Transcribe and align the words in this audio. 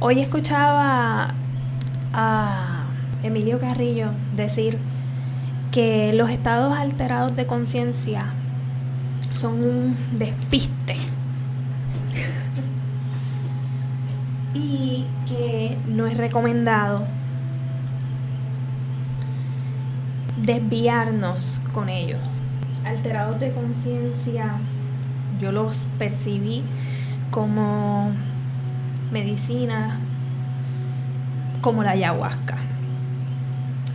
Hoy 0.00 0.20
escuchaba 0.20 1.34
a 2.12 2.84
Emilio 3.22 3.60
Carrillo 3.60 4.10
decir 4.34 4.76
que 5.70 6.12
los 6.12 6.30
estados 6.30 6.76
alterados 6.76 7.36
de 7.36 7.46
conciencia 7.46 8.26
son 9.30 9.62
un 9.62 9.96
despiste 10.18 10.94
y 14.54 15.06
que 15.28 15.78
no 15.86 16.06
es 16.06 16.16
recomendado 16.16 17.06
desviarnos 20.36 21.62
con 21.72 21.88
ellos. 21.88 22.20
Alterados 22.84 23.38
de 23.38 23.52
conciencia, 23.52 24.56
yo 25.40 25.52
los 25.52 25.86
percibí 25.98 26.64
como 27.30 28.12
medicina, 29.14 30.00
como 31.60 31.84
la 31.84 31.92
ayahuasca 31.92 32.56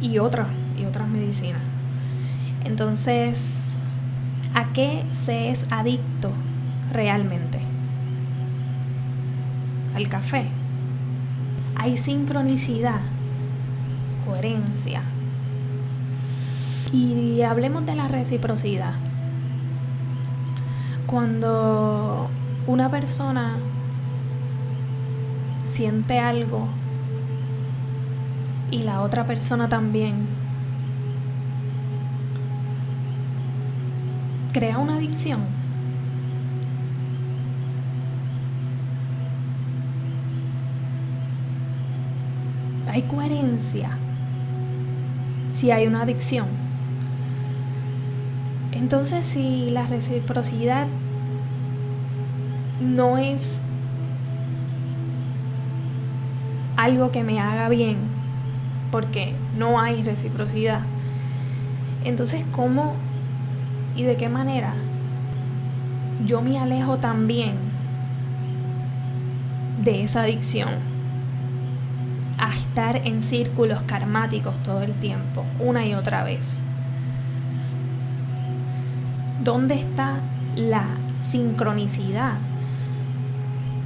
y 0.01 0.17
otras 0.17 0.47
y 0.79 0.85
otras 0.85 1.09
medicinas. 1.09 1.61
Entonces, 2.63 3.73
¿a 4.53 4.69
qué 4.73 5.03
se 5.11 5.49
es 5.49 5.67
adicto 5.71 6.31
realmente? 6.93 7.59
Al 9.93 10.07
café. 10.07 10.45
Hay 11.75 11.97
sincronicidad, 11.97 13.01
coherencia, 14.25 15.01
y 16.93 17.41
hablemos 17.41 17.85
de 17.85 17.95
la 17.95 18.07
reciprocidad. 18.07 18.93
Cuando 21.07 22.29
una 22.67 22.89
persona 22.89 23.57
siente 25.65 26.19
algo 26.19 26.67
y 28.71 28.83
la 28.83 29.01
otra 29.01 29.25
persona 29.25 29.67
también, 29.67 30.27
crea 34.53 34.77
una 34.77 34.95
adicción. 34.95 35.41
Hay 42.91 43.03
coherencia 43.03 43.91
si 45.49 45.71
hay 45.71 45.87
una 45.87 46.03
adicción. 46.03 46.47
Entonces, 48.71 49.25
si 49.25 49.69
la 49.69 49.85
reciprocidad 49.87 50.87
no 52.81 53.17
es 53.17 53.63
algo 56.79 57.11
que 57.11 57.23
me 57.23 57.41
haga 57.41 57.67
bien, 57.67 57.97
porque 58.89 59.35
no 59.57 59.81
hay 59.81 60.01
reciprocidad, 60.01 60.79
entonces, 62.05 62.45
¿cómo 62.53 62.93
y 63.97 64.03
de 64.03 64.15
qué 64.15 64.29
manera 64.29 64.73
yo 66.25 66.41
me 66.41 66.57
alejo 66.57 66.97
también 66.97 67.55
de 69.83 70.03
esa 70.03 70.21
adicción? 70.21 70.69
A 72.37 72.55
estar 72.55 72.95
en 73.05 73.23
círculos 73.23 73.81
karmáticos 73.81 74.55
todo 74.63 74.81
el 74.81 74.93
tiempo, 74.93 75.43
una 75.59 75.85
y 75.85 75.93
otra 75.93 76.23
vez. 76.23 76.63
¿Dónde 79.43 79.75
está 79.75 80.19
la 80.55 80.85
sincronicidad 81.21 82.35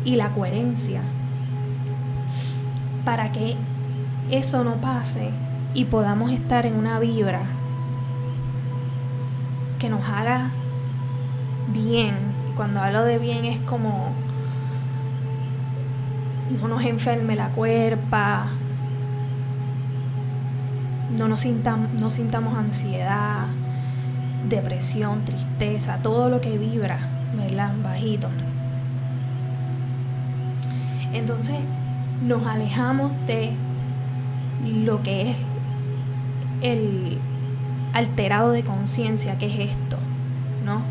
y 0.06 0.16
la 0.16 0.30
coherencia 0.30 1.02
para 3.06 3.32
que 3.32 3.56
eso 4.30 4.64
no 4.64 4.76
pase 4.76 5.32
y 5.74 5.86
podamos 5.86 6.32
estar 6.32 6.66
en 6.66 6.76
una 6.76 7.00
vibra 7.00 7.42
que 9.80 9.90
nos 9.90 10.08
haga 10.08 10.52
bien? 11.74 12.16
Y 12.52 12.56
cuando 12.56 12.82
hablo 12.82 13.04
de 13.04 13.18
bien 13.18 13.46
es 13.46 13.60
como 13.60 14.12
no 16.62 16.68
nos 16.68 16.84
enferme 16.84 17.36
la 17.36 17.50
cuerpa, 17.50 18.48
no 21.18 21.28
nos 21.28 21.42
sintamos, 21.42 21.92
no 21.94 22.12
sintamos 22.12 22.56
ansiedad, 22.56 23.48
depresión, 24.50 25.26
tristeza, 25.26 26.00
todo 26.02 26.30
lo 26.30 26.42
que 26.42 26.58
vibra, 26.58 27.00
¿verdad? 27.36 27.72
Bajito. 27.84 28.30
Entonces 31.14 31.58
nos 32.24 32.46
alejamos 32.48 33.12
de 33.28 33.52
lo 34.66 35.02
que 35.04 35.32
es 35.32 35.38
el 36.62 37.18
alterado 37.94 38.52
de 38.52 38.64
conciencia, 38.64 39.38
que 39.38 39.48
es 39.48 39.72
esto, 39.72 39.98
¿no? 40.66 40.82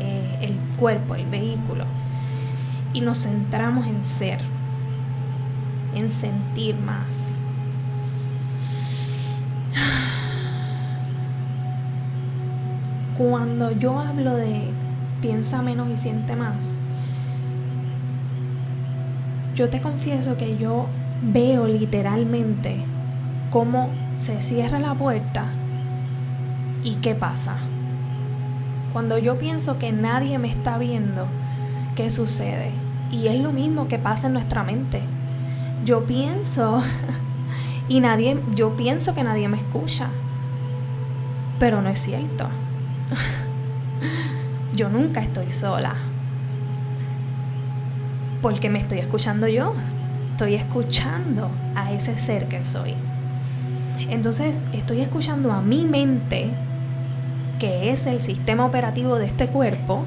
Eh, 0.00 0.38
el 0.42 0.56
cuerpo, 0.78 1.14
el 1.16 1.26
vehículo. 1.26 1.84
Y 2.92 3.00
nos 3.00 3.24
centramos 3.24 3.86
en 3.86 4.04
ser, 4.04 4.38
en 5.94 6.10
sentir 6.10 6.76
más. 6.76 7.38
Cuando 13.18 13.70
yo 13.72 13.98
hablo 13.98 14.34
de 14.34 14.70
piensa 15.20 15.62
menos 15.62 15.88
y 15.90 15.96
siente 15.96 16.36
más, 16.36 16.76
yo 19.54 19.70
te 19.70 19.80
confieso 19.80 20.36
que 20.36 20.56
yo 20.58 20.86
veo 21.22 21.66
literalmente 21.66 22.76
cómo 23.50 23.90
se 24.16 24.42
cierra 24.42 24.80
la 24.80 24.94
puerta 24.94 25.46
y 26.82 26.96
qué 26.96 27.14
pasa. 27.14 27.56
Cuando 28.92 29.18
yo 29.18 29.38
pienso 29.38 29.78
que 29.78 29.92
nadie 29.92 30.38
me 30.38 30.48
está 30.48 30.76
viendo, 30.78 31.26
¿qué 31.94 32.10
sucede? 32.10 32.70
Y 33.10 33.28
es 33.28 33.40
lo 33.40 33.52
mismo 33.52 33.86
que 33.86 33.98
pasa 33.98 34.26
en 34.26 34.32
nuestra 34.32 34.64
mente. 34.64 35.02
Yo 35.84 36.04
pienso 36.04 36.82
y 37.88 38.00
nadie, 38.00 38.40
yo 38.54 38.76
pienso 38.76 39.14
que 39.14 39.24
nadie 39.24 39.48
me 39.48 39.58
escucha, 39.58 40.08
pero 41.60 41.80
no 41.80 41.88
es 41.90 42.00
cierto. 42.00 42.48
yo 44.74 44.88
nunca 44.88 45.20
estoy 45.20 45.50
sola. 45.50 45.94
Porque 48.44 48.68
me 48.68 48.78
estoy 48.78 48.98
escuchando 48.98 49.48
yo. 49.48 49.72
Estoy 50.32 50.54
escuchando 50.54 51.50
a 51.74 51.92
ese 51.92 52.18
ser 52.18 52.46
que 52.46 52.62
soy. 52.62 52.94
Entonces 54.10 54.64
estoy 54.74 55.00
escuchando 55.00 55.50
a 55.50 55.62
mi 55.62 55.86
mente, 55.86 56.50
que 57.58 57.88
es 57.88 58.06
el 58.06 58.20
sistema 58.20 58.66
operativo 58.66 59.18
de 59.18 59.24
este 59.24 59.46
cuerpo. 59.46 60.04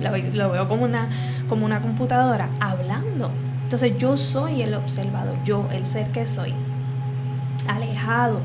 lo, 0.00 0.50
veo 0.50 0.68
como 0.68 0.84
una, 0.84 1.10
como 1.50 1.66
una 1.66 1.82
computadora 1.82 2.48
hablando. 2.60 3.30
Entonces 3.64 3.98
yo 3.98 4.16
soy 4.16 4.62
el 4.62 4.72
observador, 4.72 5.36
yo, 5.44 5.68
el 5.70 5.84
ser 5.84 6.08
que 6.08 6.26
soy, 6.26 6.54
alejado 7.68 8.40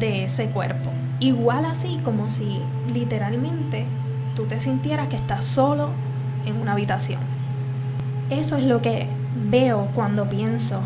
de 0.00 0.24
ese 0.24 0.46
cuerpo. 0.46 0.88
Igual 1.20 1.66
así 1.66 2.00
como 2.02 2.30
si 2.30 2.62
literalmente 2.94 3.84
tú 4.34 4.46
te 4.46 4.58
sintieras 4.58 5.08
que 5.08 5.16
estás 5.16 5.44
solo 5.44 5.90
en 6.46 6.56
una 6.56 6.72
habitación. 6.72 7.33
Eso 8.30 8.56
es 8.56 8.64
lo 8.64 8.82
que 8.82 9.06
veo 9.50 9.88
cuando 9.94 10.28
pienso 10.28 10.80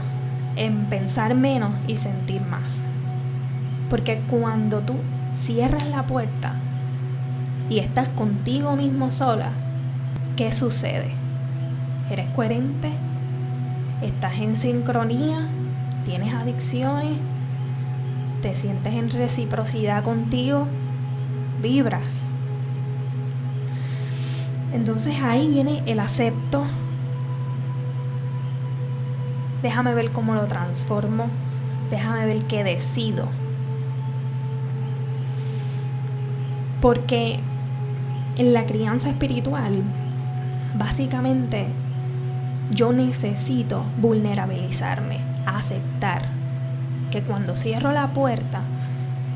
en 0.56 0.86
pensar 0.86 1.34
menos 1.34 1.72
y 1.86 1.96
sentir 1.96 2.42
más. 2.42 2.84
Porque 3.90 4.20
cuando 4.28 4.80
tú 4.80 4.94
cierras 5.32 5.88
la 5.88 6.04
puerta 6.04 6.54
y 7.70 7.78
estás 7.78 8.08
contigo 8.08 8.76
mismo 8.76 9.12
sola, 9.12 9.50
¿qué 10.36 10.52
sucede? 10.52 11.12
¿Eres 12.10 12.28
coherente? 12.30 12.92
¿Estás 14.02 14.38
en 14.38 14.56
sincronía? 14.56 15.46
¿Tienes 16.04 16.34
adicciones? 16.34 17.18
te 18.40 18.54
sientes 18.54 18.94
en 18.94 19.10
reciprocidad 19.10 20.04
contigo, 20.04 20.66
vibras. 21.60 22.20
Entonces 24.72 25.20
ahí 25.22 25.48
viene 25.48 25.82
el 25.86 25.98
acepto. 26.00 26.64
Déjame 29.62 29.94
ver 29.94 30.10
cómo 30.12 30.34
lo 30.34 30.46
transformo. 30.46 31.26
Déjame 31.90 32.26
ver 32.26 32.42
qué 32.42 32.64
decido. 32.64 33.26
Porque 36.80 37.40
en 38.36 38.52
la 38.52 38.66
crianza 38.66 39.08
espiritual, 39.08 39.82
básicamente, 40.76 41.66
yo 42.70 42.92
necesito 42.92 43.82
vulnerabilizarme, 44.00 45.20
aceptar 45.46 46.22
que 47.10 47.22
cuando 47.22 47.56
cierro 47.56 47.92
la 47.92 48.08
puerta 48.08 48.60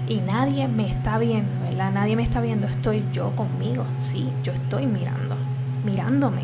y 0.07 0.17
nadie 0.17 0.69
me 0.69 0.89
está 0.89 1.19
viendo, 1.19 1.51
¿verdad? 1.65 1.93
Nadie 1.93 2.17
me 2.17 2.23
está 2.23 2.41
viendo, 2.41 2.67
estoy 2.67 3.05
yo 3.13 3.35
conmigo, 3.35 3.85
sí, 3.99 4.29
yo 4.45 4.53
estoy 4.53 4.87
mirando, 4.87 5.37
mirándome. 5.85 6.43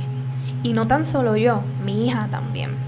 Y 0.63 0.73
no 0.73 0.87
tan 0.87 1.07
solo 1.07 1.37
yo, 1.37 1.61
mi 1.85 2.07
hija 2.07 2.29
también. 2.31 2.88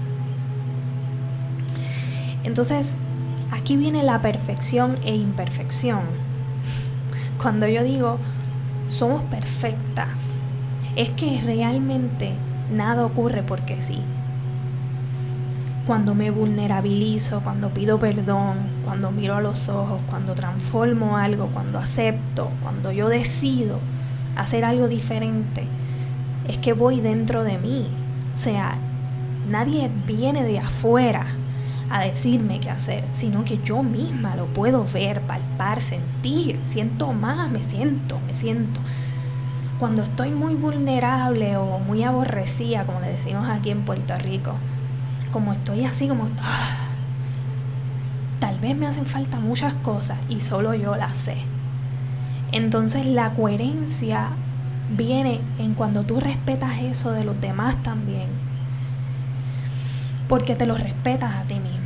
Entonces, 2.43 2.97
aquí 3.51 3.77
viene 3.77 4.03
la 4.03 4.21
perfección 4.21 4.97
e 5.03 5.15
imperfección. 5.15 6.01
Cuando 7.41 7.67
yo 7.67 7.83
digo, 7.83 8.17
somos 8.89 9.23
perfectas, 9.23 10.41
es 10.95 11.09
que 11.11 11.41
realmente 11.41 12.33
nada 12.71 13.05
ocurre 13.05 13.43
porque 13.43 13.81
sí. 13.81 13.99
Cuando 15.85 16.13
me 16.13 16.29
vulnerabilizo, 16.29 17.41
cuando 17.41 17.69
pido 17.69 17.99
perdón, 17.99 18.57
cuando 18.85 19.11
miro 19.11 19.35
a 19.35 19.41
los 19.41 19.67
ojos, 19.69 19.99
cuando 20.09 20.33
transformo 20.33 21.17
algo, 21.17 21.47
cuando 21.47 21.79
acepto, 21.79 22.49
cuando 22.61 22.91
yo 22.91 23.09
decido 23.09 23.79
hacer 24.35 24.63
algo 24.63 24.87
diferente, 24.87 25.65
es 26.47 26.57
que 26.57 26.73
voy 26.73 27.01
dentro 27.01 27.43
de 27.43 27.57
mí. 27.57 27.87
O 28.33 28.37
sea, 28.37 28.75
nadie 29.49 29.89
viene 30.05 30.43
de 30.43 30.59
afuera 30.59 31.25
a 31.91 32.01
decirme 32.01 32.59
qué 32.59 32.69
hacer, 32.69 33.03
sino 33.11 33.43
que 33.43 33.59
yo 33.63 33.83
misma 33.83 34.35
lo 34.35 34.45
puedo 34.45 34.85
ver, 34.85 35.21
palpar, 35.21 35.81
sentir. 35.81 36.59
Siento 36.63 37.11
más, 37.11 37.51
me 37.51 37.63
siento, 37.63 38.19
me 38.25 38.33
siento. 38.33 38.79
Cuando 39.77 40.03
estoy 40.03 40.31
muy 40.31 40.55
vulnerable 40.55 41.57
o 41.57 41.79
muy 41.79 42.03
aborrecida, 42.03 42.85
como 42.85 43.01
le 43.01 43.09
decimos 43.09 43.49
aquí 43.49 43.71
en 43.71 43.81
Puerto 43.81 44.15
Rico, 44.15 44.53
como 45.31 45.53
estoy 45.53 45.85
así 45.85 46.07
como... 46.07 46.29
Ah, 46.41 46.77
tal 48.39 48.59
vez 48.59 48.75
me 48.75 48.87
hacen 48.87 49.05
falta 49.05 49.39
muchas 49.39 49.73
cosas 49.75 50.17
y 50.29 50.39
solo 50.39 50.73
yo 50.73 50.95
las 50.95 51.17
sé. 51.17 51.35
Entonces 52.51 53.05
la 53.05 53.33
coherencia 53.33 54.29
viene 54.95 55.39
en 55.57 55.73
cuando 55.73 56.03
tú 56.03 56.19
respetas 56.19 56.79
eso 56.81 57.11
de 57.11 57.23
los 57.23 57.39
demás 57.39 57.81
también. 57.83 58.40
Porque 60.31 60.55
te 60.55 60.65
lo 60.65 60.77
respetas 60.77 61.35
a 61.35 61.43
ti 61.43 61.55
mismo 61.55 61.81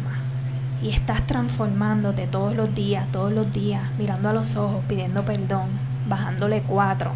y 0.79 0.89
estás 0.89 1.25
transformándote 1.25 2.27
todos 2.27 2.55
los 2.55 2.75
días, 2.75 3.11
todos 3.11 3.33
los 3.33 3.51
días, 3.51 3.81
mirando 3.97 4.29
a 4.29 4.33
los 4.33 4.55
ojos, 4.55 4.83
pidiendo 4.87 5.25
perdón, 5.25 5.69
bajándole 6.07 6.61
cuatro, 6.61 7.13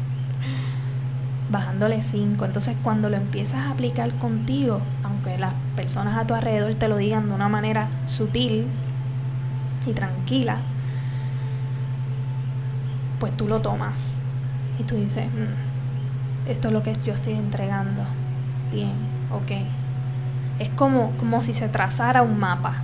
bajándole 1.50 2.00
cinco. 2.00 2.46
Entonces 2.46 2.78
cuando 2.82 3.10
lo 3.10 3.18
empiezas 3.18 3.60
a 3.60 3.72
aplicar 3.72 4.10
contigo, 4.14 4.80
aunque 5.04 5.36
las 5.36 5.52
personas 5.76 6.16
a 6.16 6.26
tu 6.26 6.32
alrededor 6.32 6.72
te 6.76 6.88
lo 6.88 6.96
digan 6.96 7.28
de 7.28 7.34
una 7.34 7.50
manera 7.50 7.90
sutil 8.06 8.64
y 9.86 9.92
tranquila, 9.92 10.60
pues 13.18 13.36
tú 13.36 13.46
lo 13.46 13.60
tomas 13.60 14.22
y 14.78 14.84
tú 14.84 14.94
dices, 14.94 15.26
mm, 15.26 16.48
esto 16.48 16.68
es 16.68 16.72
lo 16.72 16.82
que 16.82 16.96
yo 17.04 17.12
estoy 17.12 17.34
entregando. 17.34 18.02
Bien, 18.72 18.94
ok 19.30 19.79
es 20.60 20.68
como, 20.68 21.12
como 21.16 21.42
si 21.42 21.52
se 21.54 21.68
trazara 21.68 22.22
un 22.22 22.38
mapa. 22.38 22.76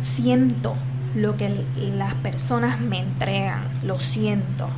Siento 0.00 0.74
lo 1.14 1.36
que 1.36 1.64
las 1.96 2.14
personas 2.14 2.80
me 2.80 3.00
entregan, 3.00 3.62
lo 3.84 4.00
siento, 4.00 4.68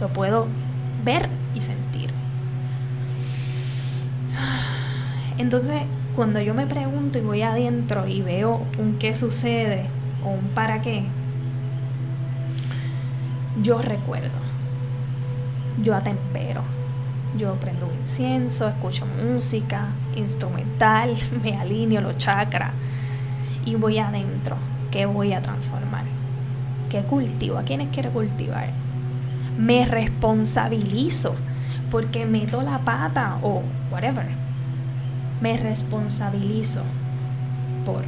lo 0.00 0.08
puedo 0.08 0.46
ver 1.04 1.28
y 1.54 1.60
sentir. 1.60 2.10
Entonces, 5.36 5.82
cuando 6.14 6.40
yo 6.40 6.54
me 6.54 6.66
pregunto 6.66 7.18
y 7.18 7.22
voy 7.22 7.42
adentro 7.42 8.06
y 8.06 8.22
veo 8.22 8.62
un 8.78 8.98
qué 8.98 9.16
sucede 9.16 9.86
o 10.24 10.28
un 10.28 10.50
para 10.54 10.80
qué, 10.80 11.06
yo 13.62 13.82
recuerdo, 13.82 14.30
yo 15.82 15.96
atempero 15.96 16.62
yo 17.38 17.54
prendo 17.54 17.86
un 17.86 17.94
incienso, 18.00 18.68
escucho 18.68 19.06
música 19.06 19.88
instrumental, 20.16 21.16
me 21.42 21.56
alineo 21.56 22.00
los 22.00 22.18
chakras 22.18 22.72
y 23.64 23.74
voy 23.74 23.98
adentro. 23.98 24.56
¿Qué 24.90 25.06
voy 25.06 25.32
a 25.32 25.40
transformar? 25.40 26.04
¿Qué 26.90 27.02
cultivo? 27.02 27.58
¿A 27.58 27.62
quiénes 27.62 27.88
quiero 27.92 28.10
cultivar? 28.10 28.70
Me 29.56 29.84
responsabilizo 29.84 31.36
porque 31.90 32.26
meto 32.26 32.62
la 32.62 32.78
pata 32.78 33.38
o 33.42 33.62
whatever. 33.90 34.26
Me 35.40 35.56
responsabilizo 35.56 36.82
por. 37.86 38.04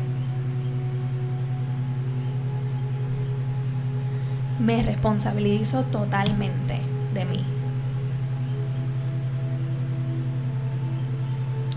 Me 4.59 4.83
responsabilizo 4.83 5.83
totalmente 5.85 6.81
de 7.15 7.25
mí. 7.25 7.45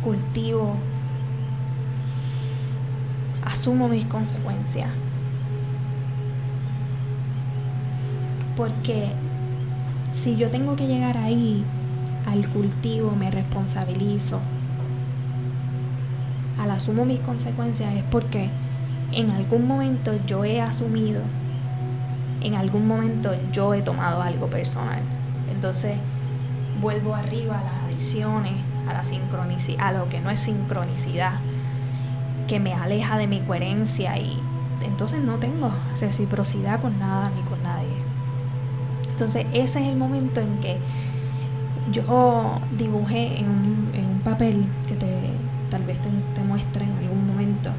Cultivo, 0.05 0.75
asumo 3.43 3.89
mis 3.89 4.05
consecuencias. 4.05 4.87
Porque 8.55 9.09
si 10.13 10.35
yo 10.35 10.51
tengo 10.51 10.75
que 10.75 10.85
llegar 10.85 11.17
ahí, 11.17 11.65
al 12.27 12.47
cultivo, 12.49 13.11
me 13.11 13.31
responsabilizo, 13.31 14.39
al 16.59 16.69
asumo 16.69 17.03
mis 17.05 17.19
consecuencias, 17.19 17.95
es 17.95 18.03
porque 18.03 18.49
en 19.11 19.31
algún 19.31 19.67
momento 19.67 20.13
yo 20.27 20.45
he 20.45 20.61
asumido, 20.61 21.21
en 22.41 22.53
algún 22.53 22.87
momento 22.87 23.35
yo 23.51 23.73
he 23.73 23.81
tomado 23.81 24.21
algo 24.21 24.47
personal. 24.51 25.01
Entonces 25.51 25.97
vuelvo 26.79 27.15
arriba 27.15 27.59
a 27.59 27.63
las 27.63 27.83
adicciones, 27.85 28.53
a 28.87 28.93
la 28.93 29.05
sincronicidad, 29.05 29.87
a 29.87 29.91
lo 29.91 30.09
que 30.09 30.19
no 30.19 30.29
es 30.29 30.39
sincronicidad, 30.39 31.39
que 32.47 32.59
me 32.59 32.73
aleja 32.73 33.17
de 33.17 33.27
mi 33.27 33.39
coherencia 33.39 34.17
y 34.17 34.39
entonces 34.83 35.21
no 35.21 35.35
tengo 35.35 35.71
reciprocidad 35.99 36.79
con 36.79 36.99
nada 36.99 37.31
ni 37.35 37.41
con 37.43 37.61
nadie. 37.63 37.95
Entonces 39.09 39.45
ese 39.53 39.81
es 39.81 39.87
el 39.87 39.95
momento 39.95 40.41
en 40.41 40.59
que 40.59 40.77
yo 41.91 42.59
dibujé 42.77 43.39
en 43.39 43.47
un, 43.47 43.75
papel 44.25 44.65
que 44.87 44.95
te, 44.95 45.05
tal 45.69 45.83
vez 45.83 45.99
te, 45.99 46.09
te 46.33 46.41
muestre 46.41 46.83
en 46.83 46.91
algún 46.97 47.27
momento 47.27 47.69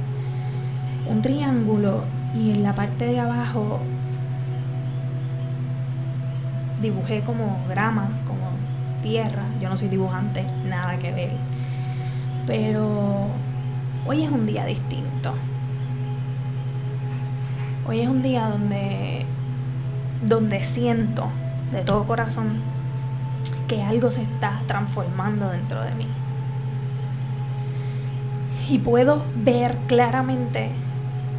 un 1.11 1.23
triángulo 1.23 2.05
y 2.37 2.53
en 2.53 2.63
la 2.63 2.73
parte 2.73 3.05
de 3.07 3.19
abajo 3.19 3.81
dibujé 6.81 7.21
como 7.23 7.59
grama, 7.69 8.09
como 8.27 8.56
tierra. 9.03 9.45
Yo 9.61 9.69
no 9.69 9.77
soy 9.77 9.89
dibujante, 9.89 10.45
nada 10.67 10.99
que 10.99 11.13
ver. 11.13 11.33
Pero 12.47 13.29
hoy 14.07 14.23
es 14.23 14.31
un 14.31 14.47
día 14.47 14.65
distinto. 14.65 15.35
Hoy 17.89 18.01
es 18.01 18.09
un 18.09 18.23
día 18.23 18.49
donde, 18.49 19.27
donde 20.23 20.65
siento 20.65 21.29
de 21.73 21.83
todo 21.83 22.05
corazón 22.05 22.61
que 23.69 23.83
algo 23.83 24.11
se 24.11 24.23
está 24.23 24.61
transformando 24.67 25.49
dentro 25.51 25.83
de 25.83 25.95
mí. 25.95 26.09
Y 28.69 28.79
puedo 28.79 29.23
ver 29.37 29.77
claramente 29.87 30.71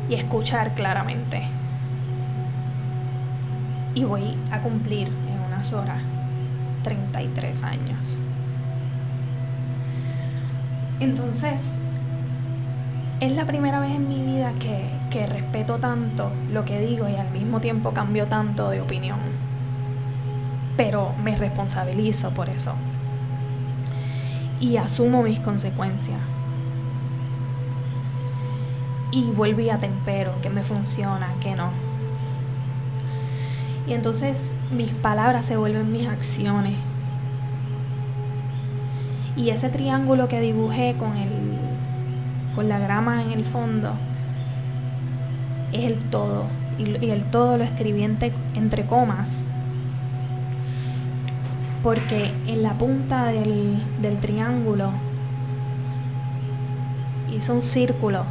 y 0.09 0.13
escuchar 0.13 0.73
claramente. 0.73 1.43
Y 3.93 4.03
voy 4.03 4.37
a 4.51 4.59
cumplir 4.59 5.07
en 5.07 5.39
unas 5.47 5.73
horas 5.73 6.01
33 6.87 7.63
años. 7.63 8.17
Entonces, 11.01 11.73
es 13.19 13.31
la 13.33 13.45
primera 13.45 13.81
vez 13.81 13.91
en 13.91 14.07
mi 14.07 14.21
vida 14.21 14.53
que, 14.57 14.89
que, 15.11 15.25
respeto 15.25 15.79
tanto 15.79 16.31
lo 16.53 16.63
que 16.63 16.79
digo 16.79 17.09
y 17.09 17.15
al 17.15 17.29
mismo 17.31 17.59
tiempo 17.59 17.91
cambio 17.91 18.27
tanto 18.27 18.69
de 18.69 18.79
opinión. 18.79 19.19
Pero 20.77 21.11
me 21.21 21.35
responsabilizo 21.35 22.31
por 22.31 22.47
eso. 22.47 22.73
Y 24.61 24.77
asumo 24.77 25.23
mis 25.23 25.39
consecuencias. 25.39 26.21
Y 29.11 29.23
vuelvo 29.31 29.59
y 29.59 29.71
atempero 29.71 30.39
que 30.41 30.49
me 30.49 30.63
funciona, 30.63 31.33
que 31.41 31.53
no 31.53 31.86
y 33.87 33.93
entonces 33.93 34.51
mis 34.69 34.91
palabras 34.91 35.45
se 35.45 35.55
vuelven 35.55 35.91
mis 35.91 36.07
acciones. 36.07 36.73
Y 39.37 39.49
ese 39.49 39.69
triángulo 39.69 40.27
que 40.27 40.41
dibujé 40.41 40.95
con, 40.99 41.15
el, 41.15 41.29
con 42.53 42.67
la 42.67 42.79
grama 42.79 43.23
en 43.23 43.31
el 43.31 43.45
fondo 43.45 43.93
es 45.71 45.85
el 45.85 45.99
todo. 46.09 46.45
Y, 46.77 47.09
el 47.09 47.23
todo 47.25 47.57
lo 47.57 47.63
escribí 47.63 48.03
entre, 48.03 48.85
comas. 48.85 49.47
Porque 51.81 52.33
en 52.45 52.63
la 52.63 52.73
punta 52.73 53.27
del, 53.27 53.81
del 54.01 54.19
triángulo 54.19 54.91
hice 57.33 57.51
un 57.53 57.61
círculo 57.61 58.25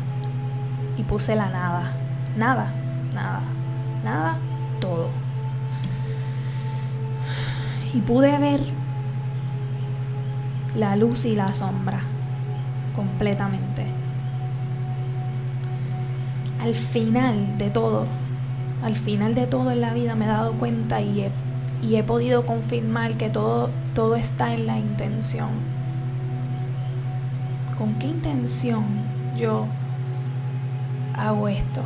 y 0.99 1.03
puse 1.03 1.35
la 1.35 1.49
nada. 1.49 1.93
Nada, 2.37 2.73
nada, 3.15 3.41
nada, 4.05 4.37
todo 4.81 5.09
y 7.97 8.01
pude 8.01 8.37
ver 8.39 8.61
la 10.77 10.97
luz 10.97 11.25
y 11.25 11.35
la 11.35 11.55
sombra 11.55 12.01
completamente. 12.95 13.87
Al 16.61 16.75
final 16.75 17.57
de 17.57 17.71
todo, 17.71 18.05
al 18.83 18.97
final 18.97 19.35
de 19.35 19.47
todo 19.47 19.71
en 19.71 19.81
la 19.81 19.95
vida 19.95 20.15
me 20.15 20.27
he 20.27 20.29
dado 20.29 20.53
cuenta 20.53 21.01
y 21.01 21.23
he, 21.23 21.31
y 21.83 21.97
he 21.97 22.03
podido 22.03 22.45
confirmar 22.45 23.15
que 23.17 23.31
todo, 23.31 23.71
todo 23.95 24.15
está 24.15 24.53
en 24.53 24.67
la 24.67 24.77
intención. 24.77 25.49
¿Con 27.79 27.95
qué 27.95 28.09
intención 28.09 28.85
yo 29.39 29.65
hago 31.17 31.49
esto? 31.49 31.81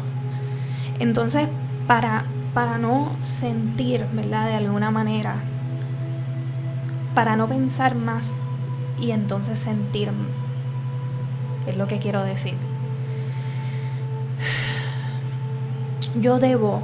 Entonces, 0.98 1.46
para, 1.86 2.24
para 2.52 2.78
no 2.78 3.12
sentir, 3.20 4.04
¿verdad? 4.12 4.46
De 4.46 4.54
alguna 4.54 4.90
manera, 4.90 5.36
para 7.20 7.36
no 7.36 7.48
pensar 7.48 7.96
más 7.96 8.32
y 8.98 9.10
entonces 9.10 9.58
sentir, 9.58 10.10
es 11.66 11.76
lo 11.76 11.86
que 11.86 11.98
quiero 11.98 12.24
decir. 12.24 12.54
Yo 16.18 16.38
debo 16.38 16.80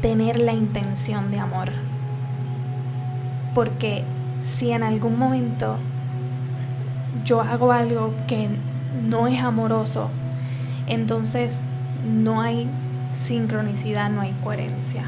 tener 0.00 0.40
la 0.40 0.52
intención 0.52 1.32
de 1.32 1.40
amor. 1.40 1.72
Porque 3.52 4.04
si 4.44 4.70
en 4.70 4.84
algún 4.84 5.18
momento 5.18 5.78
yo 7.24 7.40
hago 7.40 7.72
algo 7.72 8.14
que 8.28 8.48
no 9.02 9.26
es 9.26 9.40
amoroso, 9.42 10.08
entonces 10.86 11.64
no 12.06 12.40
hay 12.40 12.70
sincronicidad, 13.12 14.08
no 14.08 14.20
hay 14.20 14.36
coherencia. 14.44 15.04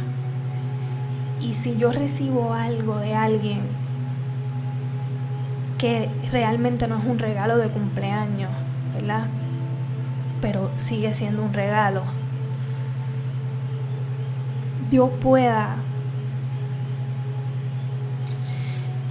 Y 1.40 1.52
si 1.54 1.76
yo 1.76 1.92
recibo 1.92 2.54
algo 2.54 2.96
de 2.96 3.14
alguien 3.14 3.60
que 5.78 6.08
realmente 6.32 6.88
no 6.88 6.98
es 6.98 7.04
un 7.04 7.18
regalo 7.18 7.58
de 7.58 7.68
cumpleaños, 7.68 8.50
¿verdad? 8.94 9.26
Pero 10.40 10.70
sigue 10.76 11.14
siendo 11.14 11.42
un 11.42 11.52
regalo. 11.52 12.02
Yo 14.90 15.10
pueda 15.10 15.76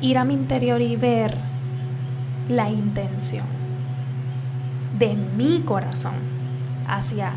ir 0.01 0.17
a 0.17 0.23
mi 0.23 0.33
interior 0.33 0.81
y 0.81 0.95
ver 0.95 1.37
la 2.49 2.69
intención 2.69 3.45
de 4.97 5.13
mi 5.15 5.61
corazón 5.61 6.15
hacia 6.87 7.33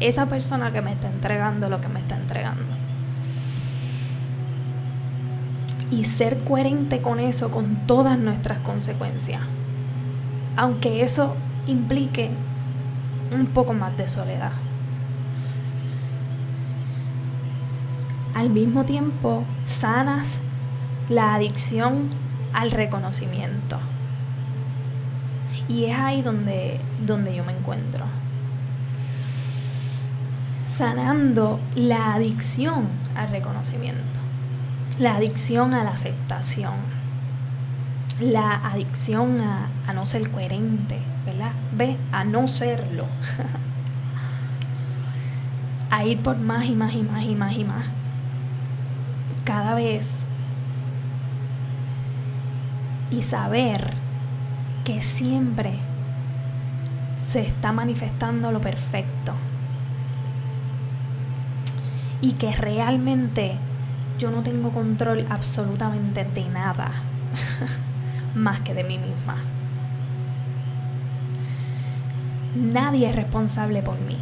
esa 0.00 0.26
persona 0.26 0.70
que 0.70 0.82
me 0.82 0.92
está 0.92 1.08
entregando 1.08 1.68
lo 1.68 1.80
que 1.80 1.88
me 1.88 2.00
está 2.00 2.16
entregando. 2.16 2.85
Y 5.90 6.04
ser 6.04 6.42
coherente 6.44 7.00
con 7.00 7.20
eso, 7.20 7.50
con 7.50 7.86
todas 7.86 8.18
nuestras 8.18 8.58
consecuencias. 8.58 9.40
Aunque 10.56 11.02
eso 11.02 11.36
implique 11.66 12.30
un 13.32 13.46
poco 13.46 13.72
más 13.72 13.96
de 13.96 14.08
soledad. 14.08 14.52
Al 18.34 18.50
mismo 18.50 18.84
tiempo, 18.84 19.44
sanas 19.66 20.38
la 21.08 21.34
adicción 21.34 22.10
al 22.52 22.70
reconocimiento. 22.70 23.78
Y 25.68 25.84
es 25.84 25.98
ahí 25.98 26.22
donde, 26.22 26.80
donde 27.06 27.34
yo 27.34 27.44
me 27.44 27.52
encuentro 27.52 28.04
sanando 30.76 31.58
la 31.74 32.14
adicción 32.14 32.88
al 33.14 33.30
reconocimiento, 33.30 34.20
la 34.98 35.16
adicción 35.16 35.74
a 35.74 35.84
la 35.84 35.90
aceptación, 35.90 36.74
la 38.20 38.54
adicción 38.54 39.40
a, 39.40 39.68
no 39.92 40.06
ser 40.06 40.30
coherente, 40.30 40.98
¿verdad? 41.26 41.52
Ve, 41.72 41.98
a 42.12 42.24
no 42.24 42.48
serlo. 42.48 43.04
a 45.90 46.04
ir 46.04 46.22
por 46.22 46.38
más 46.38 46.64
y 46.64 46.74
más 46.74 46.94
y 46.94 47.02
más 47.02 47.24
y 47.24 47.34
más 47.34 47.56
y 47.56 47.64
más. 47.64 47.84
Cada 49.44 49.74
vez. 49.74 50.24
Y 53.10 53.22
saber 53.22 53.92
que 54.84 55.02
siempre 55.02 55.74
se 57.18 57.40
está 57.40 57.72
manifestando 57.72 58.50
lo 58.50 58.60
perfecto 58.60 59.32
y 62.20 62.32
que 62.32 62.52
realmente 62.52 63.58
yo 64.18 64.30
no 64.30 64.42
tengo 64.42 64.70
control 64.70 65.26
absolutamente 65.28 66.24
de 66.24 66.48
nada 66.48 66.90
más 68.34 68.60
que 68.60 68.74
de 68.74 68.84
mí 68.84 68.98
misma. 68.98 69.36
Nadie 72.54 73.10
es 73.10 73.16
responsable 73.16 73.82
por 73.82 73.98
mí. 74.00 74.16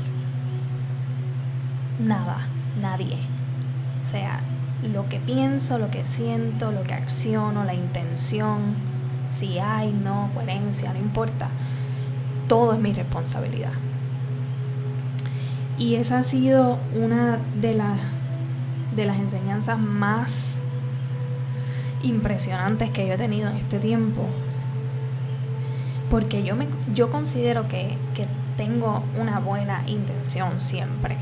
Nada, 2.01 2.47
nadie. 2.81 3.19
O 4.03 4.05
sea, 4.05 4.41
lo 4.93 5.09
que 5.09 5.21
pienso, 5.21 5.79
lo 5.79 5.91
que 5.91 6.05
siento, 6.05 6.73
lo 6.73 6.83
que 6.83 6.95
acciono, 6.95 7.65
la 7.65 7.75
intención, 7.75 8.75
si 9.31 9.59
hay, 9.59 9.93
no, 9.93 10.31
coherencia, 10.35 10.93
no 10.93 10.99
importa. 10.99 11.49
Todo 12.49 12.75
es 12.75 12.81
mi 12.81 12.93
responsabilidad. 12.93 13.73
Y 15.79 15.95
esa 15.95 16.19
ha 16.19 16.23
sido 16.23 16.79
una 16.95 17.39
de 17.61 17.75
las, 17.75 17.99
de 18.97 19.07
las 19.07 19.19
enseñanzas 19.19 19.79
más 19.79 20.63
impresionantes 22.03 22.91
que 22.91 23.07
yo 23.07 23.15
he 23.15 23.19
tenido 23.19 23.51
en 23.51 23.57
este 23.57 23.79
tiempo. 23.79 24.27
Porque 26.11 26.45
yo, 26.45 26.55
me, 26.55 26.69
yo 26.95 27.11
considero 27.11 27.67
que, 27.69 27.97
tengo 28.57 29.03
una 29.19 29.41
buena 29.41 29.83
intención 29.89 30.61
siempre. 30.61 31.17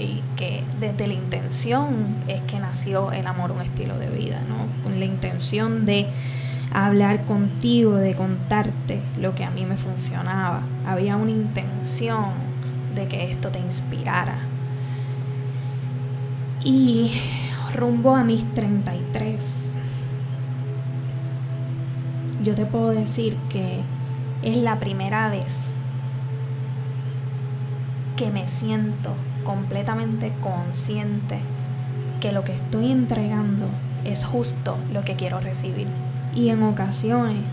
Y 0.00 0.20
que 0.34 0.64
desde 0.80 1.06
la 1.06 1.14
intención 1.14 2.16
es 2.26 2.40
que 2.42 2.58
nació 2.58 3.12
el 3.12 3.26
amor, 3.28 3.52
un 3.52 3.62
estilo 3.62 3.96
de 3.98 4.08
vida, 4.10 4.40
¿no? 4.48 4.66
Con 4.82 4.98
la 4.98 5.04
intención 5.04 5.86
de 5.86 6.08
hablar 6.72 7.24
contigo, 7.24 7.94
de 7.94 8.14
contarte 8.14 9.00
lo 9.18 9.34
que 9.36 9.44
a 9.44 9.50
mí 9.50 9.64
me 9.64 9.76
funcionaba. 9.76 10.62
Había 10.86 11.16
una 11.16 11.30
intención 11.30 12.30
de 12.96 13.06
que 13.06 13.30
esto 13.30 13.50
te 13.50 13.60
inspirara. 13.60 14.38
Y 16.66 17.12
rumbo 17.76 18.16
a 18.16 18.24
mis 18.24 18.44
33, 18.54 19.70
yo 22.42 22.56
te 22.56 22.66
puedo 22.66 22.88
decir 22.88 23.36
que 23.48 23.82
es 24.42 24.56
la 24.56 24.80
primera 24.80 25.28
vez 25.28 25.76
que 28.16 28.32
me 28.32 28.48
siento 28.48 29.12
completamente 29.44 30.32
consciente 30.40 31.38
que 32.20 32.32
lo 32.32 32.42
que 32.42 32.56
estoy 32.56 32.90
entregando 32.90 33.68
es 34.04 34.24
justo 34.24 34.76
lo 34.92 35.04
que 35.04 35.14
quiero 35.14 35.38
recibir. 35.38 35.86
Y 36.34 36.48
en 36.48 36.64
ocasiones 36.64 37.44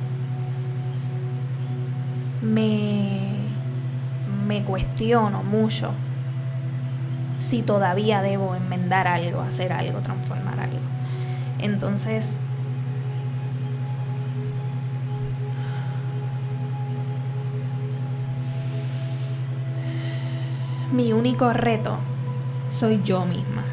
me 2.42 3.30
me 4.48 4.64
cuestiono 4.64 5.44
mucho 5.44 5.92
si 7.44 7.62
todavía 7.62 8.22
debo 8.22 8.56
enmendar 8.56 9.06
algo, 9.06 9.42
hacer 9.42 9.74
algo, 9.74 10.00
transformar 10.00 10.62
algo. 10.62 10.80
Entonces, 11.60 12.40
mi 20.94 21.12
único 21.12 21.52
reto 21.52 21.98
soy 22.70 23.02
yo 23.04 23.26
misma. 23.26 23.66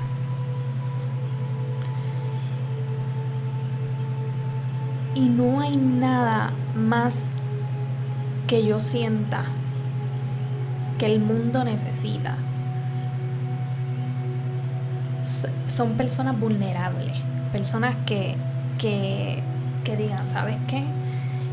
Y 5.14 5.28
no 5.28 5.60
hay 5.60 5.76
nada 5.76 6.50
más 6.74 7.30
que 8.48 8.66
yo 8.66 8.80
sienta 8.80 9.44
que 10.98 11.06
el 11.06 11.20
mundo 11.20 11.62
necesita. 11.62 12.36
Son 15.70 15.92
personas 15.92 16.36
vulnerables, 16.36 17.16
personas 17.52 17.94
que, 18.04 18.34
que, 18.76 19.40
que 19.84 19.96
digan, 19.96 20.28
¿sabes 20.28 20.56
qué? 20.66 20.82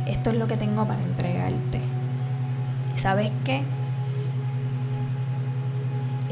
Esto 0.07 0.31
es 0.31 0.37
lo 0.37 0.47
que 0.47 0.57
tengo 0.57 0.87
para 0.87 1.03
entregarte. 1.03 1.79
¿Y 2.95 2.99
sabes 2.99 3.31
qué? 3.45 3.61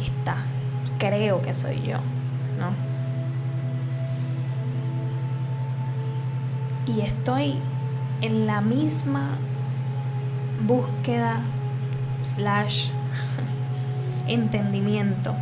Estás, 0.04 0.56
creo 0.98 1.44
que 1.44 1.54
soy 1.54 1.84
yo, 1.84 1.98
¿no? 2.58 2.72
Y 6.92 7.02
estoy 7.02 7.60
en 8.22 8.48
la 8.48 8.62
misma 8.62 9.38
búsqueda 10.66 11.44
slash 12.24 12.90
entendimiento 14.28 15.36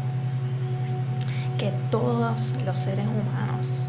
que 1.58 1.72
todos 1.92 2.54
los 2.66 2.80
seres 2.80 3.08
humanos. 3.08 3.86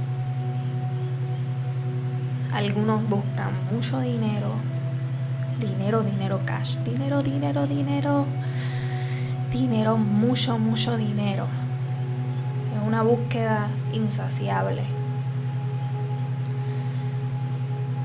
Algunos 2.52 3.09
buscan 3.09 3.50
mucho 3.73 4.00
dinero, 4.00 4.54
dinero, 5.61 6.02
dinero 6.02 6.40
cash, 6.44 6.76
dinero, 6.78 7.23
dinero, 7.23 7.66
dinero, 7.66 8.26
dinero, 9.50 9.97
mucho, 9.97 10.59
mucho 10.59 10.97
dinero. 10.97 11.47
Es 12.76 12.83
una 12.87 13.02
búsqueda 13.02 13.68
insaciable. 13.92 14.83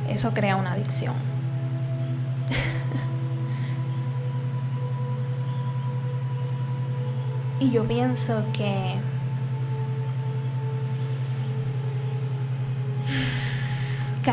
Eso 0.10 0.34
crea 0.34 0.56
una 0.56 0.74
adicción. 0.74 1.14
y 7.60 7.70
yo 7.70 7.84
pienso 7.84 8.44
que 8.54 8.96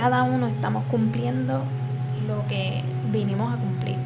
cada 0.00 0.24
uno 0.24 0.46
estamos 0.46 0.84
cumpliendo 0.90 1.62
lo 2.28 2.46
que 2.48 2.82
vinimos 3.10 3.50
a 3.50 3.56
cumplir. 3.56 3.96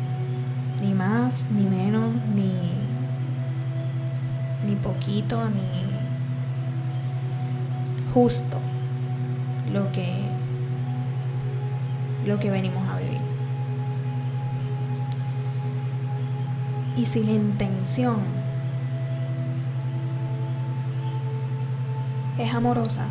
Ni 0.81 0.95
más, 0.95 1.49
ni 1.51 1.65
menos, 1.65 2.15
ni, 2.33 2.53
ni 4.69 4.77
poquito, 4.77 5.49
ni 5.51 5.65
justo 8.15 8.57
lo 9.73 9.91
que, 9.91 10.23
lo 12.25 12.39
que 12.39 12.51
venimos 12.51 12.89
a 12.89 12.97
vivir. 12.99 13.21
Y 16.97 17.05
si 17.05 17.25
la 17.25 17.33
intención 17.33 18.21
es 22.39 22.55
amorosa, 22.55 23.07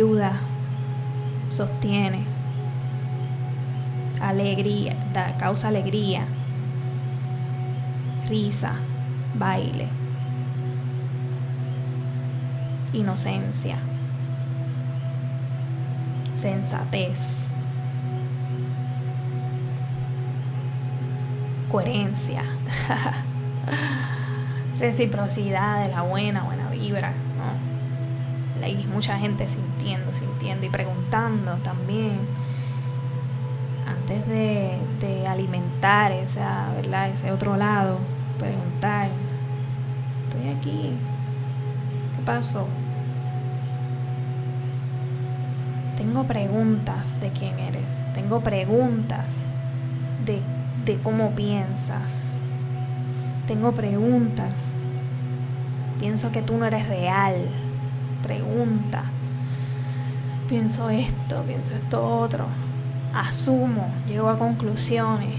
ayuda, 0.00 0.32
sostiene, 1.48 2.24
alegría, 4.22 4.96
da, 5.12 5.36
causa 5.36 5.68
alegría, 5.68 6.24
risa, 8.26 8.76
baile, 9.34 9.88
inocencia, 12.94 13.76
sensatez, 16.32 17.52
coherencia, 21.70 22.42
reciprocidad 24.78 25.84
de 25.84 25.90
la 25.94 26.00
buena, 26.00 26.44
buena 26.44 26.70
vibra 26.70 27.12
hay 28.76 28.86
mucha 28.86 29.18
gente 29.18 29.48
sintiendo, 29.48 30.14
sintiendo 30.14 30.66
y 30.66 30.70
preguntando 30.70 31.54
también 31.64 32.18
antes 33.86 34.26
de, 34.28 35.26
alimentar 35.28 36.10
esa, 36.10 36.72
¿verdad? 36.74 37.10
ese 37.10 37.30
otro 37.30 37.56
lado, 37.56 37.98
preguntar, 38.38 39.08
estoy 40.24 40.48
aquí, 40.48 40.90
¿qué 42.16 42.22
pasó? 42.24 42.66
Tengo 45.96 46.24
preguntas 46.24 47.20
de 47.20 47.28
quién 47.28 47.58
eres, 47.60 48.02
tengo 48.12 48.40
preguntas 48.40 49.42
de, 50.24 50.40
de 50.84 51.00
cómo 51.00 51.30
piensas, 51.30 52.32
tengo 53.46 53.70
preguntas, 53.72 54.52
pienso 56.00 56.32
que 56.32 56.42
tú 56.42 56.56
no 56.56 56.66
eres 56.66 56.88
real 56.88 57.36
pregunta. 58.30 59.02
Pienso 60.48 60.88
esto, 60.88 61.42
pienso 61.42 61.74
esto 61.74 62.20
otro. 62.20 62.46
Asumo, 63.12 63.92
llego 64.06 64.28
a 64.28 64.38
conclusiones. 64.38 65.34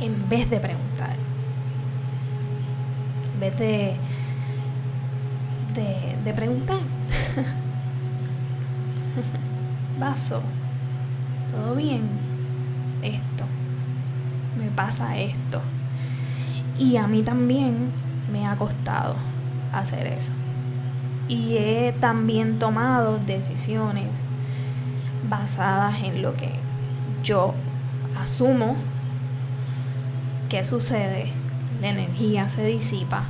En 0.00 0.28
vez 0.28 0.48
de 0.48 0.60
preguntar. 0.60 1.16
En 3.34 3.40
vez 3.40 3.58
de, 3.58 3.96
de, 5.74 6.16
de 6.24 6.34
preguntar. 6.34 6.78
Vaso. 9.98 10.40
¿Todo 11.50 11.74
bien? 11.74 12.02
Esto. 13.02 13.44
Me 14.56 14.70
pasa 14.70 15.16
esto. 15.16 15.60
Y 16.78 16.96
a 16.96 17.08
mí 17.08 17.22
también 17.22 17.90
me 18.32 18.46
ha 18.46 18.54
costado 18.54 19.31
hacer 19.72 20.06
eso. 20.06 20.30
Y 21.28 21.56
he 21.56 21.92
también 21.92 22.58
tomado 22.58 23.18
decisiones 23.18 24.26
basadas 25.28 26.02
en 26.02 26.22
lo 26.22 26.34
que 26.36 26.50
yo 27.22 27.54
asumo 28.20 28.76
que 30.48 30.64
sucede, 30.64 31.32
la 31.80 31.88
energía 31.88 32.50
se 32.50 32.66
disipa 32.66 33.24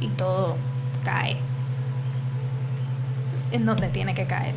y 0.00 0.08
todo 0.08 0.56
cae 1.04 1.36
en 3.50 3.66
donde 3.66 3.88
tiene 3.88 4.14
que 4.14 4.26
caer. 4.26 4.54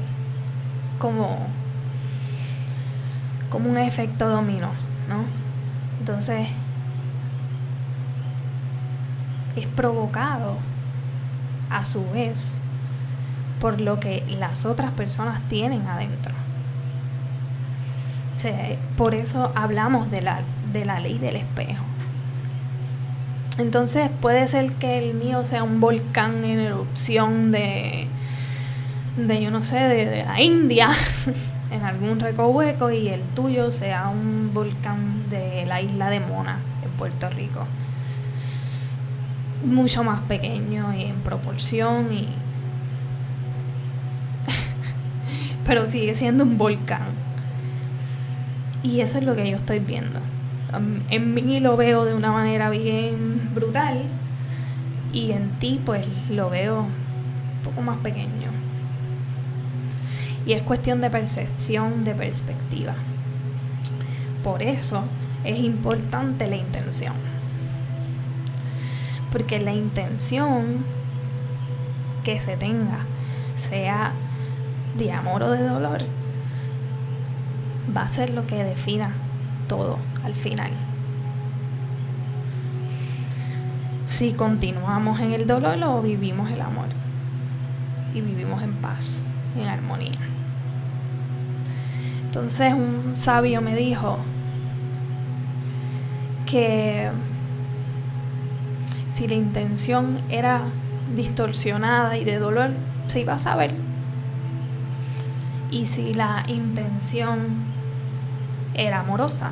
Como, 0.99 1.47
como 3.49 3.69
un 3.69 3.77
efecto 3.77 4.29
dominó, 4.29 4.69
¿no? 5.07 5.23
Entonces, 5.99 6.49
es 9.59 9.67
provocado 9.67 10.57
a 11.69 11.85
su 11.85 12.09
vez 12.11 12.61
por 13.59 13.81
lo 13.81 13.99
que 13.99 14.23
las 14.39 14.65
otras 14.65 14.91
personas 14.91 15.41
tienen 15.47 15.85
adentro. 15.87 16.33
por 18.95 19.15
eso 19.15 19.51
hablamos 19.53 20.09
de 20.11 20.21
la, 20.21 20.41
de 20.71 20.85
la 20.85 20.99
ley 20.99 21.17
del 21.17 21.35
espejo. 21.35 21.83
Entonces 23.57 24.09
puede 24.21 24.47
ser 24.47 24.71
que 24.73 24.97
el 24.97 25.13
mío 25.15 25.43
sea 25.43 25.63
un 25.63 25.81
volcán 25.81 26.45
en 26.45 26.59
erupción 26.59 27.51
de, 27.51 28.07
de 29.17 29.41
yo 29.41 29.51
no 29.51 29.61
sé, 29.61 29.79
de, 29.79 30.05
de 30.05 30.23
la 30.23 30.41
India, 30.41 30.89
en 31.71 31.83
algún 31.83 32.21
recoveco, 32.21 32.89
y 32.91 33.09
el 33.09 33.21
tuyo 33.35 33.73
sea 33.73 34.07
un 34.07 34.51
volcán 34.53 35.29
de 35.29 35.65
la 35.65 35.81
isla 35.81 36.09
de 36.09 36.21
Mona, 36.21 36.59
en 36.81 36.89
Puerto 36.91 37.29
Rico 37.29 37.65
mucho 39.63 40.03
más 40.03 40.21
pequeño 40.21 40.93
y 40.95 41.03
en 41.03 41.15
proporción 41.17 42.13
y 42.13 42.27
pero 45.65 45.85
sigue 45.85 46.15
siendo 46.15 46.43
un 46.43 46.57
volcán. 46.57 47.09
Y 48.81 49.01
eso 49.01 49.17
es 49.17 49.23
lo 49.25 49.35
que 49.35 49.49
yo 49.49 49.57
estoy 49.57 49.79
viendo. 49.79 50.19
En 51.09 51.33
mí 51.33 51.59
lo 51.59 51.75
veo 51.75 52.05
de 52.05 52.13
una 52.13 52.31
manera 52.31 52.69
bien 52.69 53.49
brutal 53.53 54.03
y 55.11 55.31
en 55.31 55.49
ti 55.59 55.81
pues 55.83 56.05
lo 56.29 56.49
veo 56.49 56.81
un 56.81 57.63
poco 57.63 57.81
más 57.81 57.97
pequeño. 57.97 58.51
Y 60.45 60.53
es 60.53 60.61
cuestión 60.61 61.01
de 61.01 61.09
percepción 61.09 62.03
de 62.03 62.15
perspectiva. 62.15 62.93
Por 64.43 64.63
eso 64.63 65.03
es 65.43 65.59
importante 65.59 66.47
la 66.47 66.55
intención 66.55 67.38
porque 69.31 69.59
la 69.59 69.73
intención 69.73 70.83
que 72.23 72.39
se 72.39 72.57
tenga, 72.57 72.99
sea 73.55 74.13
de 74.97 75.11
amor 75.11 75.43
o 75.43 75.51
de 75.51 75.63
dolor, 75.63 76.01
va 77.95 78.03
a 78.03 78.09
ser 78.09 78.31
lo 78.31 78.45
que 78.47 78.63
defina 78.63 79.11
todo 79.67 79.97
al 80.23 80.35
final. 80.35 80.71
Si 84.07 84.33
continuamos 84.33 85.19
en 85.19 85.33
el 85.33 85.45
dolor 85.45 85.77
o 85.83 86.01
vivimos 86.01 86.49
el 86.51 86.61
amor 86.61 86.87
y 88.13 88.21
vivimos 88.21 88.63
en 88.63 88.73
paz, 88.73 89.23
en 89.57 89.67
armonía. 89.67 90.19
Entonces 92.25 92.73
un 92.73 93.15
sabio 93.15 93.61
me 93.61 93.75
dijo 93.75 94.17
que 96.45 97.09
si 99.09 99.27
la 99.27 99.33
intención 99.33 100.19
era 100.29 100.61
distorsionada 101.15 102.15
y 102.15 102.23
de 102.23 102.37
dolor, 102.37 102.69
se 103.07 103.21
iba 103.21 103.33
a 103.33 103.39
saber. 103.39 103.71
Y 105.71 105.87
si 105.87 106.13
la 106.13 106.43
intención 106.47 107.39
era 108.75 108.99
amorosa, 108.99 109.51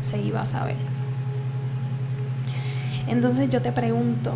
se 0.00 0.20
iba 0.20 0.40
a 0.40 0.46
saber. 0.46 0.76
Entonces 3.06 3.50
yo 3.50 3.60
te 3.60 3.70
pregunto, 3.70 4.32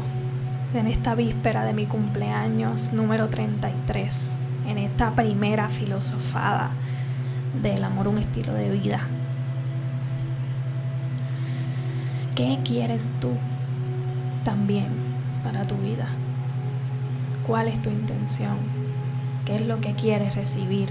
en 0.74 0.88
esta 0.88 1.14
víspera 1.14 1.64
de 1.64 1.72
mi 1.72 1.86
cumpleaños 1.86 2.92
número 2.92 3.28
33, 3.28 4.38
en 4.68 4.78
esta 4.78 5.12
primera 5.12 5.68
filosofada 5.68 6.70
del 7.62 7.82
amor 7.82 8.08
un 8.08 8.18
estilo 8.18 8.52
de 8.52 8.68
vida, 8.70 9.00
¿qué 12.34 12.58
quieres 12.64 13.08
tú 13.20 13.30
también 14.44 14.88
para 15.42 15.66
tu 15.66 15.76
vida. 15.76 16.08
¿Cuál 17.46 17.68
es 17.68 17.80
tu 17.82 17.90
intención? 17.90 18.56
¿Qué 19.44 19.56
es 19.56 19.62
lo 19.62 19.80
que 19.80 19.94
quieres 19.94 20.34
recibir? 20.34 20.88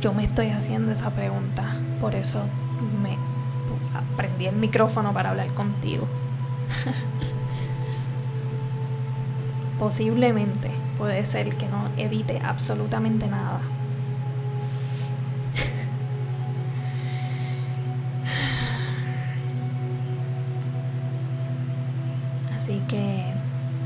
Yo 0.00 0.12
me 0.12 0.24
estoy 0.24 0.48
haciendo 0.48 0.92
esa 0.92 1.10
pregunta, 1.10 1.64
por 2.00 2.14
eso 2.14 2.42
me 3.02 3.16
prendí 4.16 4.46
el 4.46 4.56
micrófono 4.56 5.12
para 5.12 5.30
hablar 5.30 5.52
contigo. 5.54 6.06
Posiblemente 9.78 10.70
puede 10.98 11.24
ser 11.24 11.56
que 11.56 11.68
no 11.68 11.88
edite 11.96 12.40
absolutamente 12.44 13.26
nada. 13.26 13.60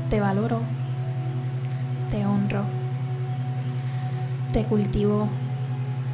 Te 0.09 0.21
valoro, 0.21 0.61
te 2.09 2.25
honro, 2.25 2.63
te 4.53 4.63
cultivo, 4.63 5.27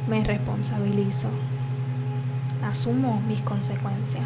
me 0.08 0.24
responsabilizo, 0.24 1.28
asumo 2.68 3.20
mis 3.28 3.40
consecuencias, 3.42 4.24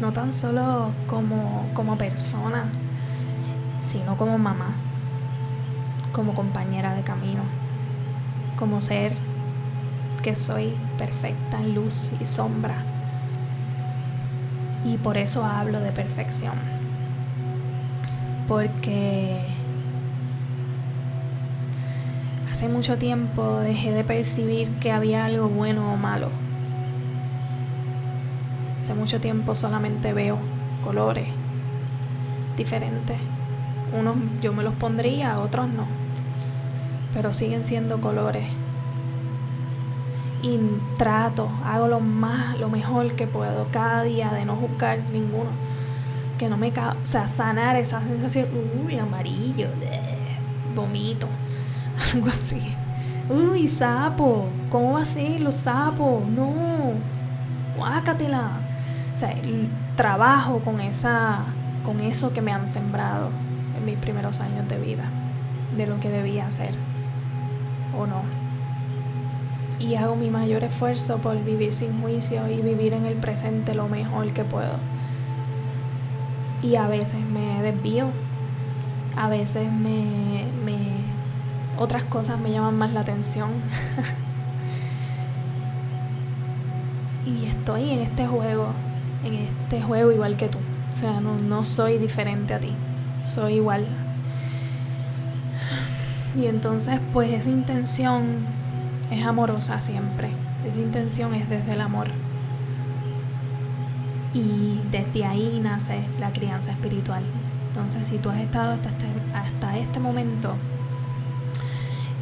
no 0.00 0.12
tan 0.12 0.32
solo 0.32 0.90
como, 1.06 1.66
como 1.74 1.96
persona, 1.96 2.64
sino 3.78 4.16
como 4.16 4.36
mamá, 4.36 4.72
como 6.12 6.34
compañera 6.34 6.94
de 6.94 7.02
camino, 7.02 7.42
como 8.58 8.80
ser 8.80 9.12
que 10.22 10.34
soy 10.34 10.74
perfecta 10.98 11.58
en 11.60 11.76
luz 11.76 12.12
y 12.20 12.26
sombra. 12.26 12.82
Y 14.84 14.96
por 14.96 15.16
eso 15.18 15.44
hablo 15.44 15.78
de 15.80 15.92
perfección 15.92 16.77
porque 18.48 19.42
hace 22.50 22.66
mucho 22.68 22.96
tiempo 22.96 23.60
dejé 23.60 23.92
de 23.92 24.04
percibir 24.04 24.70
que 24.80 24.90
había 24.90 25.26
algo 25.26 25.48
bueno 25.48 25.92
o 25.92 25.96
malo. 25.96 26.30
Hace 28.80 28.94
mucho 28.94 29.20
tiempo 29.20 29.54
solamente 29.54 30.14
veo 30.14 30.38
colores 30.82 31.28
diferentes. 32.56 33.18
Unos 33.96 34.16
yo 34.40 34.54
me 34.54 34.62
los 34.62 34.74
pondría, 34.74 35.38
otros 35.38 35.68
no. 35.68 35.84
Pero 37.12 37.34
siguen 37.34 37.62
siendo 37.62 38.00
colores. 38.00 38.46
Y 40.40 40.58
trato, 40.96 41.50
hago 41.66 41.88
lo 41.88 42.00
más, 42.00 42.58
lo 42.58 42.70
mejor 42.70 43.12
que 43.12 43.26
puedo 43.26 43.66
cada 43.72 44.02
día 44.04 44.30
de 44.30 44.44
no 44.46 44.56
juzgar 44.56 45.00
ninguno 45.12 45.67
que 46.38 46.48
no 46.48 46.56
me 46.56 46.70
ca 46.70 46.96
o 47.02 47.06
sea, 47.06 47.26
sanar 47.26 47.76
esa 47.76 48.02
sensación, 48.02 48.46
uy, 48.84 48.96
amarillo, 48.96 49.68
vomito, 50.74 51.26
algo 52.14 52.28
así. 52.28 52.74
Uy, 53.28 53.68
sapo, 53.68 54.46
¿cómo 54.70 54.94
va 54.94 55.02
a 55.02 55.04
ser 55.04 55.40
los 55.40 55.56
sapos? 55.56 56.26
No, 56.28 56.94
guácatela. 57.76 58.52
O 59.14 59.18
sea, 59.18 59.34
trabajo 59.96 60.60
con 60.60 60.80
esa, 60.80 61.40
con 61.84 62.00
eso 62.00 62.32
que 62.32 62.40
me 62.40 62.52
han 62.52 62.68
sembrado 62.68 63.28
en 63.76 63.84
mis 63.84 63.98
primeros 63.98 64.40
años 64.40 64.66
de 64.68 64.78
vida, 64.78 65.04
de 65.76 65.86
lo 65.86 66.00
que 66.00 66.08
debía 66.08 66.46
hacer 66.46 66.70
o 67.98 68.06
no. 68.06 68.22
Y 69.78 69.96
hago 69.96 70.16
mi 70.16 70.30
mayor 70.30 70.64
esfuerzo 70.64 71.18
por 71.18 71.42
vivir 71.44 71.72
sin 71.72 72.00
juicio 72.00 72.48
y 72.48 72.62
vivir 72.62 72.94
en 72.94 73.06
el 73.06 73.16
presente 73.16 73.74
lo 73.74 73.88
mejor 73.88 74.32
que 74.32 74.44
puedo 74.44 74.97
y 76.62 76.76
a 76.76 76.88
veces 76.88 77.20
me 77.20 77.62
desvío, 77.62 78.06
a 79.16 79.28
veces 79.28 79.70
me, 79.70 80.46
otras 81.78 82.02
cosas 82.04 82.40
me 82.40 82.50
llaman 82.50 82.76
más 82.76 82.92
la 82.92 83.00
atención. 83.00 83.50
y 87.26 87.46
estoy 87.46 87.90
en 87.90 88.00
este 88.00 88.26
juego, 88.26 88.68
en 89.24 89.34
este 89.34 89.82
juego 89.82 90.12
igual 90.12 90.36
que 90.36 90.48
tú. 90.48 90.58
O 90.92 90.96
sea, 90.96 91.20
no, 91.20 91.36
no 91.36 91.64
soy 91.64 91.98
diferente 91.98 92.54
a 92.54 92.58
ti, 92.58 92.72
soy 93.24 93.54
igual. 93.54 93.86
Y 96.36 96.46
entonces 96.46 97.00
pues 97.12 97.32
esa 97.32 97.50
intención 97.50 98.46
es 99.10 99.24
amorosa 99.24 99.80
siempre, 99.80 100.30
esa 100.66 100.80
intención 100.80 101.34
es 101.34 101.48
desde 101.48 101.72
el 101.72 101.80
amor 101.80 102.08
y 104.34 104.80
desde 104.90 105.24
ahí 105.24 105.60
nace 105.62 106.00
la 106.20 106.32
crianza 106.32 106.72
espiritual. 106.72 107.22
Entonces, 107.68 108.08
si 108.08 108.18
tú 108.18 108.30
has 108.30 108.40
estado 108.40 108.72
hasta 108.72 108.88
este, 108.88 109.06
hasta 109.34 109.78
este 109.78 110.00
momento, 110.00 110.54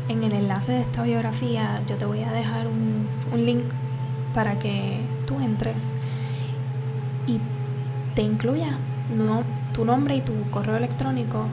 en 0.09 0.23
el 0.23 0.33
enlace 0.33 0.73
de 0.73 0.81
esta 0.83 1.03
biografía 1.03 1.81
yo 1.89 1.97
te 1.97 2.05
voy 2.05 2.23
a 2.23 2.31
dejar 2.31 2.67
un, 2.67 3.07
link 3.45 3.65
para 4.35 4.59
que 4.59 5.01
tú 5.27 5.41
entres 5.41 5.93
y 7.27 7.39
te 8.15 8.23
incluya 8.23 8.77
tu 9.75 9.85
nombre 9.85 10.17
y 10.17 10.21
tu 10.21 10.33
correo 10.51 10.77
electrónico 10.77 11.47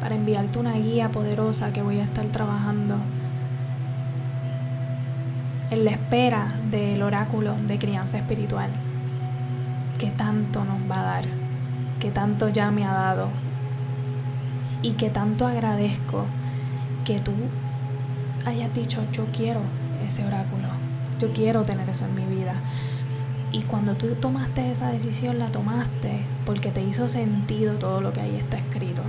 para 0.00 0.14
enviarte 0.14 0.58
una 0.58 0.72
guía 0.72 1.10
poderosa 1.10 1.72
que 1.72 1.82
voy 1.82 2.00
a 2.00 2.04
estar 2.04 2.24
trabajando 2.26 2.96
en 5.70 5.84
la 5.84 5.90
espera 5.90 6.54
del 6.70 7.02
oráculo 7.02 7.54
de 7.54 7.78
crianza 7.78 8.18
espiritual 8.18 8.70
que 9.98 10.10
tanto 10.10 10.64
nos 10.64 10.90
va 10.90 11.00
a 11.00 11.04
dar, 11.04 11.24
que 12.00 12.10
tanto 12.10 12.48
ya 12.48 12.70
me 12.70 12.84
ha 12.84 12.92
dado 12.92 13.28
y 14.80 14.92
que 14.92 15.10
tanto 15.10 15.46
agradezco 15.46 16.24
que 17.04 17.18
tú 17.18 17.32
hayas 18.46 18.72
dicho 18.74 19.02
yo 19.12 19.26
quiero 19.36 19.60
ese 20.06 20.24
oráculo, 20.24 20.68
yo 21.20 21.32
quiero 21.32 21.62
tener 21.62 21.88
eso 21.88 22.04
en 22.06 22.14
mi 22.14 22.36
vida. 22.36 22.54
Y 23.50 23.62
cuando 23.62 23.94
tú 23.94 24.14
tomaste 24.14 24.70
esa 24.70 24.90
decisión, 24.90 25.38
la 25.38 25.48
tomaste 25.48 26.20
porque 26.44 26.70
te 26.70 26.82
hizo 26.82 27.08
sentido 27.08 27.74
todo 27.74 28.00
lo 28.00 28.12
que 28.12 28.20
ahí 28.20 28.36
está 28.36 28.58
escrito. 28.58 29.02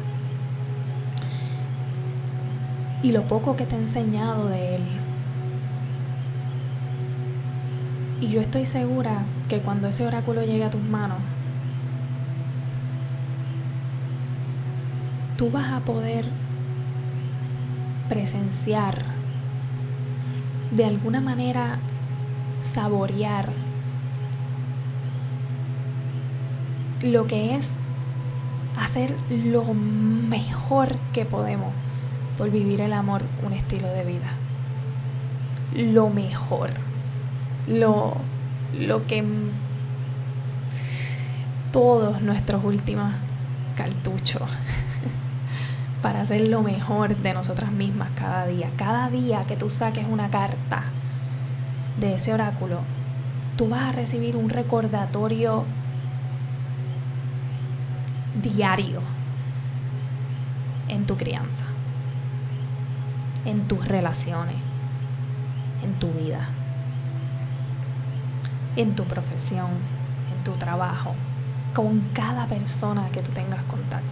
Y 3.03 3.11
lo 3.11 3.23
poco 3.23 3.55
que 3.55 3.65
te 3.65 3.75
he 3.75 3.79
enseñado 3.79 4.47
de 4.47 4.75
él. 4.75 4.98
Y 8.21 8.27
yo 8.27 8.41
estoy 8.41 8.65
segura 8.65 9.23
que 9.47 9.59
cuando 9.59 9.87
ese 9.87 10.05
oráculo 10.05 10.43
llegue 10.43 10.65
a 10.65 10.69
tus 10.69 10.83
manos, 10.83 11.19
tú 15.37 15.49
vas 15.49 15.71
a 15.71 15.79
poder 15.79 16.25
presenciar, 18.09 19.03
de 20.71 20.85
alguna 20.85 21.21
manera 21.21 21.79
saborear 22.61 23.49
lo 27.01 27.25
que 27.25 27.55
es 27.55 27.77
hacer 28.77 29.15
lo 29.29 29.63
mejor 29.73 30.97
que 31.13 31.25
podemos 31.25 31.73
por 32.37 32.51
vivir 32.51 32.81
el 32.81 32.93
amor 32.93 33.21
un 33.45 33.53
estilo 33.53 33.87
de 33.87 34.03
vida. 34.03 34.31
Lo 35.73 36.09
mejor. 36.09 36.88
Lo 37.69 38.17
lo 38.77 39.05
que 39.07 39.23
todos 41.71 42.21
nuestros 42.21 42.63
últimos 42.63 43.11
cartuchos 43.75 44.43
para 46.01 46.21
hacer 46.21 46.47
lo 46.47 46.61
mejor 46.61 47.15
de 47.17 47.33
nosotras 47.33 47.71
mismas 47.71 48.09
cada 48.15 48.45
día. 48.47 48.69
Cada 48.77 49.09
día 49.09 49.45
que 49.47 49.55
tú 49.55 49.69
saques 49.69 50.05
una 50.07 50.29
carta 50.29 50.83
de 51.99 52.15
ese 52.15 52.33
oráculo, 52.33 52.79
tú 53.57 53.67
vas 53.69 53.89
a 53.89 53.91
recibir 53.91 54.35
un 54.35 54.49
recordatorio 54.49 55.65
diario 58.41 59.01
en 60.87 61.05
tu 61.05 61.17
crianza, 61.17 61.65
en 63.45 63.67
tus 63.67 63.87
relaciones, 63.87 64.55
en 65.83 65.93
tu 65.93 66.07
vida 66.11 66.49
en 68.79 68.95
tu 68.95 69.03
profesión, 69.03 69.71
en 70.33 70.43
tu 70.45 70.53
trabajo, 70.53 71.13
con 71.73 71.99
cada 72.13 72.47
persona 72.47 73.09
que 73.11 73.21
tú 73.21 73.31
tengas 73.31 73.61
contacto. 73.63 74.07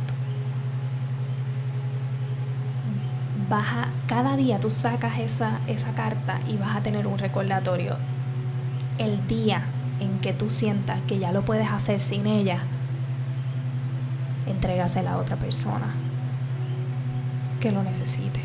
cada 4.07 4.35
día 4.35 4.59
tú 4.59 4.69
sacas 4.69 5.19
esa, 5.19 5.61
esa 5.67 5.93
carta 5.93 6.41
y 6.49 6.57
vas 6.57 6.75
a 6.75 6.81
tener 6.81 7.07
un 7.07 7.17
recordatorio. 7.17 7.95
El 8.97 9.25
día 9.27 9.63
en 10.01 10.19
que 10.19 10.33
tú 10.33 10.49
sientas 10.49 10.99
que 11.07 11.17
ya 11.17 11.31
lo 11.31 11.43
puedes 11.43 11.69
hacer 11.71 12.01
sin 12.01 12.27
ella, 12.27 12.59
entrégasela 14.47 15.13
a 15.13 15.17
otra 15.17 15.37
persona 15.37 15.87
que 17.61 17.71
lo 17.71 17.83
necesite. 17.83 18.41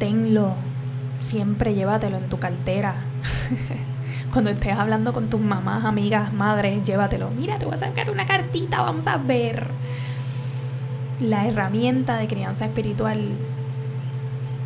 Tenlo 0.00 0.54
siempre 1.20 1.74
llévatelo 1.74 2.18
en 2.18 2.28
tu 2.28 2.38
cartera. 2.38 2.94
Cuando 4.32 4.50
estés 4.50 4.76
hablando 4.76 5.12
con 5.12 5.30
tus 5.30 5.40
mamás, 5.40 5.84
amigas, 5.84 6.32
madres, 6.32 6.84
llévatelo. 6.84 7.30
Mira, 7.30 7.58
te 7.58 7.64
voy 7.64 7.74
a 7.74 7.78
sacar 7.78 8.10
una 8.10 8.26
cartita, 8.26 8.82
vamos 8.82 9.06
a 9.06 9.16
ver. 9.16 9.68
la 11.20 11.46
herramienta 11.46 12.18
de 12.18 12.28
crianza 12.28 12.66
espiritual 12.66 13.30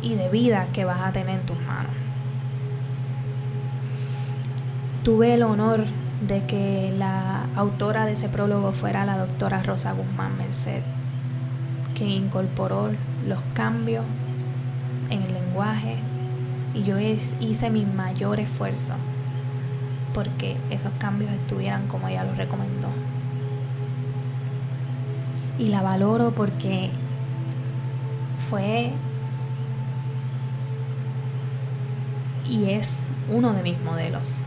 y 0.01 0.15
de 0.15 0.29
vida 0.29 0.67
que 0.73 0.83
vas 0.83 0.99
a 1.01 1.13
tener 1.13 1.39
en 1.39 1.45
tus 1.45 1.57
manos. 1.61 1.91
Tuve 5.03 5.33
el 5.33 5.43
honor 5.43 5.85
de 6.27 6.43
que 6.45 6.93
la 6.97 7.45
autora 7.55 8.05
de 8.05 8.13
ese 8.13 8.29
prólogo 8.29 8.73
fuera 8.73 9.05
la 9.05 9.17
doctora 9.17 9.63
Rosa 9.63 9.93
Guzmán 9.93 10.37
Merced, 10.37 10.81
quien 11.95 12.09
incorporó 12.09 12.89
los 13.27 13.39
cambios 13.53 14.05
en 15.09 15.21
el 15.21 15.33
lenguaje 15.33 15.97
y 16.73 16.83
yo 16.83 16.99
hice 16.99 17.69
mi 17.69 17.85
mayor 17.85 18.39
esfuerzo 18.39 18.93
porque 20.13 20.57
esos 20.69 20.91
cambios 20.99 21.31
estuvieran 21.31 21.87
como 21.87 22.07
ella 22.07 22.23
los 22.23 22.37
recomendó. 22.37 22.89
Y 25.57 25.67
la 25.67 25.81
valoro 25.81 26.31
porque 26.31 26.89
fue 28.49 28.91
y 32.47 32.71
es 32.71 33.07
uno 33.29 33.53
de 33.53 33.63
mis 33.63 33.81
modelos. 33.81 34.41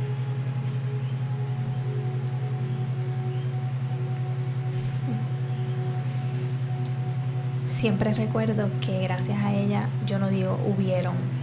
Siempre 7.64 8.12
recuerdo 8.14 8.68
que 8.80 9.02
gracias 9.02 9.42
a 9.42 9.52
ella 9.52 9.88
yo 10.06 10.18
no 10.18 10.28
digo 10.28 10.58
hubieron. 10.66 11.33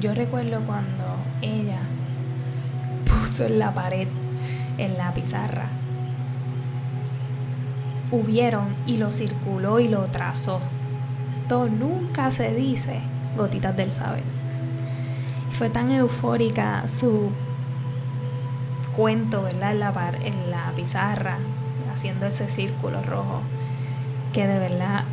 Yo 0.00 0.14
recuerdo 0.14 0.60
cuando 0.60 1.04
ella 1.42 1.80
puso 3.04 3.44
en 3.44 3.58
la 3.58 3.72
pared, 3.74 4.08
en 4.78 4.96
la 4.96 5.12
pizarra, 5.12 5.66
hubieron 8.10 8.74
y 8.86 8.96
lo 8.96 9.12
circuló 9.12 9.80
y 9.80 9.88
lo 9.88 10.04
trazó. 10.04 10.60
Esto 11.30 11.68
nunca 11.68 12.30
se 12.30 12.54
dice, 12.54 13.00
gotitas 13.36 13.76
del 13.76 13.90
saber 13.90 14.40
fue 15.60 15.68
tan 15.68 15.90
eufórica 15.90 16.88
su 16.88 17.30
cuento, 18.96 19.42
¿verdad? 19.42 19.72
En 19.72 19.80
la, 19.80 20.12
en 20.22 20.50
la 20.50 20.72
pizarra, 20.74 21.36
haciendo 21.92 22.26
ese 22.26 22.48
círculo 22.48 23.02
rojo, 23.02 23.42
que 24.32 24.46
de 24.46 24.58
verdad 24.58 25.04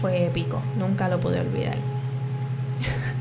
fue 0.00 0.26
épico, 0.26 0.62
nunca 0.78 1.08
lo 1.08 1.18
pude 1.18 1.40
olvidar. 1.40 1.78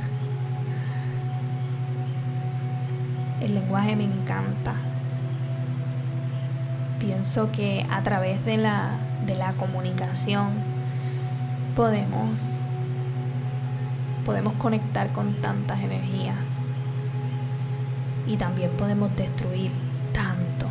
El 3.45 3.53
lenguaje 3.53 3.95
me 3.95 4.05
encanta. 4.05 4.73
Pienso 6.99 7.51
que 7.51 7.85
a 7.91 8.01
través 8.01 8.43
de 8.43 8.57
la, 8.57 8.97
de 9.27 9.35
la 9.35 9.53
comunicación 9.53 10.49
podemos, 11.75 12.61
podemos 14.25 14.55
conectar 14.55 15.13
con 15.13 15.35
tantas 15.35 15.79
energías 15.81 16.37
y 18.25 18.35
también 18.35 18.71
podemos 18.71 19.15
destruir 19.15 19.71
tanto 20.11 20.65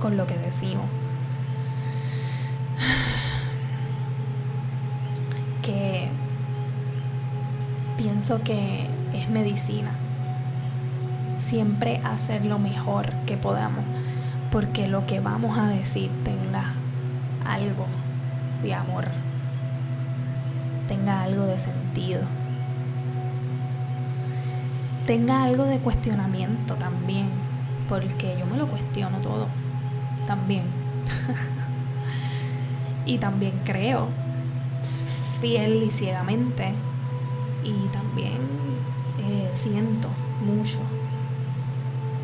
con 0.00 0.18
lo 0.18 0.26
que 0.26 0.36
decimos. 0.36 0.84
Que 5.62 6.10
pienso 7.96 8.42
que 8.42 8.86
es 9.14 9.30
medicina. 9.30 10.03
Siempre 11.36 12.00
hacer 12.04 12.44
lo 12.44 12.58
mejor 12.58 13.12
que 13.26 13.36
podamos, 13.36 13.84
porque 14.50 14.88
lo 14.88 15.06
que 15.06 15.20
vamos 15.20 15.58
a 15.58 15.68
decir 15.68 16.10
tenga 16.24 16.74
algo 17.44 17.86
de 18.62 18.74
amor, 18.74 19.06
tenga 20.88 21.22
algo 21.22 21.46
de 21.46 21.58
sentido 21.58 22.22
tenga 25.06 25.44
algo 25.44 25.64
de 25.64 25.78
cuestionamiento 25.78 26.74
también, 26.74 27.28
porque 27.88 28.36
yo 28.38 28.46
me 28.46 28.56
lo 28.56 28.66
cuestiono 28.66 29.18
todo, 29.18 29.48
también. 30.26 30.64
y 33.06 33.18
también 33.18 33.52
creo 33.64 34.08
fiel 35.40 35.82
y 35.82 35.90
ciegamente 35.90 36.72
y 37.62 37.88
también 37.88 38.38
eh, 39.18 39.50
siento 39.52 40.08
mucho. 40.44 40.78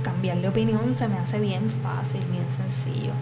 Cambiar 0.03 0.41
de 0.41 0.49
opinión 0.49 0.95
se 0.95 1.09
me 1.09 1.19
hace 1.19 1.39
bien 1.39 1.71
fácil, 1.71 2.21
bien 2.31 2.51
sencillo. 2.51 3.13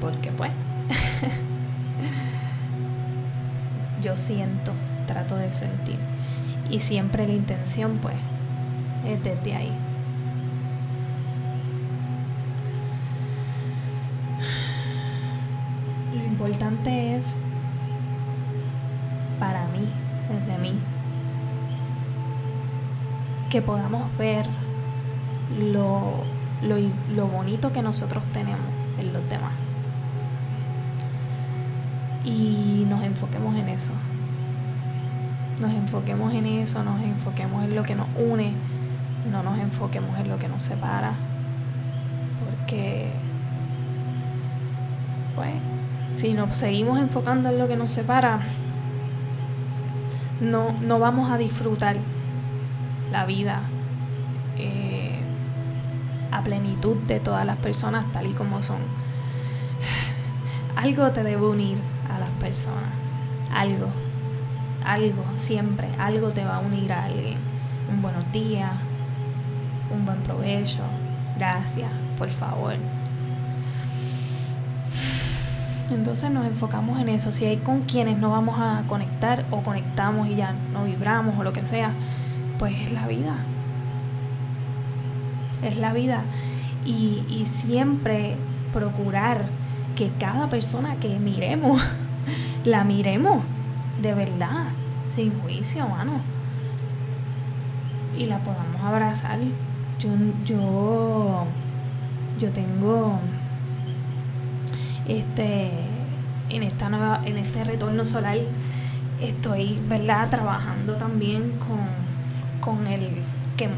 Porque 0.00 0.32
pues 0.32 0.50
yo 4.02 4.16
siento 4.16 4.72
trato 5.06 5.36
de 5.36 5.52
sentir. 5.52 5.98
Y 6.70 6.80
siempre 6.80 7.26
la 7.26 7.34
intención, 7.34 7.98
pues, 8.00 8.14
es 9.06 9.22
desde 9.22 9.54
ahí. 9.54 9.72
Lo 16.14 16.24
importante 16.24 17.16
es, 17.16 17.38
que 23.52 23.60
podamos 23.60 24.02
ver 24.16 24.46
lo, 25.60 26.24
lo, 26.62 27.26
bonito 27.26 27.70
que 27.70 27.82
nosotros 27.82 28.24
tenemos 28.32 28.66
en 28.98 29.12
los 29.12 29.28
demás. 29.28 29.52
Y 32.24 32.86
nos 32.88 33.04
enfoquemos 33.04 33.54
en 33.56 33.68
eso 33.68 33.90
nos 35.60 35.70
enfoquemos 35.70 36.32
en 36.32 36.46
eso, 36.46 36.82
nos 36.82 37.00
enfoquemos 37.02 37.62
en 37.64 37.76
lo 37.76 37.82
que 37.82 37.94
nos 37.94 38.08
une, 38.16 38.54
no 39.30 39.42
nos 39.42 39.58
enfoquemos 39.58 40.18
en 40.18 40.28
lo 40.28 40.38
que 40.38 40.48
nos 40.48 40.62
separa, 40.62 41.12
porque, 42.40 43.10
pues, 45.36 45.52
si 46.10 46.32
nos 46.32 46.56
seguimos 46.56 46.98
enfocando 46.98 47.50
en 47.50 47.58
lo 47.58 47.68
que 47.68 47.76
nos 47.76 47.92
separa, 47.92 48.40
no, 50.40 50.72
no 50.80 50.98
vamos 50.98 51.30
a 51.30 51.36
disfrutar 51.36 51.98
la 53.12 53.24
vida 53.26 53.60
eh, 54.58 55.20
a 56.30 56.42
plenitud 56.42 56.96
de 57.06 57.20
todas 57.20 57.46
las 57.46 57.58
personas 57.58 58.10
tal 58.12 58.26
y 58.26 58.32
como 58.32 58.62
son. 58.62 58.80
Algo 60.76 61.10
te 61.10 61.22
debe 61.22 61.46
unir 61.46 61.78
a 62.12 62.18
las 62.18 62.30
personas, 62.30 62.90
algo 63.54 63.88
algo, 64.84 65.24
siempre, 65.36 65.88
algo 65.98 66.28
te 66.30 66.44
va 66.44 66.56
a 66.56 66.60
unir 66.60 66.92
a 66.92 67.04
alguien. 67.04 67.38
Un 67.90 68.02
buenos 68.02 68.30
días, 68.32 68.70
un 69.90 70.04
buen 70.04 70.18
provecho, 70.18 70.80
gracias, 71.36 71.90
por 72.18 72.28
favor. 72.28 72.74
Entonces 75.90 76.30
nos 76.30 76.46
enfocamos 76.46 76.98
en 77.00 77.10
eso. 77.10 77.32
Si 77.32 77.44
hay 77.44 77.58
con 77.58 77.82
quienes 77.82 78.18
no 78.18 78.30
vamos 78.30 78.58
a 78.58 78.82
conectar 78.88 79.44
o 79.50 79.62
conectamos 79.62 80.28
y 80.28 80.36
ya 80.36 80.54
no 80.72 80.84
vibramos 80.84 81.38
o 81.38 81.42
lo 81.42 81.52
que 81.52 81.64
sea, 81.64 81.92
pues 82.62 82.74
es 82.80 82.92
la 82.92 83.08
vida. 83.08 83.34
Es 85.64 85.78
la 85.78 85.92
vida. 85.92 86.22
Y, 86.84 87.44
siempre 87.44 88.36
procurar 88.72 89.46
que 89.96 90.10
cada 90.20 90.48
persona 90.48 90.94
que 91.00 91.18
miremos, 91.18 91.82
la 92.64 92.84
miremos 92.84 93.42
de 94.00 94.14
verdad, 94.14 94.66
sin 95.12 95.36
juicio, 95.40 95.88
mano. 95.88 96.20
Y 98.16 98.26
la 98.26 98.38
podamos 98.38 98.80
abrazar. 98.80 99.40
Yo, 99.98 100.10
yo, 100.44 101.44
yo 102.38 102.50
tengo 102.50 103.18
este 105.08 105.68
en 106.48 106.62
esta 106.62 106.88
nueva, 106.90 107.22
en 107.24 107.38
este 107.38 107.64
retorno 107.64 108.04
solar 108.04 108.38
estoy, 109.20 109.80
¿verdad? 109.88 110.30
trabajando 110.30 110.94
también 110.94 111.54
con, 111.58 112.01
con 112.62 112.86
el 112.86 113.10
que 113.56 113.68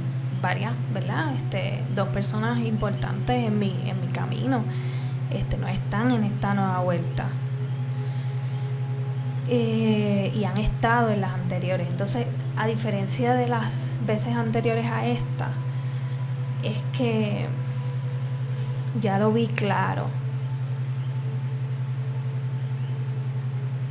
varias, 0.42 0.74
¿verdad? 0.92 1.32
Este, 1.34 1.82
dos 1.96 2.08
personas 2.08 2.58
importantes 2.58 3.46
en 3.46 3.58
mi, 3.58 3.74
en 3.88 3.98
mi 3.98 4.08
camino 4.08 4.62
este, 5.30 5.56
no 5.56 5.66
están 5.66 6.10
en 6.12 6.24
esta 6.24 6.52
nueva 6.52 6.80
vuelta. 6.80 7.26
Eh, 9.48 10.32
y 10.34 10.44
han 10.44 10.58
estado 10.58 11.10
en 11.10 11.22
las 11.22 11.32
anteriores. 11.32 11.88
Entonces, 11.88 12.26
a 12.56 12.66
diferencia 12.66 13.34
de 13.34 13.48
las 13.48 13.94
veces 14.06 14.36
anteriores 14.36 14.86
a 14.86 15.06
esta, 15.06 15.48
es 16.62 16.82
que 16.96 17.46
ya 19.00 19.18
lo 19.18 19.32
vi 19.32 19.46
claro. 19.46 20.06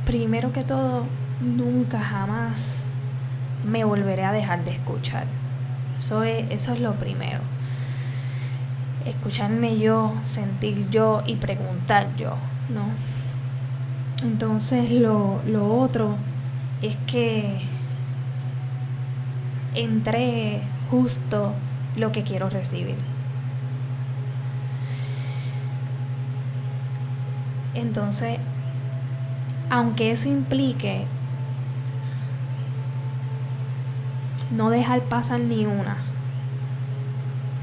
Primero 0.06 0.52
que 0.52 0.62
todo, 0.62 1.04
nunca 1.40 1.98
jamás 1.98 2.83
me 3.64 3.84
volveré 3.84 4.24
a 4.24 4.32
dejar 4.32 4.64
de 4.64 4.72
escuchar. 4.72 5.26
Eso 5.98 6.22
es, 6.22 6.50
eso 6.50 6.72
es 6.72 6.80
lo 6.80 6.94
primero. 6.94 7.40
escucharme 9.06 9.78
yo, 9.78 10.14
sentir 10.24 10.88
yo 10.90 11.22
y 11.26 11.36
preguntar 11.36 12.08
yo, 12.16 12.36
¿no? 12.70 12.86
Entonces 14.26 14.90
lo, 14.90 15.40
lo 15.46 15.78
otro 15.78 16.16
es 16.80 16.96
que 17.06 17.60
entre 19.74 20.62
justo 20.90 21.52
lo 21.96 22.12
que 22.12 22.22
quiero 22.22 22.48
recibir. 22.48 22.96
Entonces, 27.74 28.38
aunque 29.68 30.10
eso 30.10 30.28
implique 30.28 31.06
no 34.50 34.70
dejar 34.70 35.02
pasar 35.02 35.40
ni 35.40 35.66
una, 35.66 35.96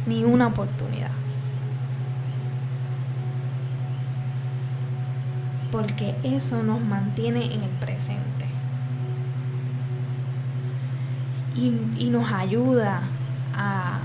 ni 0.06 0.24
una 0.24 0.48
oportunidad. 0.48 1.12
Porque 5.72 6.16
eso 6.24 6.64
nos 6.64 6.82
mantiene 6.82 7.46
en 7.46 7.64
el 7.64 7.70
presente. 7.70 8.46
Y, 11.56 12.10
nos 12.10 12.32
ayuda 12.32 13.02
a, 13.56 14.00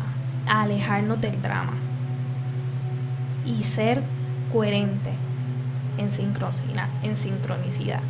alejarnos 0.47 1.21
del 1.21 1.41
drama. 1.43 1.73
Y 3.45 3.65
ser 3.65 4.03
coherente 4.53 5.13
en 5.99 6.11
en 7.03 7.17
sincronicidad. 7.17 8.01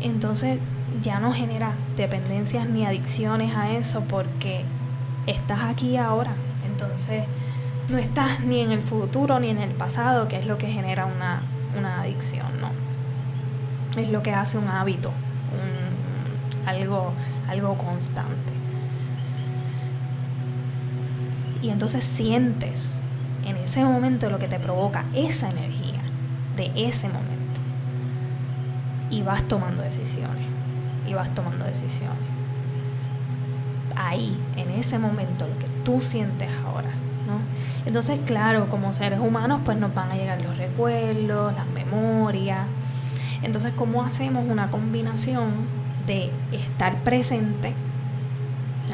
Entonces 0.00 0.58
ya 1.02 1.20
no 1.20 1.32
genera 1.32 1.72
dependencias 1.96 2.68
ni 2.68 2.84
adicciones 2.84 3.54
a 3.54 3.70
eso 3.70 4.02
porque 4.08 4.64
estás 5.26 5.62
aquí 5.62 5.96
ahora. 5.96 6.32
Entonces 6.66 7.24
no 7.88 7.98
estás 7.98 8.40
ni 8.40 8.60
en 8.60 8.70
el 8.70 8.82
futuro 8.82 9.38
ni 9.38 9.48
en 9.48 9.58
el 9.58 9.70
pasado, 9.70 10.28
que 10.28 10.36
es 10.36 10.46
lo 10.46 10.58
que 10.58 10.68
genera 10.68 11.06
una, 11.06 11.42
adicción, 12.00 12.60
¿no? 12.60 12.70
Es 14.00 14.10
lo 14.10 14.22
que 14.22 14.32
hace 14.32 14.58
un 14.58 14.68
hábito, 14.68 15.10
algo, 16.66 17.12
algo 17.48 17.76
constante. 17.76 18.52
Y 21.62 21.70
entonces 21.70 22.04
sientes 22.04 23.00
en 23.44 23.56
ese 23.56 23.84
momento 23.84 24.30
lo 24.30 24.38
que 24.38 24.48
te 24.48 24.58
provoca 24.58 25.04
esa 25.14 25.50
energía 25.50 26.00
de 26.56 26.72
ese 26.88 27.08
momento. 27.08 27.60
Y 29.10 29.22
vas 29.22 29.46
tomando 29.46 29.82
decisiones. 29.82 30.55
Y 31.06 31.14
vas 31.14 31.34
tomando 31.34 31.64
decisiones. 31.64 32.16
Ahí, 33.94 34.38
en 34.56 34.70
ese 34.70 34.98
momento, 34.98 35.46
lo 35.46 35.58
que 35.58 35.66
tú 35.84 36.02
sientes 36.02 36.48
ahora. 36.64 36.90
¿no? 37.26 37.38
Entonces, 37.86 38.20
claro, 38.24 38.68
como 38.68 38.92
seres 38.94 39.20
humanos, 39.20 39.60
pues 39.64 39.78
nos 39.78 39.94
van 39.94 40.10
a 40.10 40.16
llegar 40.16 40.40
los 40.42 40.56
recuerdos, 40.56 41.54
las 41.54 41.66
memorias. 41.68 42.66
Entonces, 43.42 43.72
¿cómo 43.76 44.02
hacemos 44.02 44.44
una 44.48 44.70
combinación 44.70 45.52
de 46.06 46.30
estar 46.52 46.96
presente 47.02 47.74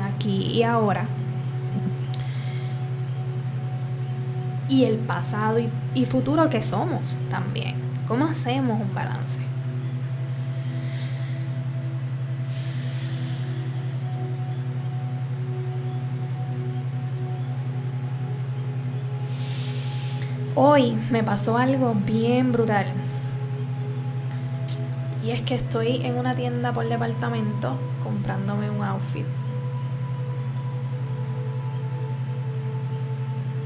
aquí 0.01 0.47
y 0.47 0.63
ahora 0.63 1.07
y 4.73 4.85
el 4.85 4.97
pasado 4.97 5.59
y, 5.95 6.07
futuro 6.07 6.49
que 6.49 6.63
somos 6.63 7.19
también. 7.31 7.75
¿Cómo 8.09 8.25
hacemos 8.25 8.81
un 8.81 8.95
balance? 8.95 9.52
Hoy 20.55 20.97
me 21.11 21.23
pasó 21.23 21.57
algo 21.59 21.95
bien 21.95 22.53
brutal. 22.53 22.87
Y 25.25 25.31
es 25.31 25.43
que 25.43 25.55
estoy 25.55 26.05
en 26.05 26.17
una 26.17 26.35
tienda 26.35 26.73
por 26.73 26.89
departamento 26.89 27.77
comprándome 28.03 28.71
un 28.71 28.83
outfit. 28.83 29.27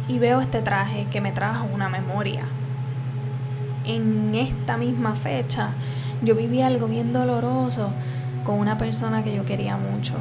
y 0.09 0.18
veo 0.18 0.40
este 0.40 0.62
traje 0.62 1.07
que 1.11 1.20
me 1.20 1.33
trajo 1.33 1.66
una 1.72 1.88
memoria. 1.88 2.44
En 3.85 4.35
esta 4.35 4.77
misma 4.77 5.14
fecha 5.14 5.70
yo 6.22 6.35
viví 6.35 6.62
algo 6.62 6.87
bien 6.87 7.12
doloroso 7.12 7.90
con 8.44 8.59
una 8.59 8.79
persona 8.79 9.22
que 9.22 9.35
yo 9.35 9.44
quería 9.44 9.77
mucho. 9.77 10.14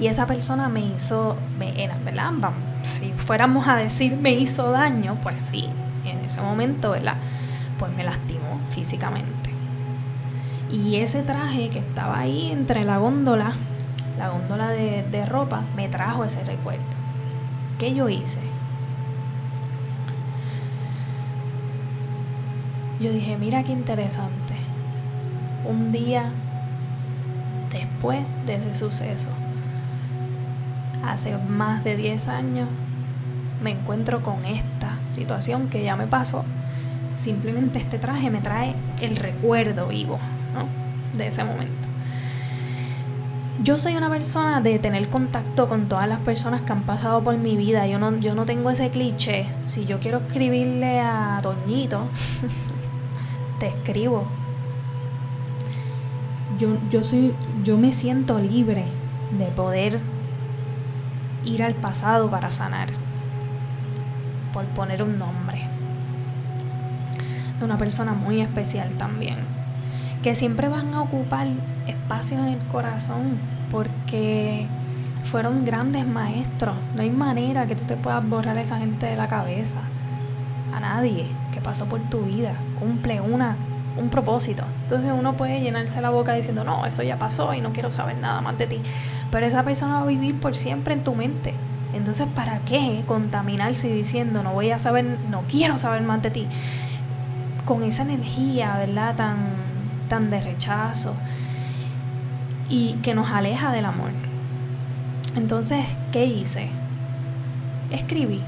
Y 0.00 0.08
esa 0.08 0.26
persona 0.26 0.68
me 0.68 0.80
hizo, 0.80 1.36
era, 1.76 1.96
¿verdad? 2.04 2.32
Si 2.84 3.12
fuéramos 3.12 3.66
a 3.66 3.76
decir 3.76 4.16
me 4.16 4.30
hizo 4.30 4.70
daño, 4.70 5.16
pues 5.22 5.40
sí, 5.40 5.68
en 6.04 6.24
ese 6.24 6.40
momento, 6.40 6.90
¿verdad? 6.90 7.16
Pues 7.78 7.94
me 7.96 8.04
lastimó 8.04 8.60
físicamente. 8.68 9.50
Y 10.70 10.96
ese 10.96 11.22
traje 11.22 11.70
que 11.70 11.78
estaba 11.78 12.18
ahí 12.18 12.50
entre 12.50 12.84
la 12.84 12.98
góndola, 12.98 13.54
la 14.18 14.28
góndola 14.28 14.68
de, 14.68 15.02
de 15.10 15.24
ropa, 15.24 15.62
me 15.76 15.88
trajo 15.88 16.24
ese 16.24 16.44
recuerdo. 16.44 16.82
¿Qué 17.78 17.94
yo 17.94 18.08
hice? 18.08 18.40
Yo 23.00 23.12
dije, 23.12 23.36
mira 23.38 23.62
qué 23.62 23.72
interesante. 23.72 24.54
Un 25.64 25.90
día 25.90 26.30
después 27.72 28.20
de 28.46 28.56
ese 28.56 28.74
suceso, 28.74 29.28
hace 31.12 31.36
más 31.36 31.84
de 31.84 31.96
10 31.96 32.28
años, 32.28 32.68
me 33.62 33.70
encuentro 33.70 34.20
con 34.22 34.44
esta 34.44 34.98
situación 35.10 35.68
que 35.68 35.82
ya 35.82 35.96
me 35.96 36.06
pasó. 36.06 36.44
Simplemente 37.16 37.78
este 37.78 37.98
traje 37.98 38.30
me 38.30 38.40
trae 38.40 38.74
el 39.00 39.16
recuerdo 39.16 39.88
vivo 39.88 40.18
de 41.16 41.28
ese 41.28 41.44
momento 41.44 41.94
yo 43.64 43.78
soy 43.78 43.96
una 43.96 44.10
persona 44.10 44.60
de 44.60 44.78
tener 44.78 45.08
contacto 45.08 45.68
con 45.68 45.88
todas 45.88 46.06
las 46.06 46.18
personas 46.20 46.60
que 46.60 46.72
han 46.72 46.82
pasado 46.82 47.22
por 47.22 47.36
mi 47.38 47.56
vida. 47.56 47.86
Yo 47.86 47.98
no, 47.98 48.16
yo 48.18 48.34
no 48.34 48.44
tengo 48.44 48.70
ese 48.70 48.90
cliché. 48.90 49.46
Si 49.68 49.86
yo 49.86 50.00
quiero 50.00 50.18
escribirle 50.18 51.00
a 51.00 51.40
Toñito, 51.42 52.02
te 53.60 53.68
escribo. 53.68 54.24
Yo, 56.58 56.76
yo 56.90 57.02
soy, 57.02 57.34
yo 57.64 57.78
me 57.78 57.92
siento 57.92 58.38
libre 58.38 58.84
de 59.38 59.46
poder 59.46 59.98
ir 61.44 61.62
al 61.62 61.74
pasado 61.74 62.30
para 62.30 62.52
sanar. 62.52 62.88
Por 64.52 64.64
poner 64.66 65.02
un 65.02 65.18
nombre. 65.18 65.66
De 67.58 67.64
una 67.64 67.78
persona 67.78 68.14
muy 68.14 68.40
especial 68.40 68.90
también. 68.94 69.38
Que 70.22 70.34
siempre 70.34 70.68
van 70.68 70.94
a 70.94 71.02
ocupar 71.02 71.48
espacio 71.86 72.38
en 72.38 72.48
el 72.48 72.58
corazón 72.70 73.38
porque 73.70 74.66
fueron 75.24 75.64
grandes 75.64 76.06
maestros. 76.06 76.74
No 76.94 77.02
hay 77.02 77.10
manera 77.10 77.66
que 77.66 77.76
tú 77.76 77.84
te 77.84 77.96
puedas 77.96 78.26
borrar 78.28 78.56
a 78.56 78.62
esa 78.62 78.78
gente 78.78 79.06
de 79.06 79.16
la 79.16 79.28
cabeza. 79.28 79.80
A 80.74 80.80
nadie 80.80 81.26
que 81.52 81.60
pasó 81.60 81.86
por 81.86 82.00
tu 82.02 82.22
vida 82.22 82.54
cumple 82.78 83.20
una, 83.20 83.56
un 83.96 84.08
propósito. 84.08 84.64
Entonces 84.82 85.12
uno 85.16 85.34
puede 85.34 85.60
llenarse 85.60 86.00
la 86.00 86.10
boca 86.10 86.32
diciendo, 86.34 86.64
no, 86.64 86.86
eso 86.86 87.02
ya 87.02 87.18
pasó 87.18 87.54
y 87.54 87.60
no 87.60 87.72
quiero 87.72 87.90
saber 87.90 88.16
nada 88.18 88.40
más 88.40 88.58
de 88.58 88.66
ti. 88.66 88.80
Pero 89.30 89.46
esa 89.46 89.62
persona 89.62 89.94
va 89.94 90.02
a 90.02 90.06
vivir 90.06 90.38
por 90.38 90.56
siempre 90.56 90.94
en 90.94 91.02
tu 91.02 91.14
mente. 91.14 91.54
Entonces, 91.92 92.26
¿para 92.34 92.58
qué 92.60 93.04
contaminarse 93.06 93.88
diciendo, 93.88 94.42
no 94.42 94.52
voy 94.52 94.70
a 94.70 94.78
saber, 94.78 95.18
no 95.30 95.42
quiero 95.42 95.78
saber 95.78 96.02
más 96.02 96.22
de 96.22 96.30
ti? 96.30 96.46
Con 97.64 97.84
esa 97.84 98.02
energía, 98.02 98.76
¿verdad? 98.78 99.14
Tan, 99.14 99.36
tan 100.08 100.30
de 100.30 100.40
rechazo 100.40 101.14
y 102.68 102.94
que 102.94 103.14
nos 103.14 103.30
aleja 103.30 103.70
del 103.70 103.84
amor. 103.84 104.10
Entonces, 105.36 105.84
¿qué 106.12 106.24
hice? 106.24 106.68
Escribí. 107.90 108.40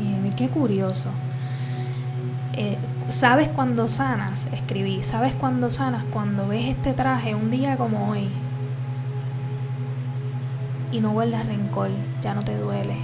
Y 0.00 0.30
qué 0.34 0.48
curioso. 0.48 1.10
Eh, 2.54 2.78
¿Sabes 3.12 3.48
cuando 3.48 3.88
sanas? 3.88 4.48
Escribí. 4.54 5.02
¿Sabes 5.02 5.34
cuando 5.34 5.70
sanas? 5.70 6.02
Cuando 6.10 6.48
ves 6.48 6.64
este 6.64 6.94
traje 6.94 7.34
un 7.34 7.50
día 7.50 7.76
como 7.76 8.08
hoy 8.08 8.30
y 10.90 10.98
no 11.00 11.20
a 11.20 11.24
rencor, 11.42 11.90
ya 12.22 12.32
no 12.32 12.42
te 12.42 12.56
duele. 12.56 12.96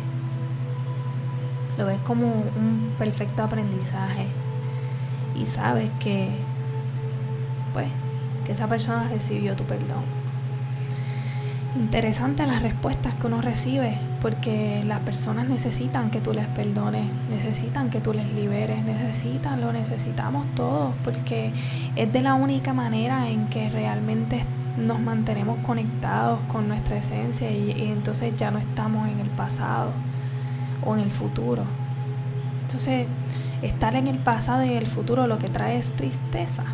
Lo 1.77 1.85
ves 1.85 2.01
como 2.01 2.27
un 2.27 2.95
perfecto 2.99 3.43
aprendizaje 3.43 4.29
y 5.37 5.45
sabes 5.45 5.91
que, 6.01 6.31
pues, 7.75 7.89
esa 8.49 8.67
persona 8.67 9.11
recibió 9.11 9.57
tu 9.57 9.65
perdón. 9.65 10.18
Interesante 11.77 12.47
las 12.47 12.63
respuestas 12.63 13.15
que 13.15 13.27
uno 13.27 13.43
recibe, 13.43 13.99
porque 14.23 14.83
las 14.87 15.01
personas 15.01 15.49
necesitan 15.49 16.11
que 16.11 16.19
tú 16.19 16.33
les 16.33 16.47
perdones, 16.47 17.05
necesitan 17.31 17.91
que 17.91 18.01
tú 18.01 18.15
les 18.15 18.33
liberes, 18.33 18.83
necesitan, 18.83 19.61
lo 19.61 19.73
necesitamos 19.73 20.47
todos, 20.55 20.95
porque 21.05 21.53
es 21.95 22.11
de 22.11 22.23
la 22.23 22.35
única 22.35 22.73
manera 22.73 23.29
en 23.29 23.49
que 23.49 23.69
realmente 23.69 24.45
nos 24.79 24.99
mantenemos 24.99 25.59
conectados 25.59 26.41
con 26.49 26.69
nuestra 26.69 26.97
esencia 26.97 27.51
y, 27.51 27.73
y 27.73 27.93
entonces 27.93 28.35
ya 28.35 28.51
no 28.51 28.59
estamos 28.59 29.07
en 29.07 29.21
el 29.21 29.29
pasado 29.29 29.93
o 30.85 30.95
en 30.95 31.01
el 31.01 31.11
futuro. 31.11 31.65
Entonces, 32.63 33.07
estar 33.61 33.95
en 33.95 34.09
el 34.09 34.19
pasado 34.19 34.65
y 34.65 34.71
en 34.71 34.79
el 34.79 34.87
futuro 34.87 35.27
lo 35.27 35.39
que 35.39 35.49
trae 35.49 35.77
es 35.77 35.93
tristeza. 35.93 36.65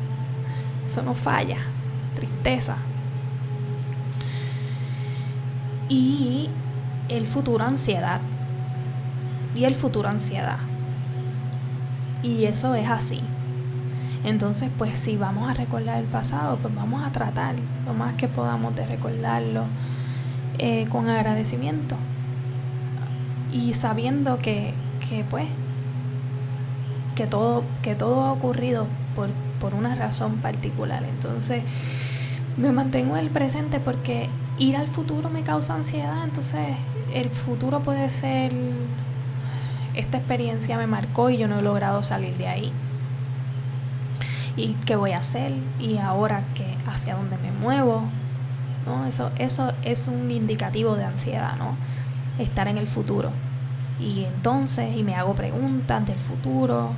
Eso 0.84 1.02
no 1.02 1.14
falla, 1.14 1.58
tristeza. 2.16 2.76
Y 5.88 6.50
el 7.08 7.26
futuro 7.26 7.64
ansiedad. 7.64 8.20
Y 9.54 9.64
el 9.64 9.74
futuro 9.74 10.08
ansiedad. 10.08 10.58
Y 12.22 12.44
eso 12.44 12.74
es 12.74 12.88
así. 12.88 13.22
Entonces, 14.24 14.70
pues 14.76 14.98
si 14.98 15.16
vamos 15.16 15.48
a 15.48 15.54
recordar 15.54 15.98
el 15.98 16.04
pasado, 16.04 16.58
pues 16.60 16.74
vamos 16.74 17.04
a 17.04 17.12
tratar 17.12 17.54
lo 17.86 17.94
más 17.94 18.14
que 18.14 18.28
podamos 18.28 18.74
de 18.74 18.86
recordarlo 18.86 19.64
eh, 20.58 20.86
con 20.90 21.08
agradecimiento. 21.08 21.96
Y 23.52 23.74
sabiendo 23.74 24.38
que, 24.38 24.74
que 25.08 25.24
pues, 25.24 25.46
que 27.14 27.26
todo, 27.26 27.62
que 27.82 27.94
todo 27.94 28.24
ha 28.24 28.32
ocurrido 28.32 28.86
por, 29.14 29.30
por 29.60 29.74
una 29.74 29.94
razón 29.94 30.36
particular. 30.36 31.04
Entonces, 31.04 31.62
me 32.56 32.72
mantengo 32.72 33.16
en 33.16 33.24
el 33.24 33.30
presente 33.30 33.78
porque 33.78 34.28
ir 34.58 34.76
al 34.76 34.86
futuro 34.86 35.30
me 35.30 35.42
causa 35.42 35.74
ansiedad. 35.74 36.24
Entonces, 36.24 36.76
el 37.12 37.30
futuro 37.30 37.80
puede 37.80 38.10
ser, 38.10 38.52
esta 39.94 40.18
experiencia 40.18 40.76
me 40.76 40.86
marcó 40.86 41.30
y 41.30 41.38
yo 41.38 41.48
no 41.48 41.58
he 41.58 41.62
logrado 41.62 42.02
salir 42.02 42.36
de 42.36 42.48
ahí. 42.48 42.72
¿Y 44.56 44.74
qué 44.86 44.96
voy 44.96 45.12
a 45.12 45.18
hacer? 45.18 45.52
¿Y 45.78 45.98
ahora 45.98 46.42
qué, 46.54 46.76
hacia 46.86 47.14
dónde 47.14 47.36
me 47.38 47.52
muevo? 47.52 48.02
¿No? 48.86 49.06
Eso, 49.06 49.30
eso 49.38 49.72
es 49.82 50.08
un 50.08 50.30
indicativo 50.30 50.96
de 50.96 51.04
ansiedad, 51.04 51.56
¿no? 51.56 51.76
Estar 52.42 52.66
en 52.68 52.78
el 52.78 52.86
futuro. 52.86 53.30
Y 54.00 54.24
entonces, 54.24 54.96
y 54.96 55.02
me 55.02 55.14
hago 55.14 55.34
preguntas 55.34 56.04
del 56.06 56.18
futuro, 56.18 56.90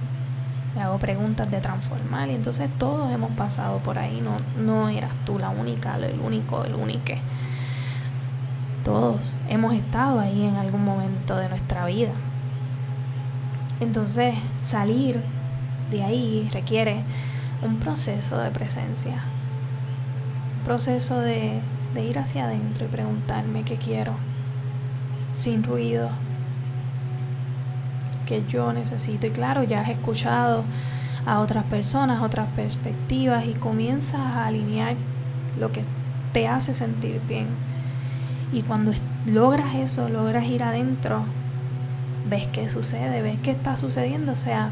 me 0.74 0.82
hago 0.82 0.98
preguntas 0.98 1.50
de 1.50 1.60
transformar 1.60 2.28
y 2.28 2.34
entonces 2.34 2.70
todos 2.78 3.10
hemos 3.12 3.32
pasado 3.32 3.78
por 3.78 3.98
ahí, 3.98 4.20
no, 4.20 4.36
no 4.62 4.88
eras 4.88 5.12
tú 5.24 5.38
la 5.38 5.50
única, 5.50 5.96
el 5.96 6.20
único, 6.20 6.64
el 6.64 6.74
único. 6.74 7.14
Todos 8.84 9.20
hemos 9.48 9.74
estado 9.74 10.20
ahí 10.20 10.44
en 10.44 10.56
algún 10.56 10.84
momento 10.84 11.36
de 11.36 11.48
nuestra 11.48 11.84
vida. 11.86 12.12
Entonces 13.80 14.34
salir 14.62 15.22
de 15.90 16.02
ahí 16.02 16.48
requiere 16.52 17.02
un 17.62 17.76
proceso 17.76 18.38
de 18.38 18.50
presencia, 18.50 19.16
un 20.58 20.64
proceso 20.64 21.18
de, 21.18 21.60
ir 21.96 22.18
hacia 22.18 22.44
adentro 22.44 22.86
y 22.86 22.88
preguntarme 22.88 23.64
qué 23.64 23.76
quiero, 23.76 24.12
sin 25.36 25.62
ruido, 25.62 26.10
que 28.26 28.44
yo 28.48 28.72
necesito. 28.72 29.26
Y 29.26 29.30
claro, 29.30 29.64
ya 29.64 29.80
has 29.80 29.88
escuchado 29.88 30.64
a 31.26 31.40
otras 31.40 31.64
personas, 31.64 32.22
otras 32.22 32.48
perspectivas 32.54 33.44
y 33.44 33.52
comienzas 33.52 34.20
a 34.20 34.46
alinear 34.46 34.94
lo 35.58 35.72
que 35.72 35.84
te 36.32 36.48
hace 36.48 36.72
sentir 36.72 37.20
bien. 37.28 37.48
Y 38.52 38.62
cuando 38.62 38.92
logras 39.26 39.74
eso, 39.76 40.08
logras 40.08 40.44
ir 40.46 40.62
adentro, 40.62 41.22
ves 42.28 42.46
qué 42.48 42.68
sucede, 42.68 43.22
ves 43.22 43.38
qué 43.42 43.52
está 43.52 43.76
sucediendo. 43.76 44.32
O 44.32 44.36
sea, 44.36 44.70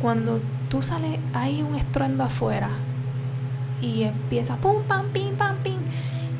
cuando 0.00 0.40
tú 0.68 0.82
sales, 0.82 1.18
hay 1.34 1.62
un 1.62 1.74
estruendo 1.74 2.24
afuera 2.24 2.70
y 3.80 4.04
empieza 4.04 4.56
pum, 4.56 4.82
pam, 4.88 5.06
pim, 5.12 5.34
pam, 5.36 5.56
pim 5.62 5.76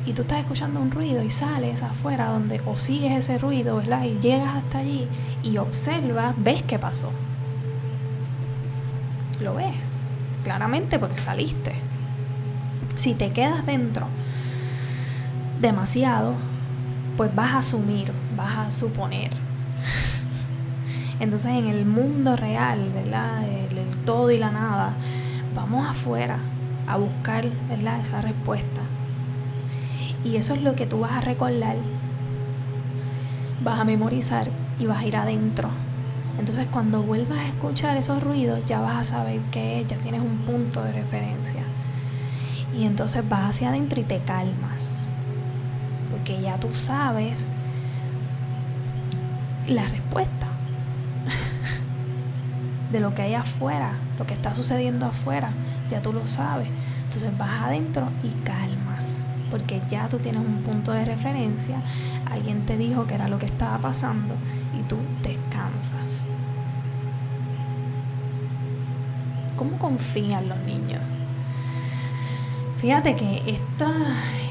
y 0.07 0.13
tú 0.13 0.21
estás 0.21 0.39
escuchando 0.39 0.79
un 0.79 0.89
ruido 0.89 1.21
y 1.21 1.29
sales 1.29 1.83
afuera 1.83 2.29
donde 2.29 2.61
o 2.65 2.77
sigues 2.77 3.11
ese 3.11 3.37
ruido, 3.37 3.75
¿verdad? 3.75 4.05
Y 4.05 4.17
llegas 4.19 4.55
hasta 4.55 4.79
allí 4.79 5.05
y 5.43 5.57
observas, 5.57 6.33
ves 6.37 6.63
qué 6.63 6.79
pasó. 6.79 7.11
Lo 9.41 9.55
ves, 9.55 9.97
claramente 10.45 10.97
porque 10.97 11.19
saliste. 11.19 11.73
Si 12.95 13.15
te 13.15 13.31
quedas 13.31 13.65
dentro 13.65 14.07
demasiado, 15.59 16.35
pues 17.17 17.33
vas 17.35 17.53
a 17.53 17.57
asumir, 17.59 18.11
vas 18.37 18.57
a 18.57 18.71
suponer. 18.71 19.31
Entonces 21.19 21.51
en 21.51 21.67
el 21.67 21.85
mundo 21.85 22.35
real, 22.35 22.91
¿verdad? 22.93 23.43
El, 23.43 23.67
todo 24.05 24.31
y 24.31 24.37
la 24.37 24.51
nada, 24.51 24.93
vamos 25.53 25.85
afuera 25.85 26.37
a 26.87 26.95
buscar, 26.95 27.45
¿verdad? 27.69 27.99
Esa 27.99 28.21
respuesta 28.21 28.81
y 30.23 30.35
eso 30.35 30.53
es 30.53 30.61
lo 30.61 30.75
que 30.75 30.85
tú 30.85 30.99
vas 30.99 31.11
a 31.11 31.21
recordar, 31.21 31.77
vas 33.63 33.79
a 33.79 33.85
memorizar 33.85 34.49
y 34.79 34.85
vas 34.85 34.99
a 34.99 35.05
ir 35.05 35.15
adentro. 35.15 35.69
Entonces 36.39 36.67
cuando 36.67 37.01
vuelvas 37.01 37.39
a 37.39 37.47
escuchar 37.47 37.97
esos 37.97 38.21
ruidos 38.21 38.59
ya 38.67 38.79
vas 38.79 38.97
a 38.97 39.03
saber 39.03 39.39
que 39.51 39.85
ya 39.87 39.97
tienes 39.97 40.21
un 40.21 40.37
punto 40.39 40.83
de 40.83 40.91
referencia. 40.91 41.61
Y 42.77 42.85
entonces 42.85 43.27
vas 43.27 43.49
hacia 43.49 43.69
adentro 43.69 43.99
y 44.01 44.03
te 44.03 44.19
calmas. 44.19 45.05
Porque 46.17 46.41
ya 46.41 46.59
tú 46.59 46.73
sabes 46.73 47.51
la 49.67 49.87
respuesta 49.87 50.47
de 52.91 52.99
lo 52.99 53.13
que 53.13 53.21
hay 53.21 53.35
afuera, 53.35 53.91
lo 54.17 54.25
que 54.25 54.33
está 54.33 54.55
sucediendo 54.55 55.05
afuera. 55.05 55.51
Ya 55.91 56.01
tú 56.01 56.11
lo 56.13 56.25
sabes. 56.25 56.69
Entonces 57.03 57.37
vas 57.37 57.61
adentro 57.61 58.07
y 58.23 58.29
calmas 58.43 59.27
porque 59.51 59.79
ya 59.89 60.09
tú 60.09 60.17
tienes 60.17 60.41
un 60.41 60.61
punto 60.63 60.91
de 60.91 61.05
referencia, 61.05 61.81
alguien 62.29 62.65
te 62.65 62.75
dijo 62.75 63.07
que 63.07 63.13
era 63.15 63.29
lo 63.29 63.39
que 63.39 63.45
estaba 63.45 63.77
pasando 63.77 64.35
y 64.77 64.83
tú 64.83 64.97
descansas. 65.23 66.27
¿Cómo 69.55 69.77
confían 69.77 70.49
los 70.49 70.59
niños? 70.59 71.01
Fíjate 72.77 73.15
que 73.15 73.41
esta, 73.47 73.91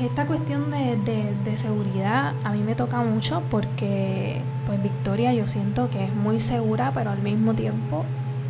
esta 0.01 0.27
cuestión 0.27 0.70
de, 0.70 0.97
de, 1.45 1.57
seguridad 1.57 2.35
a 2.45 2.51
mí 2.51 2.62
me 2.62 2.74
toca 2.74 3.01
mucho 3.01 3.43
porque 3.51 4.41
pues 4.66 4.83
Victoria 4.83 5.33
yo 5.33 5.47
siento 5.47 5.89
que 5.91 6.05
es 6.05 6.14
muy 6.14 6.41
segura 6.41 6.93
pero 6.93 7.11
al 7.11 7.20
mismo 7.20 7.55
tiempo 7.55 8.05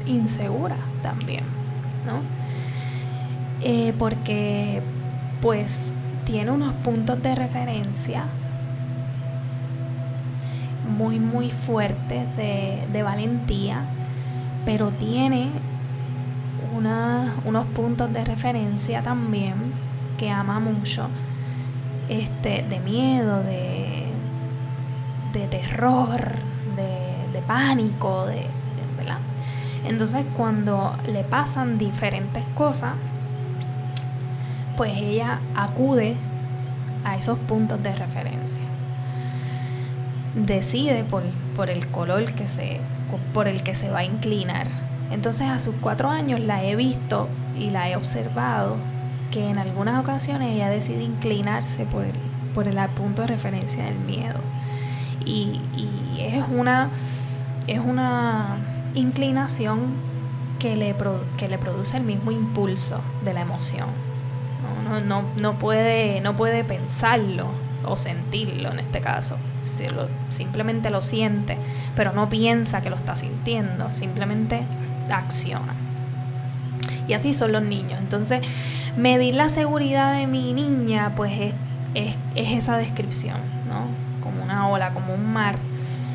insegura 0.06 0.76
también, 1.02 1.44
¿no? 2.04 2.20
Eh, 3.62 3.92
porque 3.98 4.82
pues 5.40 5.92
tiene 6.24 6.50
unos 6.50 6.72
puntos 6.74 7.22
de 7.22 7.34
referencia 7.34 8.24
muy 10.96 11.18
muy 11.18 11.50
fuertes 11.50 12.26
de, 12.36 13.02
valentía, 13.02 13.84
pero 14.64 14.88
tiene 14.90 15.50
unos 16.76 17.66
puntos 17.74 18.12
de 18.12 18.24
referencia 18.24 19.02
también 19.02 19.54
que 20.18 20.30
ama 20.30 20.60
mucho, 20.60 21.08
este, 22.08 22.64
de 22.68 22.80
miedo, 22.80 23.42
de, 23.42 24.06
de 25.32 25.46
terror, 25.48 26.36
de, 26.76 27.32
de 27.32 27.42
pánico, 27.46 28.26
de, 28.26 28.46
¿verdad? 28.96 29.18
Entonces 29.84 30.24
cuando 30.36 30.96
le 31.06 31.22
pasan 31.24 31.78
diferentes 31.78 32.44
cosas, 32.54 32.94
pues 34.76 34.92
ella 34.96 35.40
acude 35.54 36.16
a 37.04 37.16
esos 37.16 37.38
puntos 37.38 37.82
de 37.82 37.94
referencia. 37.94 38.62
Decide 40.34 41.04
por, 41.04 41.70
el 41.70 41.86
color 41.88 42.32
que 42.32 42.46
se, 42.46 42.80
por 43.32 43.48
el 43.48 43.62
que 43.62 43.74
se 43.74 43.88
va 43.88 44.00
a 44.00 44.04
inclinar. 44.04 44.66
Entonces 45.10 45.48
a 45.48 45.60
sus 45.60 45.74
cuatro 45.80 46.10
años 46.10 46.40
la 46.40 46.64
he 46.64 46.76
visto 46.76 47.28
y 47.58 47.70
la 47.70 47.88
he 47.88 47.96
observado 47.96 48.76
que 49.30 49.48
en 49.48 49.58
algunas 49.58 50.00
ocasiones 50.00 50.54
ella 50.54 50.68
decide 50.68 51.02
inclinarse 51.02 51.84
por 51.84 52.04
el, 52.04 52.14
por 52.54 52.68
el 52.68 52.76
punto 52.90 53.22
de 53.22 53.28
referencia 53.28 53.84
del 53.84 53.98
miedo. 53.98 54.38
Y, 55.24 55.60
es, 56.18 56.44
una, 56.50 56.88
es 57.66 57.78
una 57.78 58.56
inclinación 58.94 59.80
que 60.58 60.76
le, 60.76 60.94
que 61.36 61.48
le 61.48 61.58
produce 61.58 61.96
el 61.96 62.04
mismo 62.04 62.30
impulso 62.30 63.00
de 63.24 63.34
la 63.34 63.42
emoción 63.42 64.06
no, 65.04 65.22
no, 65.36 65.54
puede, 65.54 66.20
no 66.20 66.36
puede 66.36 66.64
pensarlo 66.64 67.46
o 67.84 67.96
sentirlo 67.96 68.70
en 68.72 68.80
este 68.80 69.00
caso. 69.00 69.36
simplemente 70.28 70.90
lo 70.90 71.02
siente, 71.02 71.58
pero 71.94 72.12
no 72.12 72.28
piensa 72.28 72.80
que 72.82 72.90
lo 72.90 72.96
está 72.96 73.16
sintiendo, 73.16 73.92
simplemente 73.92 74.64
acciona. 75.10 75.74
Y 77.08 77.12
así 77.12 77.32
son 77.32 77.52
los 77.52 77.62
niños. 77.62 78.00
Entonces, 78.00 78.40
medir 78.96 79.34
la 79.34 79.48
seguridad 79.48 80.14
de 80.14 80.26
mi 80.26 80.52
niña, 80.52 81.12
pues 81.14 81.54
es, 81.94 82.16
esa 82.34 82.76
descripción, 82.76 83.38
¿no? 83.68 83.86
Como 84.22 84.42
una 84.42 84.68
ola, 84.68 84.92
como 84.92 85.14
un 85.14 85.32
mar 85.32 85.56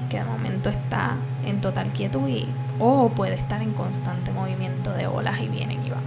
que 0.10 0.18
de 0.18 0.26
momento 0.26 0.70
está 0.70 1.16
en 1.46 1.62
total 1.62 1.88
quietud 1.88 2.28
y 2.28 2.46
o 2.80 3.10
puede 3.10 3.36
estar 3.36 3.62
en 3.62 3.74
constante 3.74 4.32
movimiento 4.32 4.92
de 4.92 5.08
olas 5.08 5.40
y 5.40 5.48
vienen 5.48 5.86
y 5.86 5.90
van. 5.90 6.04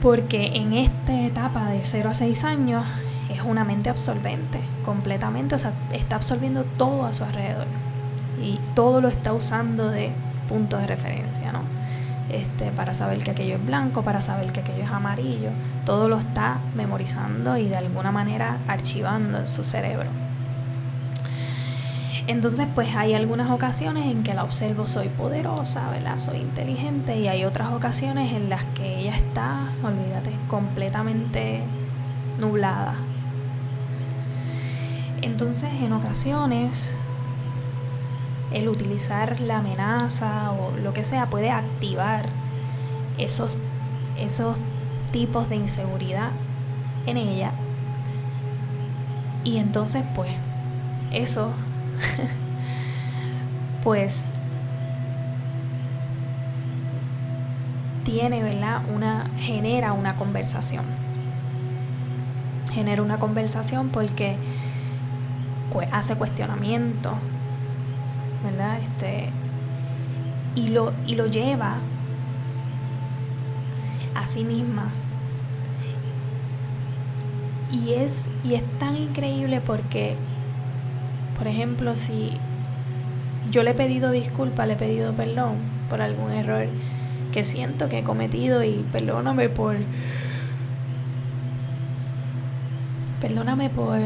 Porque 0.00 0.52
en 0.54 0.72
esta 0.72 1.20
etapa 1.20 1.66
de 1.66 1.80
0 1.82 2.10
a 2.10 2.14
6 2.14 2.44
años 2.44 2.86
es 3.28 3.42
una 3.42 3.64
mente 3.64 3.90
absorbente, 3.90 4.60
completamente, 4.84 5.54
o 5.54 5.58
sea, 5.58 5.72
está 5.92 6.16
absorbiendo 6.16 6.64
todo 6.64 7.06
a 7.06 7.12
su 7.12 7.24
alrededor 7.24 7.66
y 8.40 8.58
todo 8.74 9.00
lo 9.00 9.08
está 9.08 9.32
usando 9.32 9.90
de 9.90 10.10
punto 10.48 10.76
de 10.76 10.86
referencia, 10.86 11.52
¿no? 11.52 11.60
Este, 12.30 12.70
para 12.70 12.94
saber 12.94 13.18
que 13.24 13.32
aquello 13.32 13.56
es 13.56 13.66
blanco, 13.66 14.02
para 14.02 14.22
saber 14.22 14.52
que 14.52 14.60
aquello 14.60 14.84
es 14.84 14.90
amarillo, 14.90 15.50
todo 15.84 16.08
lo 16.08 16.18
está 16.18 16.58
memorizando 16.76 17.56
y 17.56 17.68
de 17.68 17.76
alguna 17.76 18.12
manera 18.12 18.58
archivando 18.68 19.38
en 19.38 19.48
su 19.48 19.64
cerebro. 19.64 20.08
Entonces, 22.26 22.68
pues 22.72 22.94
hay 22.94 23.14
algunas 23.14 23.50
ocasiones 23.50 24.06
en 24.06 24.22
que 24.22 24.34
la 24.34 24.44
observo, 24.44 24.86
soy 24.86 25.08
poderosa, 25.08 25.90
¿verdad? 25.90 26.20
Soy 26.20 26.38
inteligente 26.38 27.18
y 27.18 27.26
hay 27.26 27.44
otras 27.44 27.72
ocasiones 27.72 28.32
en 28.32 28.48
las 28.48 28.64
que 28.66 29.00
ella 29.00 29.16
está, 29.16 29.72
olvídate, 29.82 30.30
completamente 30.46 31.62
nublada. 32.38 32.94
Entonces, 35.22 35.70
en 35.82 35.92
ocasiones, 35.92 36.96
el 38.52 38.68
utilizar 38.68 39.40
la 39.40 39.58
amenaza 39.58 40.52
o 40.52 40.76
lo 40.76 40.92
que 40.92 41.04
sea 41.04 41.26
puede 41.26 41.50
activar 41.50 42.28
esos, 43.18 43.58
esos 44.18 44.58
tipos 45.12 45.48
de 45.48 45.56
inseguridad 45.56 46.30
en 47.06 47.16
ella. 47.16 47.52
Y 49.44 49.58
entonces, 49.58 50.04
pues, 50.14 50.30
eso 51.12 51.50
pues 53.84 54.26
tiene, 58.04 58.42
¿verdad? 58.42 58.82
Una, 58.94 59.30
genera 59.38 59.92
una 59.92 60.16
conversación. 60.16 60.84
Genera 62.72 63.02
una 63.02 63.18
conversación 63.18 63.88
porque 63.88 64.36
hace 65.92 66.16
cuestionamiento, 66.16 67.14
¿verdad? 68.44 68.78
Este, 68.80 69.30
y, 70.54 70.68
lo, 70.68 70.92
y 71.06 71.14
lo 71.14 71.26
lleva 71.26 71.78
a 74.14 74.26
sí 74.26 74.44
misma. 74.44 74.90
Y 77.70 77.92
es, 77.92 78.28
y 78.42 78.54
es 78.54 78.64
tan 78.78 78.96
increíble 78.96 79.60
porque 79.60 80.16
por 81.40 81.48
ejemplo, 81.48 81.96
si 81.96 82.32
yo 83.50 83.62
le 83.62 83.70
he 83.70 83.74
pedido 83.74 84.10
disculpa, 84.10 84.66
le 84.66 84.74
he 84.74 84.76
pedido 84.76 85.14
perdón 85.14 85.54
por 85.88 86.02
algún 86.02 86.32
error 86.32 86.66
que 87.32 87.46
siento 87.46 87.88
que 87.88 88.00
he 88.00 88.02
cometido 88.02 88.62
y 88.62 88.84
perdóname 88.92 89.48
por... 89.48 89.76
Perdóname 93.22 93.70
por 93.70 93.98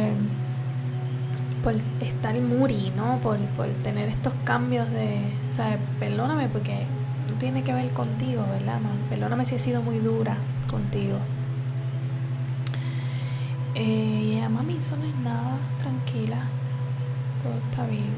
por 1.64 1.74
estar 2.00 2.38
muri, 2.40 2.92
¿no? 2.94 3.18
Por, 3.18 3.38
por 3.56 3.66
tener 3.82 4.08
estos 4.08 4.34
cambios 4.44 4.88
de, 4.90 5.22
¿sabes? 5.48 5.78
Perdóname 5.98 6.48
porque 6.48 6.84
no 7.28 7.38
tiene 7.38 7.64
que 7.64 7.72
ver 7.72 7.90
contigo, 7.92 8.44
¿verdad, 8.52 8.80
man? 8.80 8.98
Perdóname 9.08 9.44
si 9.46 9.56
he 9.56 9.58
sido 9.58 9.82
muy 9.82 9.98
dura 9.98 10.36
contigo. 10.70 11.16
Eh, 13.74 14.38
y 14.44 14.48
mami, 14.48 14.76
eso 14.76 14.96
no 14.96 15.04
es 15.04 15.16
nada, 15.16 15.58
tranquila 15.80 16.44
todo 17.44 17.54
está 17.70 17.86
bien. 17.86 18.14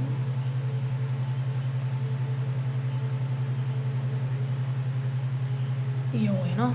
Y 6.12 6.24
yo, 6.24 6.32
bueno, 6.34 6.72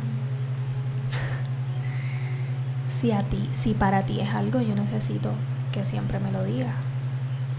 si 2.83 3.11
a 3.11 3.23
ti, 3.23 3.49
si 3.53 3.73
para 3.73 4.03
ti 4.03 4.19
es 4.19 4.29
algo, 4.29 4.61
yo 4.61 4.75
necesito 4.75 5.31
que 5.71 5.85
siempre 5.85 6.19
me 6.19 6.31
lo 6.31 6.43
digas. 6.43 6.75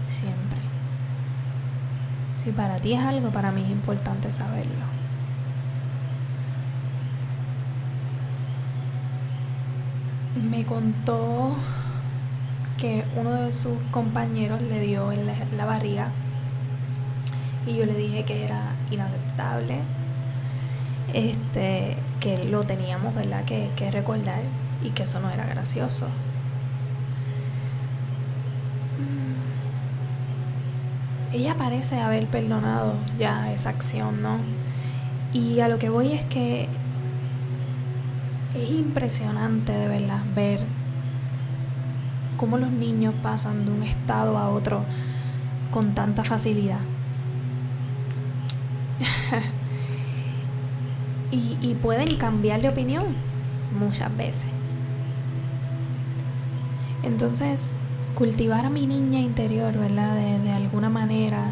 Siempre. 0.09 0.59
Si 2.43 2.51
para 2.51 2.77
ti 2.77 2.93
es 2.93 2.99
algo, 2.99 3.29
para 3.29 3.51
mí 3.51 3.63
es 3.63 3.69
importante 3.69 4.31
saberlo. 4.31 4.85
Me 10.49 10.65
contó 10.65 11.55
que 12.77 13.05
uno 13.15 13.31
de 13.31 13.53
sus 13.53 13.77
compañeros 13.91 14.61
le 14.61 14.81
dio 14.81 15.11
en 15.11 15.25
la, 15.25 15.65
barriga 15.65 16.09
y 17.65 17.75
yo 17.77 17.85
le 17.85 17.93
dije 17.93 18.25
que 18.25 18.43
era 18.43 18.73
inaceptable, 18.91 19.79
este, 21.13 21.95
que 22.19 22.43
lo 22.43 22.63
teníamos 22.63 23.15
¿verdad? 23.15 23.45
Que, 23.45 23.69
que 23.77 23.89
recordar 23.89 24.41
y 24.83 24.89
que 24.89 25.03
eso 25.03 25.21
no 25.21 25.29
era 25.29 25.45
gracioso. 25.45 26.07
Ella 31.33 31.57
parece 31.57 31.99
haber 31.99 32.27
perdonado 32.27 32.93
ya 33.17 33.51
esa 33.51 33.69
acción, 33.69 34.21
¿no? 34.21 34.37
Y 35.33 35.59
a 35.61 35.67
lo 35.67 35.79
que 35.79 35.89
voy 35.89 36.13
es 36.13 36.23
que 36.25 36.69
es 38.55 38.69
impresionante 38.69 39.71
de 39.71 39.87
verdad 39.87 40.21
ver 40.35 40.59
cómo 42.37 42.57
los 42.57 42.71
niños 42.71 43.15
pasan 43.23 43.65
de 43.65 43.71
un 43.71 43.81
estado 43.81 44.37
a 44.37 44.49
otro 44.49 44.83
con 45.71 45.95
tanta 45.95 46.23
facilidad. 46.23 46.79
y, 51.31 51.73
pueden 51.81 52.17
cambiar 52.17 52.61
de 52.61 52.69
opinión 52.69 53.03
muchas 53.77 54.15
veces. 54.15 54.45
Entonces, 57.01 57.75
cultivar 58.15 58.65
a 58.65 58.69
mi 58.69 58.85
niña 58.85 59.19
interior, 59.19 59.77
¿verdad? 59.77 60.15
De, 60.15 60.51
alguna 60.51 60.89
manera 60.89 61.51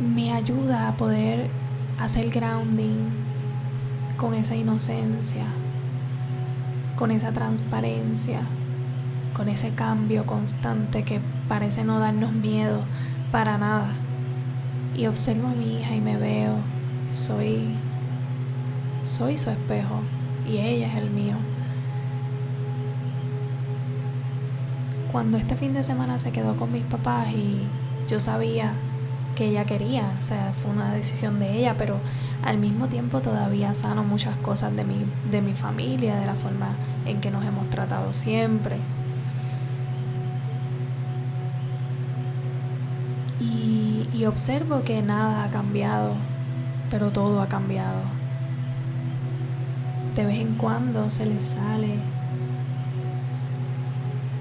me 0.00 0.32
ayuda 0.32 0.88
a 0.88 0.96
poder 0.96 1.48
hacer 1.98 2.30
grounding 2.30 3.08
con 4.16 4.34
esa 4.34 4.54
inocencia 4.54 5.44
con 6.96 7.10
esa 7.10 7.30
transparencia, 7.30 8.40
con 9.34 9.48
ese 9.48 9.70
cambio 9.70 10.24
constante 10.24 11.04
que 11.04 11.20
parece 11.46 11.84
no 11.84 12.00
darnos 12.00 12.32
miedo 12.32 12.80
para 13.30 13.58
nada. 13.58 13.90
Y 14.96 15.06
observo 15.06 15.48
a 15.48 15.52
mi 15.52 15.78
hija 15.78 15.94
y 15.94 16.00
me 16.00 16.16
veo, 16.16 16.54
soy, 17.10 17.76
soy 19.04 19.36
su 19.36 19.50
espejo 19.50 20.00
y 20.48 20.56
ella 20.56 20.88
es 20.88 20.96
el 20.96 21.10
mío. 21.10 21.36
Cuando 25.16 25.38
este 25.38 25.56
fin 25.56 25.72
de 25.72 25.82
semana 25.82 26.18
se 26.18 26.30
quedó 26.30 26.56
con 26.56 26.70
mis 26.70 26.84
papás 26.84 27.28
y 27.30 27.62
yo 28.06 28.20
sabía 28.20 28.74
que 29.34 29.46
ella 29.46 29.64
quería, 29.64 30.12
o 30.18 30.20
sea, 30.20 30.52
fue 30.54 30.70
una 30.70 30.92
decisión 30.92 31.38
de 31.38 31.56
ella, 31.56 31.74
pero 31.78 31.96
al 32.44 32.58
mismo 32.58 32.88
tiempo 32.88 33.22
todavía 33.22 33.72
sano 33.72 34.04
muchas 34.04 34.36
cosas 34.36 34.76
de 34.76 34.84
mi, 34.84 35.06
de 35.30 35.40
mi 35.40 35.54
familia, 35.54 36.16
de 36.16 36.26
la 36.26 36.34
forma 36.34 36.68
en 37.06 37.22
que 37.22 37.30
nos 37.30 37.42
hemos 37.46 37.70
tratado 37.70 38.12
siempre. 38.12 38.76
Y, 43.40 44.10
y 44.12 44.26
observo 44.26 44.82
que 44.82 45.00
nada 45.00 45.44
ha 45.44 45.48
cambiado, 45.48 46.12
pero 46.90 47.10
todo 47.10 47.40
ha 47.40 47.48
cambiado. 47.48 48.02
De 50.14 50.26
vez 50.26 50.40
en 50.40 50.56
cuando 50.56 51.08
se 51.08 51.24
les 51.24 51.42
sale 51.42 52.15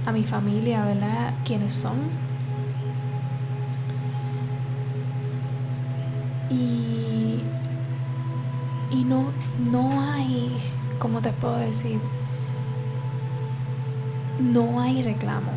a 0.06 0.12
mi 0.12 0.24
familia, 0.24 0.86
¿verdad? 0.86 1.34
¿Quiénes 1.44 1.74
son? 1.74 1.96
Y, 6.50 7.40
y 8.92 9.04
no, 9.04 9.26
no 9.72 10.02
hay, 10.02 10.56
¿cómo 11.00 11.22
te 11.22 11.32
puedo 11.32 11.58
decir? 11.58 12.00
No 14.40 14.82
hay 14.82 15.02
reclamo. 15.02 15.52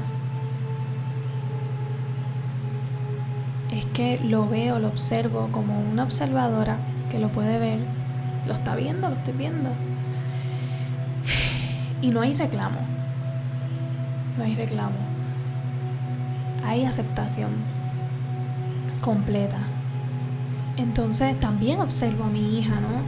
Es 3.70 3.84
que 3.86 4.18
lo 4.24 4.48
veo, 4.48 4.78
lo 4.78 4.88
observo 4.88 5.48
como 5.52 5.78
una 5.80 6.04
observadora 6.04 6.78
que 7.10 7.18
lo 7.18 7.28
puede 7.28 7.58
ver. 7.58 7.80
Lo 8.46 8.54
está 8.54 8.74
viendo, 8.76 9.10
lo 9.10 9.16
estoy 9.16 9.34
viendo. 9.34 9.70
Y 12.00 12.10
no 12.10 12.20
hay 12.22 12.32
reclamo. 12.32 12.87
No 14.38 14.44
hay 14.44 14.54
reclamo. 14.54 14.96
Hay 16.64 16.84
aceptación 16.84 17.50
completa. 19.00 19.58
Entonces 20.76 21.38
también 21.40 21.80
observo 21.80 22.24
a 22.24 22.28
mi 22.28 22.58
hija, 22.58 22.76
¿no? 22.80 23.02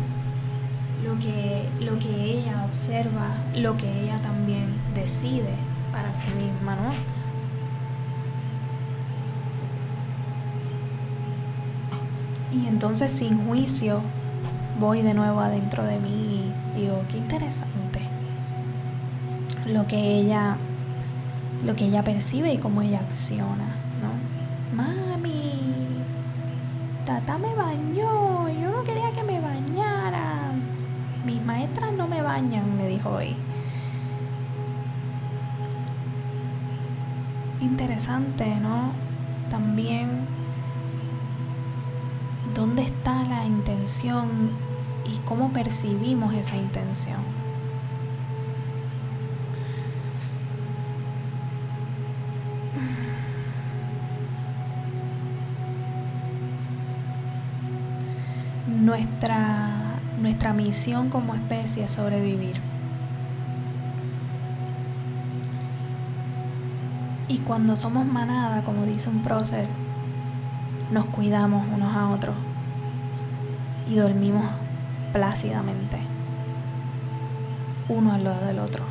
Lo 1.09 1.18
que, 1.20 1.68
lo 1.81 1.99
que 2.01 2.24
ella 2.24 2.64
observa, 2.68 3.28
lo 3.55 3.76
que 3.76 4.03
ella 4.03 4.18
también 4.20 4.74
decide 4.95 5.55
para 5.93 6.12
sí 6.12 6.26
misma, 6.35 6.74
¿no? 6.74 6.91
Y 12.53 12.66
entonces 12.66 13.12
sin 13.12 13.47
juicio 13.47 14.01
voy 14.81 15.03
de 15.03 15.14
nuevo 15.14 15.41
adentro 15.41 15.85
de 15.85 16.01
mí 16.01 16.53
y 16.76 16.81
digo, 16.81 17.03
qué 17.09 17.18
interesante 17.18 18.01
lo 19.66 19.87
que 19.87 20.18
ella 20.18 20.57
lo 21.64 21.76
que 21.76 21.86
ella 21.86 22.02
percibe 22.02 22.52
y 22.52 22.58
cómo 22.58 22.82
ella 22.82 23.00
acciona, 23.00 23.76
¿no? 24.00 24.76
Mami, 24.76 25.52
tata 27.04 27.38
me 27.38 27.54
bañó, 27.54 28.48
yo 28.48 28.70
no 28.70 28.84
quería 28.84 29.12
que 29.12 29.22
me 29.22 29.40
bañara. 29.40 30.52
Mis 31.24 31.44
maestras 31.44 31.92
no 31.92 32.06
me 32.06 32.22
bañan, 32.22 32.76
me 32.76 32.88
dijo 32.88 33.11
hoy. 33.11 33.36
Interesante, 37.61 38.54
¿no? 38.56 38.92
También, 39.50 40.08
¿dónde 42.54 42.82
está 42.82 43.22
la 43.24 43.44
intención 43.44 44.50
y 45.04 45.18
cómo 45.26 45.52
percibimos 45.52 46.32
esa 46.34 46.56
intención? 46.56 47.18
Nuestra, 58.91 59.68
nuestra 60.20 60.53
misión 60.53 61.11
como 61.11 61.36
especie 61.36 61.84
es 61.84 61.93
sobrevivir. 61.93 62.61
Y 67.28 67.38
cuando 67.38 67.76
somos 67.76 68.05
manada, 68.05 68.62
como 68.64 68.86
dice 68.86 69.09
un 69.09 69.22
prócer, 69.22 69.68
nos 70.91 71.07
cuidamos 71.07 71.64
unos 71.72 71.95
a 71.95 72.09
otros 72.09 72.34
y 73.88 73.95
dormimos 73.95 74.45
plácidamente, 75.12 75.99
uno 77.88 78.12
al 78.12 78.24
lado 78.24 78.45
del 78.45 78.59
otro. 78.59 78.82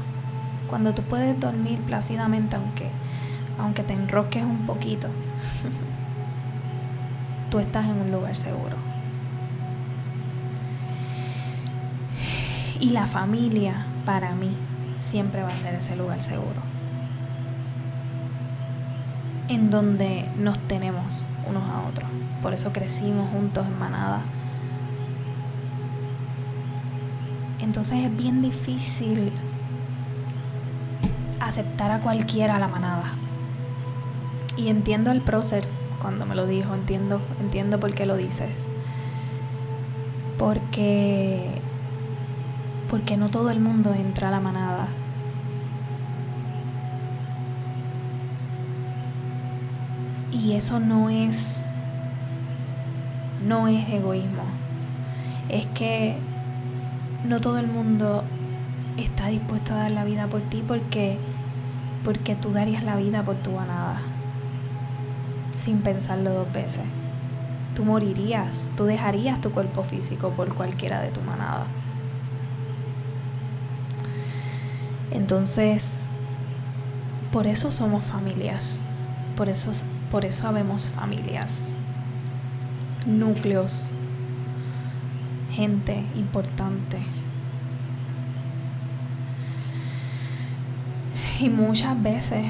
Cuando 0.70 0.94
tú 0.94 1.02
puedes 1.02 1.38
dormir 1.38 1.78
plácidamente, 1.82 2.56
aunque, 2.56 2.90
aunque 3.60 3.84
te 3.84 3.96
enroques 3.96 4.46
un 4.46 4.66
poquito, 4.66 5.10
tú 7.52 7.60
estás 7.60 7.86
en 7.86 8.00
un 8.00 8.12
lugar 8.14 8.38
seguro. 8.38 8.89
Y 12.80 12.92
la 12.92 13.08
familia, 13.08 13.86
para 14.06 14.34
mí, 14.34 14.52
siempre 15.00 15.44
va 15.44 15.50
a 15.50 15.58
ser 15.58 15.76
ese 15.76 15.96
lugar 15.96 16.22
seguro 16.22 16.70
en 19.50 19.72
donde 19.72 20.30
nos 20.38 20.60
tenemos 20.60 21.26
unos 21.48 21.64
a 21.64 21.88
otros. 21.90 22.08
Por 22.42 22.54
eso 22.54 22.72
crecimos 22.72 23.30
juntos 23.32 23.66
en 23.66 23.78
manada. 23.78 24.22
Entonces 27.60 28.06
es 28.06 28.16
bien 28.16 28.42
difícil 28.42 29.34
aceptar 31.40 31.92
a 31.92 32.00
cualquiera 32.00 32.60
la 32.60 32.68
manada. 32.68 33.12
Y 34.56 34.70
entiendo 34.70 35.12
el 35.12 35.22
prócer 35.22 35.66
cuando 36.00 36.26
me 36.26 36.36
lo 36.36 36.46
dijo, 36.46 36.74
entiendo, 36.76 37.22
entiendo 37.42 37.80
por 37.80 37.94
qué 37.94 38.06
lo 38.06 38.16
dices. 38.16 38.68
Porque 40.38 41.59
porque 42.90 43.18
no 43.18 43.30
todo 43.30 43.50
el 43.50 43.60
mundo 43.60 43.94
entra 43.94 44.30
a 44.30 44.32
la 44.32 44.40
manada 44.40 44.88
Y 50.32 50.54
eso 50.54 50.80
no 50.80 51.10
es 51.10 51.72
no 53.46 53.68
es 53.68 53.90
egoísmo. 53.90 54.44
Es 55.50 55.66
que 55.68 56.16
no 57.26 57.42
todo 57.42 57.58
el 57.58 57.68
mundo 57.68 58.24
está 58.98 59.28
dispuesto 59.28 59.74
a 59.74 59.78
dar 59.78 59.92
la 59.92 60.06
vida 60.06 60.28
por 60.28 60.42
ti 60.42 60.64
porque 60.66 61.18
porque 62.04 62.36
tú 62.36 62.52
darías 62.52 62.84
la 62.84 62.96
vida 62.96 63.24
por 63.24 63.36
tu 63.36 63.52
manada 63.52 64.02
sin 65.56 65.80
pensarlo 65.82 66.32
dos 66.32 66.54
veces. 66.54 66.86
Tú 67.76 67.84
morirías, 67.84 68.72
tú 68.78 68.86
dejarías 68.86 69.42
tu 69.42 69.52
cuerpo 69.52 69.84
físico 69.84 70.30
por 70.30 70.54
cualquiera 70.54 71.02
de 71.02 71.10
tu 71.10 71.22
manada. 71.22 71.66
Entonces, 75.30 76.12
por 77.32 77.46
eso 77.46 77.72
somos 77.72 78.04
familias, 78.04 78.82
por 79.38 79.48
eso 79.48 79.70
por 80.10 80.26
eso 80.26 80.48
habemos 80.48 80.88
familias, 80.88 81.72
núcleos, 83.06 83.92
gente 85.52 86.04
importante. 86.16 86.98
Y 91.40 91.50
muchas 91.50 92.02
veces 92.02 92.46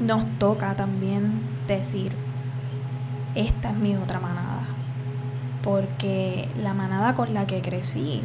nos 0.00 0.26
toca 0.40 0.74
también 0.74 1.42
decir, 1.68 2.10
esta 3.36 3.70
es 3.70 3.76
mi 3.76 3.94
otra 3.94 4.18
manada, 4.18 4.64
porque 5.62 6.48
la 6.60 6.74
manada 6.74 7.14
con 7.14 7.34
la 7.34 7.46
que 7.46 7.62
crecí 7.62 8.20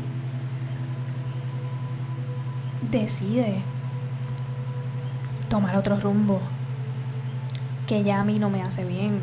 decide 2.89 3.61
tomar 5.49 5.75
otro 5.75 5.99
rumbo 5.99 6.41
que 7.88 8.03
ya 8.03 8.21
a 8.21 8.23
mí 8.23 8.39
no 8.39 8.49
me 8.49 8.63
hace 8.63 8.86
bien. 8.86 9.19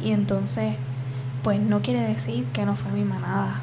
Y 0.00 0.12
entonces, 0.12 0.76
pues 1.42 1.60
no 1.60 1.82
quiere 1.82 2.00
decir 2.00 2.44
que 2.52 2.64
no 2.64 2.76
fue 2.76 2.92
mi 2.92 3.02
manada. 3.02 3.60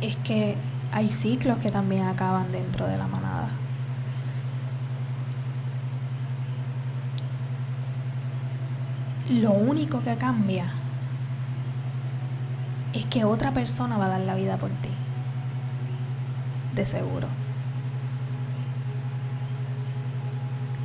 Es 0.00 0.16
que 0.16 0.56
hay 0.92 1.10
ciclos 1.10 1.58
que 1.58 1.70
también 1.70 2.04
acaban 2.04 2.52
dentro 2.52 2.86
de 2.86 2.98
la 2.98 3.06
manada. 3.06 3.48
Lo 9.30 9.52
único 9.52 10.02
que 10.02 10.16
cambia 10.16 10.66
es 12.92 13.06
que 13.06 13.24
otra 13.24 13.52
persona 13.52 13.96
va 13.96 14.06
a 14.06 14.08
dar 14.08 14.20
la 14.20 14.34
vida 14.34 14.56
por 14.56 14.70
ti. 14.70 14.88
De 16.74 16.86
seguro. 16.86 17.28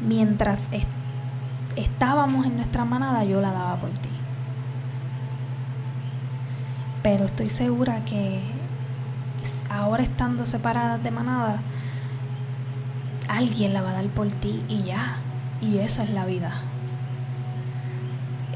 mientras 0.06 0.68
estábamos 1.76 2.46
en 2.46 2.58
nuestra 2.58 2.86
manada, 2.86 3.24
yo 3.24 3.42
la 3.42 3.52
daba 3.52 3.76
por 3.78 3.90
ti. 3.90 4.10
Pero 7.04 7.26
estoy 7.26 7.50
segura 7.50 8.04
que 8.06 8.42
ahora 9.70 10.04
estando 10.04 10.46
separadas 10.46 11.04
de 11.04 11.12
manada, 11.12 11.62
alguien 13.28 13.74
la 13.74 13.82
va 13.82 13.92
a 13.92 13.94
dar 13.94 14.08
por 14.08 14.28
ti 14.28 14.64
y 14.68 14.84
ya. 14.84 15.18
Y 15.62 15.78
eso 15.78 16.04
es 16.04 16.10
la 16.10 16.26
vida. 16.26 16.52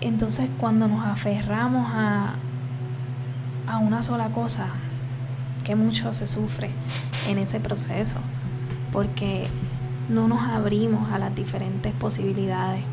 Entonces 0.02 0.50
cuando 0.60 0.88
nos 0.88 1.06
aferramos 1.06 1.92
a, 1.94 2.36
a 3.68 3.78
una 3.78 4.02
sola 4.04 4.30
cosa, 4.30 4.68
que 5.64 5.76
mucho 5.76 6.14
se 6.14 6.28
sufre 6.28 6.72
en 7.30 7.38
ese 7.38 7.60
proceso, 7.60 8.18
porque 8.92 9.48
no 10.10 10.28
nos 10.28 10.42
abrimos 10.42 11.12
a 11.12 11.20
las 11.20 11.34
diferentes 11.36 11.94
posibilidades. 11.94 12.84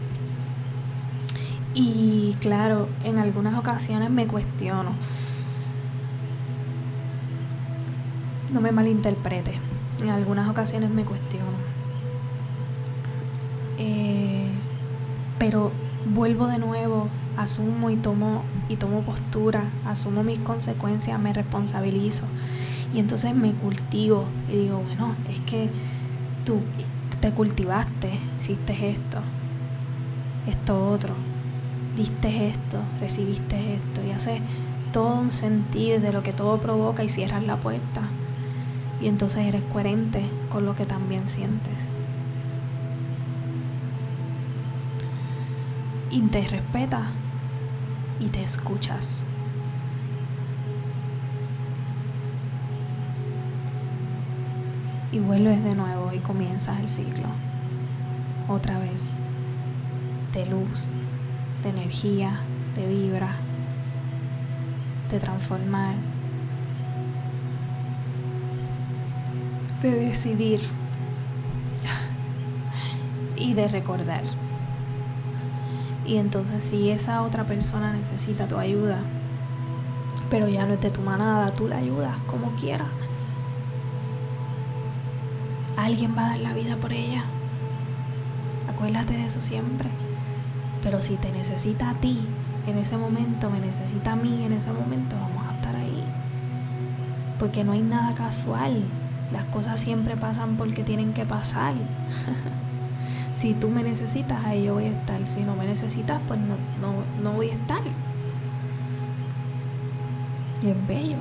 Y 1.75 2.37
claro, 2.41 2.89
en 3.05 3.19
algunas 3.19 3.59
ocasiones 3.59 4.11
me 4.11 4.27
cuestiono. 4.27 4.93
No 8.53 8.61
me 8.61 8.73
malinterprete. 8.73 9.59
En 10.01 10.11
algunas 10.11 10.49
ocasiones 10.49 10.91
me 10.91 11.05
cuestiono. 11.05 11.45
Eh, 13.79 14.49
pero 15.39 15.71
vuelvo 16.15 16.47
de 16.47 16.59
nuevo, 16.59 17.09
asumo 17.37 17.91
y 17.91 17.97
tomo, 17.97 18.43
y 18.69 18.77
tomo 18.77 19.03
postura, 19.03 19.65
asumo 19.85 20.23
mis 20.23 20.39
consecuencias, 20.39 21.21
me 21.21 21.33
responsabilizo. 21.33 22.23
Y 22.97 23.01
entonces 23.01 23.35
me 23.35 23.53
cultivo 23.53 24.25
y 24.51 24.57
digo, 24.57 24.79
bueno, 24.79 25.15
es 25.31 25.39
que 25.41 25.69
tú 26.47 26.61
te 27.21 27.31
cultivaste, 27.31 28.19
hiciste 28.39 28.89
esto, 28.89 29.19
esto 30.47 30.91
otro, 30.91 31.13
diste 31.95 32.49
esto, 32.49 32.79
recibiste 32.99 33.75
esto 33.75 34.01
y 34.03 34.13
haces 34.13 34.41
todo 34.95 35.15
un 35.15 35.31
sentir 35.31 36.01
de 36.01 36.11
lo 36.11 36.23
que 36.23 36.33
todo 36.33 36.57
provoca 36.57 37.05
y 37.05 37.11
cierras 37.11 37.47
la 37.47 37.59
puerta 37.59 38.01
y 39.03 39.09
entonces 39.09 39.45
eres 39.45 39.63
coherente 39.71 40.23
con 40.49 40.65
lo 40.65 40.75
que 40.75 40.87
también 40.87 41.29
sientes. 41.29 41.75
Y 46.11 46.23
te 46.23 46.41
respetas 46.49 47.09
y 48.21 48.29
te 48.29 48.43
escuchas. 48.43 49.27
Y 55.13 55.19
vuelves 55.19 55.63
de 55.63 55.75
nuevo 55.75 56.13
y 56.13 56.19
comienzas 56.19 56.81
el 56.81 56.89
ciclo. 56.89 57.29
Otra 58.49 58.79
vez 58.79 59.13
de 60.33 60.47
luz, 60.47 60.89
de 61.63 61.71
energía, 61.71 62.41
de 62.75 62.87
vibra. 62.87 63.37
de 65.11 65.21
transformar, 65.21 65.95
de 69.81 69.93
decidir 69.93 70.61
y 73.37 73.55
de 73.55 73.69
recordar. 73.69 74.25
Y 76.05 76.17
entonces 76.17 76.65
si 76.65 76.91
esa 76.91 77.23
otra 77.23 77.45
persona 77.45 77.93
necesita 77.93 78.49
tu 78.49 78.59
ayuda, 78.59 78.99
pero 80.29 80.49
ya 80.49 80.67
no 80.67 80.75
es 80.75 80.81
de 80.81 80.91
tu 80.91 81.03
manada, 81.03 81.55
tú 81.55 81.69
la 81.69 81.79
ayudas 81.79 82.17
como 82.27 82.51
quieras. 82.57 82.89
Alguien 85.87 86.17
va 86.19 86.27
a 86.27 86.29
dar 86.31 86.41
la 86.41 86.53
vida 86.53 86.75
por 86.75 86.93
ella. 86.93 87.23
Acuérdate 88.69 89.13
de 89.13 89.27
eso 89.27 89.41
siempre. 89.41 89.89
Pero 90.83 91.01
si 91.01 91.15
te 91.15 91.31
necesita 91.31 91.91
a 91.91 91.95
ti 91.95 92.19
en 92.67 92.77
ese 92.77 92.97
momento, 92.97 93.51
me 93.51 93.61
necesita 93.61 94.15
a 94.15 94.17
mí 94.17 94.45
en 94.45 94.53
ese 94.53 94.73
momento, 94.73 95.15
vamos 95.15 95.45
a 95.47 95.55
estar 95.55 95.77
ahí. 95.77 96.03
Porque 97.39 97.63
no 97.63 97.71
hay 97.71 97.83
nada 97.83 98.17
casual. 98.17 98.83
Las 99.33 99.45
cosas 99.45 99.79
siempre 99.79 100.17
pasan 100.17 100.57
porque 100.57 100.83
tienen 100.83 101.13
que 101.13 101.25
pasar. 101.25 101.75
si 103.33 103.55
tú 103.55 103.69
me 103.69 103.85
necesitas, 103.85 104.45
ahí 104.45 104.65
yo 104.65 104.75
voy 104.75 104.87
a 104.87 104.91
estar. 104.91 105.25
Si 105.29 105.43
no 105.43 105.55
me 105.55 105.67
necesitas, 105.67 106.21
pues 106.27 106.41
no, 106.41 106.57
no, 106.81 106.95
no 107.23 107.37
voy 107.37 107.51
a 107.51 107.55
estar. 107.55 107.83
Y 110.65 110.67
es 110.67 110.87
bello. 110.89 111.19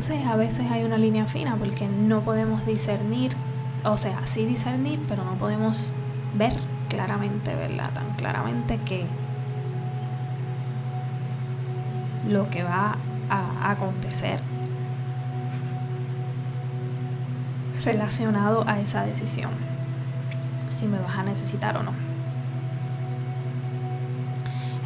Entonces 0.00 0.26
a 0.26 0.36
veces 0.36 0.70
hay 0.70 0.82
una 0.84 0.96
línea 0.96 1.26
fina 1.26 1.56
porque 1.56 1.86
no 1.86 2.22
podemos 2.22 2.64
discernir, 2.64 3.32
o 3.84 3.98
sea, 3.98 4.26
sí 4.26 4.46
discernir, 4.46 4.98
pero 5.06 5.24
no 5.24 5.34
podemos 5.34 5.92
ver 6.38 6.54
claramente, 6.88 7.54
¿verdad? 7.54 7.90
Tan 7.92 8.08
claramente 8.16 8.78
que 8.78 9.04
lo 12.26 12.48
que 12.48 12.62
va 12.62 12.96
a 13.28 13.70
acontecer 13.70 14.40
relacionado 17.84 18.66
a 18.66 18.80
esa 18.80 19.04
decisión, 19.04 19.50
si 20.70 20.86
me 20.86 20.98
vas 20.98 21.18
a 21.18 21.24
necesitar 21.24 21.76
o 21.76 21.82
no. 21.82 21.92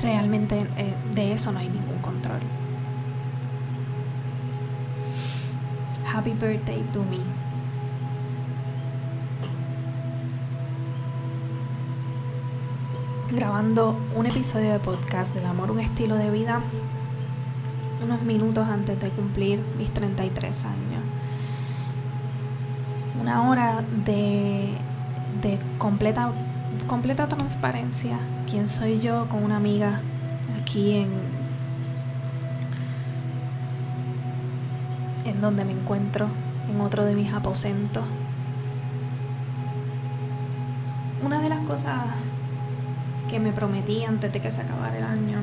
Realmente 0.02 0.66
eh, 0.76 0.96
de 1.12 1.34
eso 1.34 1.52
no 1.52 1.60
hay 1.60 1.68
ningún 1.68 1.98
control. 1.98 2.40
Happy 6.24 6.38
birthday 6.38 6.82
to 6.94 7.00
me. 7.00 7.18
Grabando 13.30 13.94
un 14.16 14.24
episodio 14.24 14.72
de 14.72 14.78
podcast 14.78 15.34
del 15.34 15.44
amor, 15.44 15.70
un 15.70 15.80
estilo 15.80 16.14
de 16.14 16.30
vida, 16.30 16.62
unos 18.02 18.22
minutos 18.22 18.66
antes 18.66 18.98
de 18.98 19.10
cumplir 19.10 19.62
mis 19.76 19.92
33 19.92 20.64
años. 20.64 21.02
Una 23.20 23.46
hora 23.46 23.84
de, 24.06 24.70
de 25.42 25.58
completa, 25.76 26.32
completa 26.86 27.28
transparencia. 27.28 28.18
¿Quién 28.50 28.68
soy 28.68 28.98
yo 28.98 29.28
con 29.28 29.44
una 29.44 29.58
amiga 29.58 30.00
aquí 30.58 30.96
en 30.96 31.43
en 35.34 35.40
donde 35.40 35.64
me 35.64 35.72
encuentro, 35.72 36.28
en 36.72 36.80
otro 36.80 37.04
de 37.04 37.14
mis 37.14 37.32
aposentos. 37.32 38.04
Una 41.24 41.40
de 41.40 41.48
las 41.48 41.60
cosas 41.60 42.04
que 43.28 43.40
me 43.40 43.52
prometí 43.52 44.04
antes 44.04 44.32
de 44.32 44.40
que 44.40 44.50
se 44.50 44.60
acabara 44.60 44.96
el 44.96 45.04
año 45.04 45.38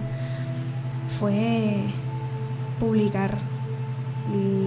fue 1.19 1.83
publicar 2.79 3.37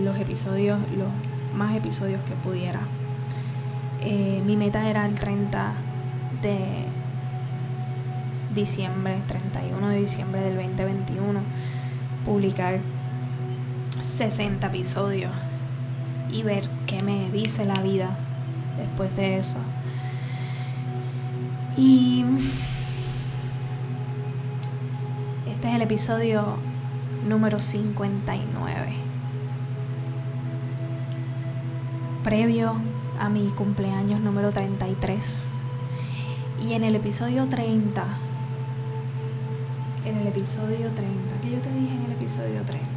los 0.05 0.19
episodios, 0.19 0.79
los 0.97 1.09
más 1.57 1.75
episodios 1.75 2.21
que 2.25 2.35
pudiera. 2.35 2.81
Eh, 4.03 4.43
mi 4.45 4.57
meta 4.57 4.89
era 4.89 5.07
el 5.07 5.19
30 5.19 5.73
de 6.43 6.85
diciembre, 8.55 9.19
31 9.27 9.89
de 9.89 10.01
diciembre 10.01 10.43
del 10.43 10.57
2021, 10.57 11.41
publicar 12.25 12.81
60 14.05 14.67
episodios 14.67 15.33
y 16.31 16.43
ver 16.43 16.69
qué 16.87 17.03
me 17.03 17.31
dice 17.31 17.65
la 17.65 17.81
vida 17.81 18.17
después 18.77 19.15
de 19.17 19.39
eso. 19.39 19.59
Y 21.77 22.25
este 25.51 25.69
es 25.69 25.75
el 25.75 25.83
episodio 25.83 26.57
número 27.29 27.61
59. 27.61 28.95
Previo 32.23 32.77
a 33.19 33.29
mi 33.29 33.49
cumpleaños 33.49 34.21
número 34.21 34.53
33. 34.53 35.53
Y 36.67 36.73
en 36.75 36.85
el 36.85 36.95
episodio 36.95 37.47
30, 37.47 38.05
en 40.05 40.17
el 40.17 40.27
episodio 40.29 40.89
30, 40.91 41.41
que 41.43 41.51
yo 41.51 41.59
te 41.59 41.71
dije 41.75 41.95
en 41.95 42.05
el 42.05 42.13
episodio 42.13 42.63
30? 42.63 42.94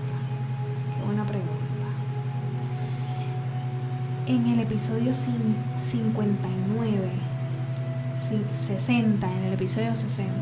En 4.28 4.46
el 4.48 4.60
episodio 4.60 5.14
59, 5.14 7.12
60, 8.68 9.32
en 9.32 9.44
el 9.46 9.54
episodio 9.54 9.96
60, 9.96 10.34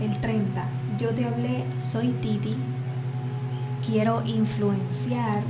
el 0.00 0.18
30, 0.18 0.64
yo 0.98 1.10
te 1.10 1.26
hablé, 1.26 1.64
soy 1.78 2.12
Titi, 2.12 2.56
quiero 3.86 4.22
influenciar 4.24 5.42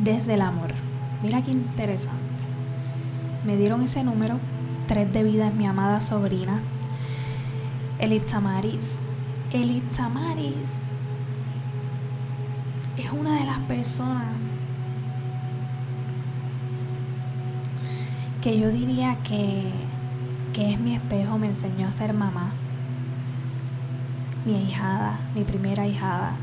desde 0.00 0.34
el 0.34 0.40
amor. 0.40 0.74
Mira 1.22 1.42
qué 1.42 1.52
interesante. 1.52 2.18
Me 3.46 3.56
dieron 3.56 3.80
ese 3.82 4.02
número, 4.02 4.40
tres 4.88 5.12
de 5.12 5.22
vida 5.22 5.46
es 5.46 5.54
mi 5.54 5.66
amada 5.66 6.00
sobrina, 6.00 6.62
Elitza 8.00 8.40
Maris. 8.40 9.04
Elitza 9.52 10.08
Maris 10.08 10.85
es 12.96 13.10
una 13.12 13.38
de 13.38 13.46
las 13.46 13.58
personas 13.60 14.28
que 18.42 18.58
yo 18.58 18.70
diría 18.70 19.16
que, 19.22 19.64
que 20.52 20.72
es 20.72 20.80
mi 20.80 20.94
espejo, 20.94 21.36
me 21.38 21.48
enseñó 21.48 21.88
a 21.88 21.92
ser 21.92 22.14
mamá, 22.14 22.52
mi 24.44 24.62
hijada, 24.62 25.18
mi 25.34 25.44
primera 25.44 25.86
hijada, 25.86 26.36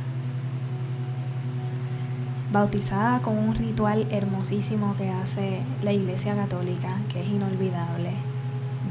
bautizada 2.51 3.21
con 3.21 3.37
un 3.37 3.55
ritual 3.55 4.05
hermosísimo 4.11 4.95
que 4.95 5.09
hace 5.09 5.61
la 5.81 5.93
Iglesia 5.93 6.35
Católica, 6.35 6.97
que 7.11 7.21
es 7.21 7.27
inolvidable. 7.27 8.11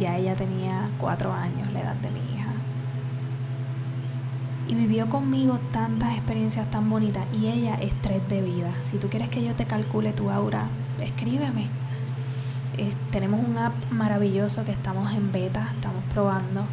Ya 0.01 0.17
ella 0.17 0.35
tenía 0.35 0.89
cuatro 0.99 1.33
años, 1.33 1.71
la 1.73 1.83
edad 1.83 1.95
de 1.97 2.11
mí 2.11 2.33
y 4.69 4.75
vivió 4.75 5.09
conmigo 5.09 5.59
tantas 5.73 6.17
experiencias 6.17 6.71
tan 6.71 6.89
bonitas 6.89 7.27
y 7.33 7.47
ella 7.47 7.75
es 7.75 7.93
tres 8.03 8.27
de 8.29 8.43
vida. 8.43 8.73
Si 8.83 8.99
tú 8.99 9.09
quieres 9.09 9.29
que 9.29 9.45
yo 9.45 9.55
te 9.55 9.67
calcule 9.67 10.13
tu 10.13 10.31
aura, 10.31 10.69
escríbeme. 11.01 11.69
tenemos 13.11 13.41
un 13.47 13.59
app 13.59 13.75
maravilloso 13.91 14.65
que 14.65 14.73
estamos 14.73 15.13
en 15.13 15.33
beta, 15.33 15.71
estamos 15.75 16.03
probando 16.13 16.65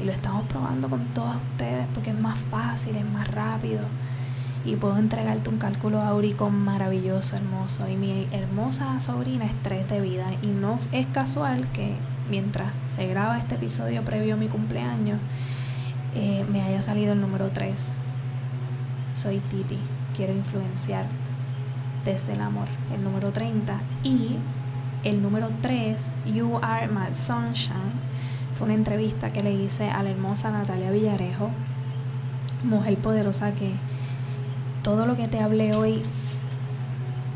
y 0.00 0.04
lo 0.04 0.12
estamos 0.12 0.46
probando 0.46 0.88
con 0.88 1.04
todos 1.14 1.36
ustedes 1.36 1.86
porque 1.94 2.10
es 2.10 2.18
más 2.18 2.38
fácil, 2.38 2.96
es 2.96 3.04
más 3.10 3.28
rápido 3.28 3.80
y 4.64 4.76
puedo 4.76 4.96
entregarte 4.98 5.50
un 5.50 5.58
cálculo 5.58 6.00
áurico 6.00 6.50
maravilloso, 6.50 7.36
hermoso. 7.36 7.88
Y 7.88 7.96
mi 7.96 8.28
hermosa 8.32 9.00
sobrina 9.00 9.44
es 9.44 9.54
tres 9.62 9.88
de 9.88 10.00
vida 10.00 10.26
y 10.40 10.46
no 10.46 10.78
es 10.92 11.06
casual 11.08 11.68
que 11.72 11.94
mientras 12.30 12.72
se 12.88 13.06
graba 13.06 13.38
este 13.38 13.56
episodio 13.56 14.02
previo 14.02 14.34
a 14.34 14.38
mi 14.38 14.46
cumpleaños, 14.48 15.18
eh, 16.14 16.44
me 16.50 16.62
haya 16.62 16.82
salido 16.82 17.12
el 17.12 17.20
número 17.20 17.50
3. 17.50 17.96
Soy 19.14 19.38
Titi, 19.40 19.78
quiero 20.16 20.32
influenciar 20.32 21.06
desde 22.04 22.32
el 22.34 22.40
amor, 22.40 22.68
el 22.94 23.02
número 23.02 23.30
30. 23.30 23.80
Y 24.02 24.36
el 25.04 25.22
número 25.22 25.50
3, 25.62 26.12
You 26.34 26.58
Are 26.62 26.88
My 26.88 27.14
Sunshine, 27.14 27.92
fue 28.56 28.66
una 28.66 28.74
entrevista 28.74 29.32
que 29.32 29.42
le 29.42 29.52
hice 29.52 29.90
a 29.90 30.02
la 30.02 30.10
hermosa 30.10 30.50
Natalia 30.50 30.90
Villarejo, 30.90 31.50
mujer 32.64 32.96
poderosa 32.98 33.52
que 33.52 33.72
todo 34.82 35.06
lo 35.06 35.16
que 35.16 35.28
te 35.28 35.40
hablé 35.40 35.74
hoy 35.74 36.02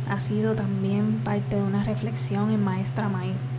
ha 0.08 0.20
sido 0.20 0.54
también 0.54 1.20
parte 1.24 1.56
de 1.56 1.62
una 1.62 1.82
reflexión 1.82 2.50
en 2.50 2.62
Maestra 2.62 3.08
Mind 3.08 3.55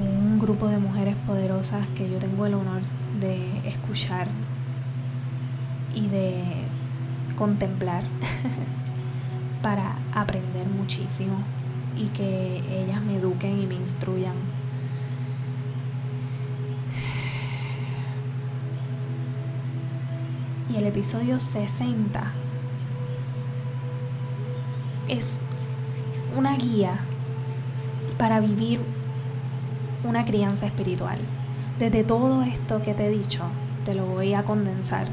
un 0.00 0.38
grupo 0.38 0.68
de 0.68 0.78
mujeres 0.78 1.14
poderosas 1.26 1.86
que 1.88 2.08
yo 2.08 2.18
tengo 2.18 2.46
el 2.46 2.54
honor 2.54 2.80
de 3.20 3.68
escuchar 3.68 4.28
y 5.94 6.08
de 6.08 6.42
contemplar 7.36 8.04
para 9.62 9.96
aprender 10.14 10.66
muchísimo 10.68 11.36
y 11.96 12.06
que 12.08 12.62
ellas 12.82 13.02
me 13.02 13.16
eduquen 13.16 13.60
y 13.60 13.66
me 13.66 13.74
instruyan. 13.74 14.34
Y 20.72 20.76
el 20.76 20.86
episodio 20.86 21.40
60 21.40 22.32
es 25.08 25.42
una 26.36 26.56
guía 26.56 27.00
para 28.16 28.38
vivir 28.38 28.80
una 30.04 30.24
crianza 30.24 30.66
espiritual. 30.66 31.18
Desde 31.78 32.04
todo 32.04 32.42
esto 32.42 32.82
que 32.82 32.94
te 32.94 33.06
he 33.06 33.10
dicho, 33.10 33.42
te 33.84 33.94
lo 33.94 34.06
voy 34.06 34.34
a 34.34 34.42
condensar 34.42 35.08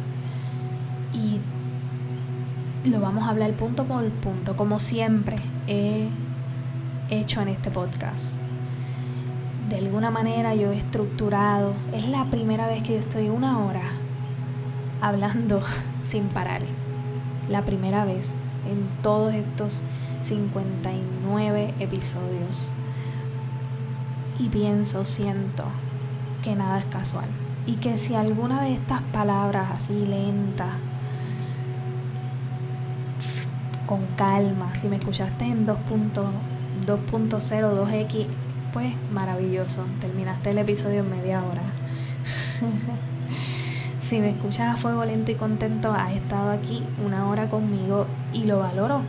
y 1.13 1.39
lo 2.89 2.99
vamos 2.99 3.27
a 3.27 3.31
hablar 3.31 3.51
punto 3.53 3.85
por 3.85 4.07
punto, 4.09 4.55
como 4.55 4.79
siempre 4.79 5.38
he 5.67 6.07
hecho 7.09 7.41
en 7.41 7.49
este 7.49 7.71
podcast. 7.71 8.35
De 9.69 9.77
alguna 9.77 10.11
manera 10.11 10.55
yo 10.55 10.71
he 10.71 10.77
estructurado, 10.77 11.73
es 11.93 12.07
la 12.07 12.25
primera 12.25 12.67
vez 12.67 12.83
que 12.83 12.93
yo 12.93 12.99
estoy 12.99 13.29
una 13.29 13.59
hora 13.59 13.83
hablando 15.01 15.59
sin 16.03 16.25
parar. 16.25 16.61
La 17.49 17.61
primera 17.61 18.05
vez 18.05 18.35
en 18.69 18.88
todos 19.01 19.33
estos 19.33 19.83
59 20.21 21.73
episodios. 21.79 22.71
Y 24.39 24.49
pienso, 24.49 25.05
siento 25.05 25.63
que 26.43 26.55
nada 26.55 26.79
es 26.79 26.85
casual. 26.85 27.27
Y 27.65 27.75
que 27.75 27.97
si 27.97 28.15
alguna 28.15 28.61
de 28.61 28.73
estas 28.73 29.01
palabras 29.01 29.71
así 29.71 30.05
lentas, 30.05 30.75
con 33.88 34.05
calma, 34.15 34.75
si 34.75 34.88
me 34.89 34.97
escuchaste 34.97 35.45
en 35.45 35.65
2.0, 35.65 36.31
2x, 36.85 38.27
pues 38.73 38.93
maravilloso. 39.11 39.85
Terminaste 39.99 40.51
el 40.51 40.59
episodio 40.59 40.99
en 40.99 41.09
media 41.09 41.43
hora. 41.43 41.63
si 43.99 44.19
me 44.19 44.29
escuchas 44.29 44.75
a 44.75 44.77
fuego 44.77 45.03
lento 45.03 45.31
y 45.31 45.35
contento, 45.35 45.91
has 45.91 46.11
estado 46.11 46.51
aquí 46.51 46.83
una 47.03 47.27
hora 47.27 47.49
conmigo 47.49 48.05
y 48.33 48.43
lo 48.43 48.59
valoro. 48.59 49.01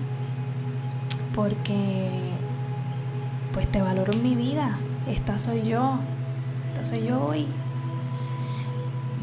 Porque 1.35 2.09
pues 3.53 3.66
te 3.70 3.83
valoro 3.83 4.12
en 4.12 4.22
mi 4.22 4.35
vida. 4.35 4.79
Esta 5.09 5.39
soy 5.39 5.67
yo. 5.67 5.99
Esta 6.73 6.85
soy 6.85 7.07
yo 7.07 7.25
hoy. 7.25 7.47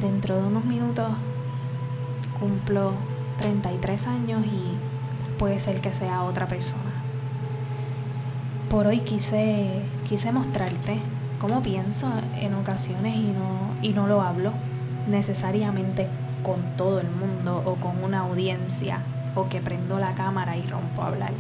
Dentro 0.02 0.36
de 0.36 0.44
unos 0.44 0.66
minutos 0.66 1.08
cumplo 2.40 2.94
33 3.38 4.08
años 4.08 4.44
y 4.46 5.38
puede 5.38 5.60
ser 5.60 5.82
que 5.82 5.94
sea 5.94 6.24
otra 6.24 6.48
persona. 6.48 6.82
Por 8.70 8.88
hoy 8.88 9.02
quise, 9.02 9.84
quise 10.10 10.32
mostrarte 10.32 10.98
cómo 11.40 11.62
pienso 11.62 12.12
en 12.40 12.56
ocasiones 12.56 13.16
y 13.16 13.32
no, 13.32 13.70
y 13.84 13.94
no 13.94 14.08
lo 14.08 14.24
hablo 14.24 14.54
necesariamente 15.08 16.08
con 16.42 16.62
todo 16.78 17.00
el 17.00 17.08
mundo 17.12 17.62
o 17.64 17.76
con 17.76 18.04
una 18.04 18.22
audiencia 18.22 19.02
o 19.36 19.50
que 19.50 19.62
prendo 19.62 20.00
la 20.00 20.16
cámara 20.16 20.58
y 20.58 20.64
rompo 20.64 21.04
a 21.04 21.08
hablar. 21.08 21.34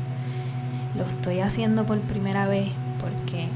Lo 0.95 1.03
estoy 1.03 1.39
haciendo 1.39 1.85
por 1.85 1.99
primera 2.01 2.45
vez 2.45 2.69
porque 3.01 3.49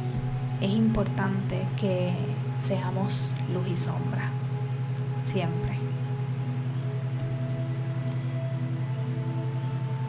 es 0.61 0.71
importante 0.71 1.65
que 1.79 2.13
seamos 2.57 3.33
luz 3.53 3.67
y 3.67 3.77
sombra, 3.77 4.29
siempre. 5.23 5.77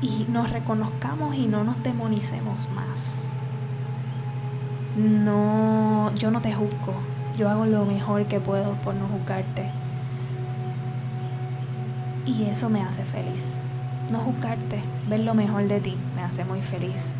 Y 0.03 0.27
nos 0.29 0.51
reconozcamos 0.51 1.35
y 1.37 1.47
no 1.47 1.63
nos 1.63 1.83
demonicemos 1.83 2.69
más. 2.71 3.33
No, 4.97 6.13
yo 6.17 6.31
no 6.31 6.41
te 6.41 6.53
juzgo, 6.53 6.95
yo 7.37 7.49
hago 7.49 7.67
lo 7.67 7.85
mejor 7.85 8.27
que 8.27 8.41
puedo 8.41 8.73
por 8.83 8.95
no 8.95 9.07
juzgarte 9.07 9.71
y 12.27 12.45
eso 12.45 12.69
me 12.69 12.83
hace 12.83 13.05
feliz. 13.05 13.61
No 14.11 14.19
juzgarte, 14.21 14.81
ver 15.09 15.21
lo 15.21 15.35
mejor 15.35 15.69
de 15.69 15.81
ti, 15.81 15.97
me 16.17 16.23
hace 16.23 16.45
muy 16.45 16.63
feliz. 16.63 17.17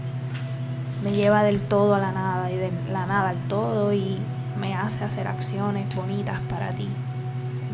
Me 1.03 1.13
lleva 1.13 1.43
del 1.43 1.61
todo 1.61 1.95
a 1.95 1.99
la 1.99 2.13
nada 2.13 2.51
y 2.51 2.57
de 2.57 2.71
la 2.93 3.07
nada 3.07 3.31
al 3.31 3.39
todo 3.49 3.93
y 3.93 4.19
me 4.59 4.75
hace 4.75 5.05
hacer 5.05 5.27
acciones 5.27 5.95
bonitas 5.95 6.41
para 6.43 6.71
ti. 6.73 6.89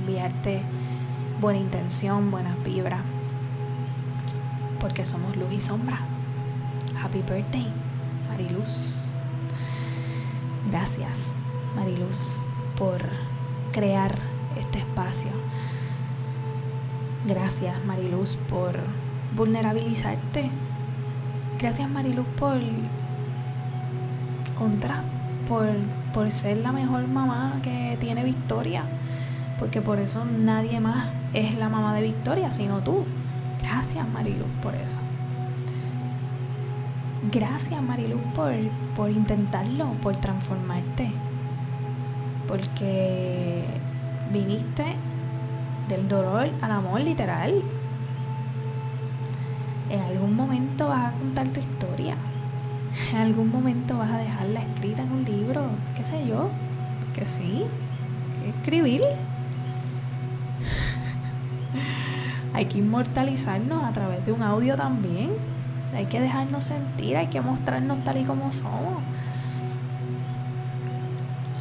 Enviarte 0.01 0.62
buena 1.41 1.59
intención, 1.59 2.31
buenas 2.31 2.62
vibras. 2.62 3.01
Porque 4.81 5.05
somos 5.05 5.37
luz 5.37 5.53
y 5.53 5.61
sombra. 5.61 5.99
Happy 7.03 7.22
birthday, 7.22 7.66
Mariluz. 8.29 9.07
Gracias, 10.70 11.18
Mariluz, 11.74 12.39
por 12.77 13.01
crear 13.72 14.16
este 14.57 14.79
espacio 14.79 15.31
Gracias 17.27 17.85
Mariluz 17.85 18.37
por 18.49 18.79
vulnerabilizarte. 19.35 20.49
Gracias 21.59 21.91
Mariluz 21.91 22.27
por 22.39 22.61
contra, 24.57 25.02
por, 25.48 25.66
por 26.12 26.30
ser 26.30 26.59
la 26.59 26.72
mejor 26.72 27.07
mamá 27.07 27.61
que 27.62 27.96
tiene 28.00 28.24
Victoria. 28.24 28.82
Porque 29.59 29.80
por 29.80 29.98
eso 29.98 30.24
nadie 30.24 30.80
más 30.80 31.09
es 31.32 31.57
la 31.57 31.68
mamá 31.68 31.94
de 31.94 32.02
Victoria, 32.02 32.50
sino 32.50 32.80
tú. 32.80 33.04
Gracias 33.62 34.07
Mariluz 34.09 34.48
por 34.62 34.74
eso. 34.74 34.96
Gracias 37.32 37.82
Mariluz 37.82 38.20
por, 38.34 38.52
por 38.96 39.11
intentarlo, 39.11 39.88
por 40.02 40.16
transformarte. 40.16 41.11
Porque 42.46 43.64
viniste 44.32 44.84
del 45.88 46.09
dolor 46.09 46.48
al 46.61 46.70
amor 46.70 47.00
literal. 47.00 47.62
En 49.90 50.00
algún 50.00 50.34
momento 50.34 50.88
vas 50.88 51.14
a 51.14 51.18
contar 51.18 51.48
tu 51.48 51.61
historia. 51.61 52.16
En 53.12 53.18
algún 53.18 53.51
momento 53.51 53.99
vas 53.99 54.11
a 54.11 54.18
dejarla 54.18 54.61
escrita 54.61 55.03
en 55.03 55.12
un 55.12 55.24
libro, 55.24 55.62
qué 55.97 56.05
sé 56.05 56.26
yo, 56.26 56.51
que 57.14 57.26
sí, 57.26 57.64
escribir. 58.59 59.03
Hay 62.53 62.66
que 62.66 62.78
inmortalizarnos 62.78 63.84
a 63.84 63.92
través 63.92 64.24
de 64.24 64.32
un 64.32 64.42
audio 64.42 64.76
también. 64.76 65.30
Hay 65.94 66.07
que 66.07 66.20
dejarnos 66.20 66.64
sentir, 66.64 67.16
hay 67.16 67.28
que 67.28 67.40
mostrarnos 67.40 68.03
tal 68.03 68.18
y 68.18 68.24
como 68.24 68.53
somos. 68.53 69.03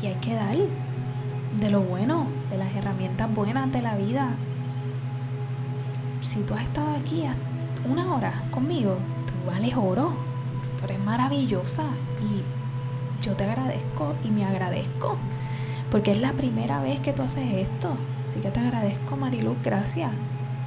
Y 0.01 0.07
hay 0.07 0.15
que 0.15 0.33
dar 0.33 0.55
de 0.55 1.69
lo 1.69 1.81
bueno, 1.81 2.27
de 2.49 2.57
las 2.57 2.73
herramientas 2.75 3.33
buenas 3.33 3.71
de 3.71 3.81
la 3.81 3.95
vida. 3.95 4.29
Si 6.21 6.39
tú 6.41 6.53
has 6.53 6.63
estado 6.63 6.95
aquí 6.95 7.23
una 7.89 8.13
hora 8.13 8.43
conmigo, 8.51 8.97
tú 9.27 9.51
vales 9.51 9.75
oro, 9.75 10.13
eres 10.85 10.99
maravillosa 10.99 11.83
y 12.21 13.25
yo 13.25 13.35
te 13.35 13.43
agradezco 13.43 14.15
y 14.23 14.29
me 14.29 14.45
agradezco, 14.45 15.17
porque 15.91 16.11
es 16.11 16.21
la 16.21 16.33
primera 16.33 16.79
vez 16.79 16.99
que 16.99 17.13
tú 17.13 17.21
haces 17.21 17.53
esto. 17.53 17.97
Así 18.27 18.39
que 18.39 18.49
te 18.49 18.59
agradezco, 18.59 19.17
Mariluz, 19.17 19.57
gracias 19.63 20.11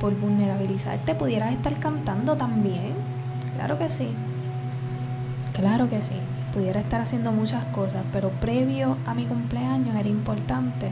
por 0.00 0.14
vulnerabilizarte. 0.14 1.14
Pudieras 1.14 1.52
estar 1.52 1.78
cantando 1.78 2.36
también. 2.36 2.94
Claro 3.56 3.78
que 3.78 3.90
sí. 3.90 4.08
Claro 5.54 5.88
que 5.88 6.02
sí 6.02 6.14
pudiera 6.52 6.80
estar 6.80 7.00
haciendo 7.00 7.32
muchas 7.32 7.64
cosas, 7.66 8.04
pero 8.12 8.30
previo 8.30 8.96
a 9.06 9.14
mi 9.14 9.26
cumpleaños 9.26 9.94
era 9.94 10.08
importante 10.08 10.90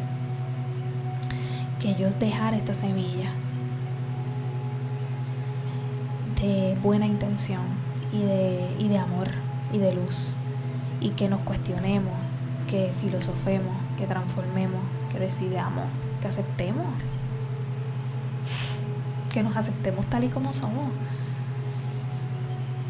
que 1.80 1.94
yo 1.94 2.10
dejara 2.10 2.56
esta 2.56 2.74
semilla 2.74 3.30
de 6.40 6.76
buena 6.82 7.06
intención 7.06 7.62
y 8.16 8.22
de, 8.24 8.76
y 8.78 8.88
de 8.88 8.98
amor 8.98 9.28
y 9.72 9.78
de 9.78 9.94
luz 9.94 10.34
y 11.00 11.10
que 11.10 11.28
nos 11.28 11.40
cuestionemos, 11.40 12.14
que 12.68 12.92
filosofemos, 13.00 13.74
que 13.98 14.06
transformemos, 14.06 14.80
que 15.12 15.18
decidamos, 15.18 15.84
que 16.20 16.28
aceptemos, 16.28 16.86
que 19.32 19.42
nos 19.42 19.56
aceptemos 19.56 20.06
tal 20.06 20.24
y 20.24 20.28
como 20.28 20.54
somos 20.54 20.90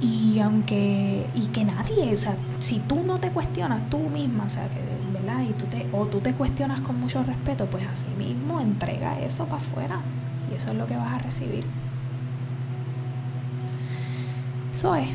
y 0.00 0.38
aunque, 0.40 1.26
y 1.34 1.46
que 1.46 1.64
nadie, 1.64 2.14
o 2.14 2.18
sea, 2.18 2.36
si 2.60 2.78
tú 2.80 3.02
no 3.02 3.18
te 3.18 3.30
cuestionas 3.30 3.88
tú 3.88 3.98
misma, 3.98 4.44
o 4.44 4.50
sea, 4.50 4.68
que, 4.68 4.80
¿verdad? 5.12 5.42
Y 5.42 5.52
tú 5.54 5.64
te, 5.66 5.86
o 5.92 6.04
tú 6.06 6.20
te 6.20 6.34
cuestionas 6.34 6.80
con 6.80 7.00
mucho 7.00 7.22
respeto, 7.22 7.66
pues 7.66 7.86
así 7.86 8.06
mismo 8.18 8.60
entrega 8.60 9.18
eso 9.20 9.46
para 9.46 9.62
afuera. 9.62 10.00
Y 10.50 10.56
eso 10.56 10.70
es 10.70 10.76
lo 10.76 10.86
que 10.86 10.96
vas 10.96 11.14
a 11.14 11.18
recibir. 11.18 11.64
Eso 14.76 14.94
es. 14.94 15.08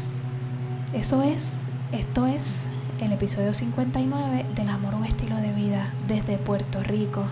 Eso 0.91 1.21
es. 1.21 1.57
Esto 1.91 2.25
es 2.25 2.67
el 2.99 3.11
episodio 3.11 3.53
59 3.53 4.47
del 4.55 4.69
amor 4.69 4.95
un 4.95 5.05
estilo 5.05 5.35
de 5.35 5.53
vida 5.53 5.93
desde 6.07 6.39
Puerto 6.39 6.81
Rico. 6.81 7.25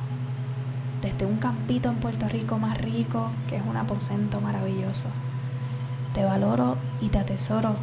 Desde 1.01 1.25
un 1.25 1.37
campito 1.37 1.89
en 1.89 1.95
Puerto 1.95 2.29
Rico 2.29 2.59
más 2.59 2.77
rico, 2.77 3.31
que 3.47 3.55
es 3.55 3.63
un 3.67 3.75
aposento 3.75 4.41
maravilloso. 4.41 5.07
Te 6.13 6.23
valoro 6.23 6.77
y 7.01 7.07
te 7.07 7.17
atesoro. 7.17 7.77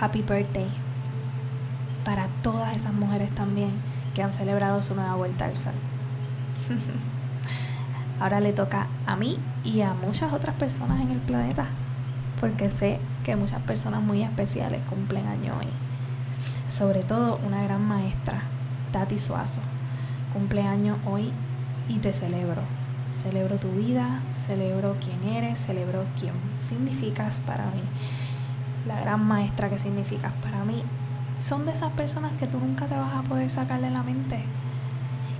Happy 0.00 0.22
birthday. 0.22 0.68
Para 2.06 2.28
todas 2.42 2.74
esas 2.74 2.94
mujeres 2.94 3.34
también 3.34 3.72
que 4.14 4.22
han 4.22 4.32
celebrado 4.32 4.80
su 4.80 4.94
nueva 4.94 5.14
vuelta 5.14 5.44
al 5.44 5.58
sol. 5.58 5.74
Ahora 8.18 8.40
le 8.40 8.54
toca 8.54 8.86
a 9.04 9.14
mí 9.14 9.38
y 9.62 9.82
a 9.82 9.92
muchas 9.92 10.32
otras 10.32 10.56
personas 10.56 11.02
en 11.02 11.10
el 11.10 11.18
planeta, 11.18 11.66
porque 12.44 12.68
sé 12.68 12.98
que 13.24 13.36
muchas 13.36 13.62
personas 13.62 14.02
muy 14.02 14.22
especiales 14.22 14.82
cumplen 14.90 15.26
año 15.28 15.54
hoy. 15.58 15.66
Sobre 16.68 17.02
todo 17.02 17.40
una 17.46 17.62
gran 17.62 17.82
maestra, 17.88 18.42
Tati 18.92 19.18
Suazo, 19.18 19.62
cumpleaños 20.34 20.98
hoy 21.06 21.32
y 21.88 22.00
te 22.00 22.12
celebro. 22.12 22.60
Celebro 23.14 23.56
tu 23.56 23.70
vida, 23.70 24.20
celebro 24.30 24.94
quién 25.00 25.34
eres, 25.34 25.58
celebro 25.64 26.04
quién 26.20 26.34
significas 26.58 27.40
para 27.40 27.64
mí. 27.64 27.80
La 28.86 29.00
gran 29.00 29.24
maestra 29.26 29.70
que 29.70 29.78
significas 29.78 30.34
para 30.42 30.66
mí. 30.66 30.82
Son 31.40 31.64
de 31.64 31.72
esas 31.72 31.94
personas 31.94 32.32
que 32.38 32.46
tú 32.46 32.58
nunca 32.58 32.84
te 32.84 32.94
vas 32.94 33.14
a 33.14 33.22
poder 33.22 33.48
sacarle 33.48 33.90
la 33.90 34.02
mente. 34.02 34.38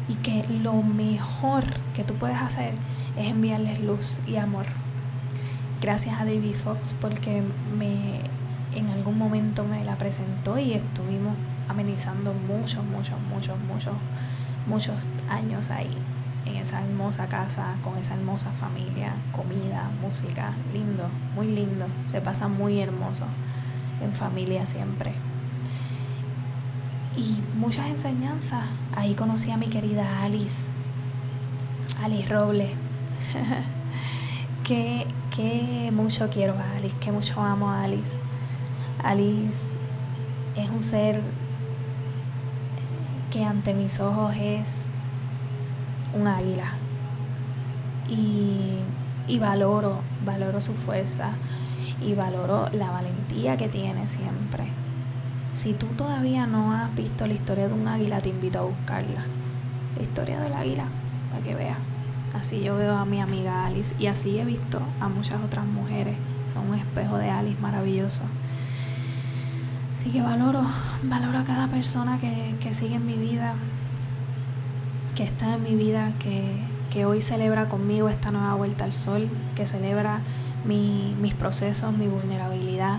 Y 0.08 0.14
que 0.14 0.46
lo 0.48 0.72
mejor 0.82 1.64
que 1.94 2.02
tú 2.02 2.14
puedes 2.14 2.38
hacer 2.38 2.72
es 3.18 3.26
enviarles 3.26 3.80
luz 3.80 4.16
y 4.26 4.36
amor. 4.36 4.64
Gracias 5.84 6.18
a 6.18 6.24
David 6.24 6.54
Fox 6.54 6.96
porque 6.98 7.42
me 7.76 8.22
en 8.74 8.88
algún 8.88 9.18
momento 9.18 9.64
me 9.64 9.84
la 9.84 9.96
presentó 9.96 10.58
y 10.58 10.72
estuvimos 10.72 11.34
amenizando 11.68 12.32
muchos, 12.32 12.82
muchos, 12.86 13.20
muchos, 13.28 13.58
muchos, 13.68 13.92
muchos 14.66 14.96
años 15.28 15.70
ahí 15.70 15.94
en 16.46 16.56
esa 16.56 16.80
hermosa 16.80 17.28
casa, 17.28 17.76
con 17.84 17.98
esa 17.98 18.14
hermosa 18.14 18.50
familia, 18.52 19.12
comida, 19.30 19.90
música, 20.00 20.54
lindo, 20.72 21.06
muy 21.34 21.48
lindo, 21.48 21.84
se 22.10 22.22
pasa 22.22 22.48
muy 22.48 22.80
hermoso 22.80 23.26
en 24.00 24.14
familia 24.14 24.64
siempre. 24.64 25.12
Y 27.14 27.42
muchas 27.58 27.88
enseñanzas, 27.88 28.64
ahí 28.96 29.14
conocí 29.14 29.50
a 29.50 29.58
mi 29.58 29.68
querida 29.68 30.22
Alice, 30.22 30.72
Alice 32.02 32.26
Roble, 32.26 32.70
que, 34.64 35.90
mucho 35.92 36.28
quiero 36.30 36.54
a 36.54 36.76
Alice, 36.76 36.96
que 36.98 37.12
mucho 37.12 37.40
amo 37.40 37.68
a 37.68 37.84
Alice. 37.84 38.18
Alice 39.02 39.66
es 40.56 40.70
un 40.70 40.80
ser 40.80 41.20
que 43.30 43.44
ante 43.44 43.74
mis 43.74 44.00
ojos 44.00 44.34
es 44.36 44.86
un 46.14 46.26
águila. 46.26 46.72
Y, 48.08 48.78
y 49.28 49.38
valoro, 49.38 49.98
valoro 50.24 50.60
su 50.60 50.74
fuerza 50.74 51.32
y 52.02 52.14
valoro 52.14 52.68
la 52.72 52.90
valentía 52.90 53.56
que 53.56 53.68
tiene 53.68 54.08
siempre. 54.08 54.68
Si 55.52 55.72
tú 55.72 55.86
todavía 55.86 56.46
no 56.46 56.72
has 56.72 56.94
visto 56.94 57.26
la 57.26 57.34
historia 57.34 57.68
de 57.68 57.74
un 57.74 57.86
águila, 57.86 58.20
te 58.20 58.30
invito 58.30 58.58
a 58.58 58.62
buscarla. 58.62 59.24
La 59.96 60.02
historia 60.02 60.40
del 60.40 60.52
águila, 60.52 60.86
para 61.30 61.44
que 61.44 61.54
veas. 61.54 61.93
Así 62.34 62.60
yo 62.60 62.76
veo 62.76 62.96
a 62.96 63.04
mi 63.04 63.20
amiga 63.20 63.64
Alice 63.64 63.94
y 63.98 64.06
así 64.06 64.38
he 64.38 64.44
visto 64.44 64.80
a 65.00 65.08
muchas 65.08 65.40
otras 65.42 65.64
mujeres. 65.64 66.16
Son 66.52 66.68
un 66.68 66.74
espejo 66.74 67.16
de 67.16 67.30
Alice 67.30 67.60
maravilloso. 67.60 68.22
Así 69.96 70.10
que 70.10 70.20
valoro, 70.20 70.62
valoro 71.04 71.38
a 71.38 71.44
cada 71.44 71.68
persona 71.68 72.18
que, 72.18 72.56
que 72.60 72.74
sigue 72.74 72.96
en 72.96 73.06
mi 73.06 73.14
vida, 73.14 73.54
que 75.14 75.22
está 75.22 75.54
en 75.54 75.62
mi 75.62 75.74
vida, 75.76 76.12
que, 76.18 76.58
que 76.90 77.06
hoy 77.06 77.22
celebra 77.22 77.68
conmigo 77.68 78.08
esta 78.08 78.30
nueva 78.30 78.54
vuelta 78.54 78.84
al 78.84 78.92
sol, 78.92 79.28
que 79.54 79.66
celebra 79.66 80.20
mi, 80.64 81.14
mis 81.20 81.34
procesos, 81.34 81.96
mi 81.96 82.08
vulnerabilidad, 82.08 82.98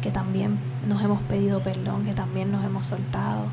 que 0.00 0.10
también 0.10 0.58
nos 0.88 1.02
hemos 1.02 1.20
pedido 1.22 1.62
perdón, 1.62 2.04
que 2.04 2.14
también 2.14 2.50
nos 2.50 2.64
hemos 2.64 2.86
soltado, 2.86 3.46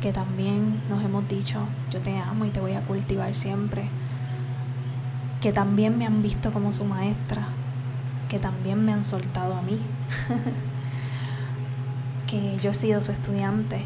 que 0.00 0.12
también 0.12 0.80
nos 0.88 1.04
hemos 1.04 1.28
dicho, 1.28 1.60
yo 1.90 2.00
te 2.00 2.18
amo 2.18 2.44
y 2.44 2.50
te 2.50 2.60
voy 2.60 2.72
a 2.72 2.80
cultivar 2.80 3.34
siempre, 3.34 3.88
que 5.40 5.52
también 5.52 5.98
me 5.98 6.06
han 6.06 6.22
visto 6.22 6.52
como 6.52 6.72
su 6.72 6.84
maestra, 6.84 7.48
que 8.28 8.38
también 8.38 8.84
me 8.84 8.92
han 8.92 9.04
soltado 9.04 9.54
a 9.54 9.62
mí, 9.62 9.78
que 12.26 12.56
yo 12.58 12.70
he 12.70 12.74
sido 12.74 13.00
su 13.02 13.12
estudiante, 13.12 13.82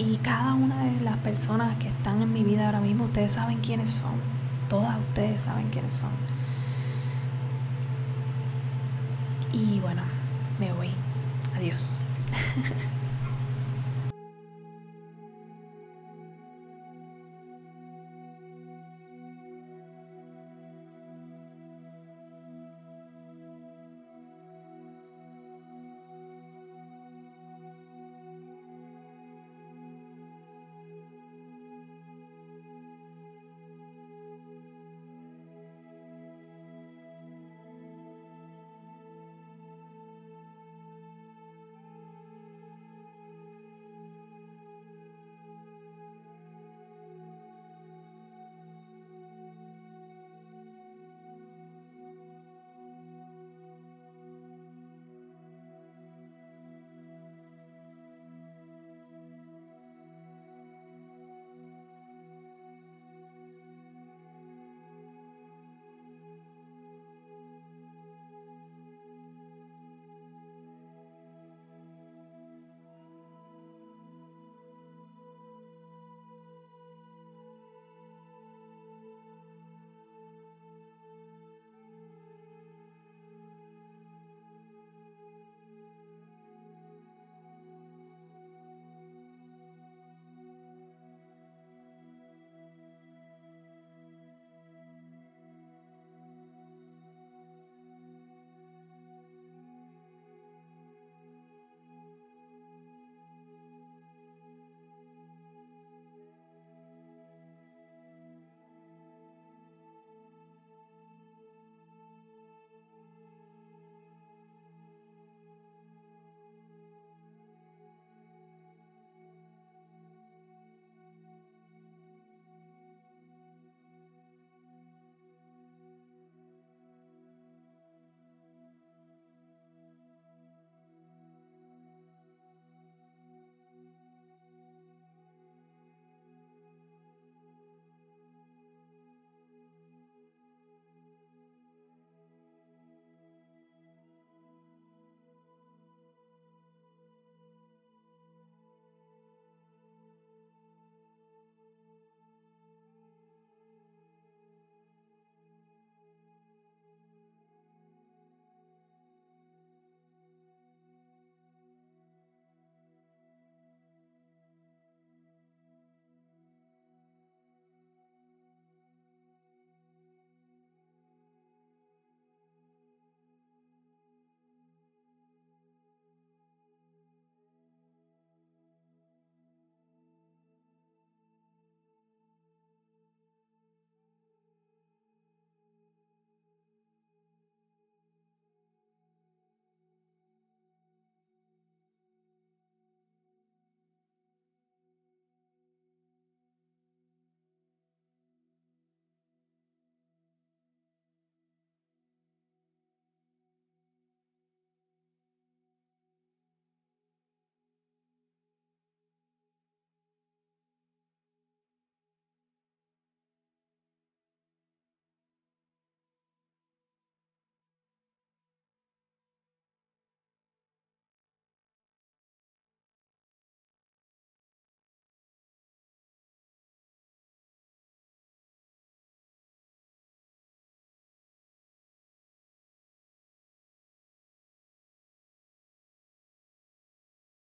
y 0.00 0.16
cada 0.16 0.54
una 0.54 0.84
de 0.84 1.00
las 1.02 1.18
personas 1.18 1.76
que 1.76 1.88
están 1.88 2.22
en 2.22 2.32
mi 2.32 2.42
vida 2.42 2.64
ahora 2.64 2.80
mismo, 2.80 3.04
ustedes 3.04 3.32
saben 3.32 3.58
quiénes 3.58 3.90
son. 3.90 4.14
Todas 4.70 4.98
ustedes 4.98 5.42
saben 5.42 5.68
quiénes 5.68 5.94
son. 5.94 6.10
Y 9.52 9.78
bueno, 9.80 10.00
me 10.58 10.72
voy. 10.72 10.88
Adiós. 11.54 12.06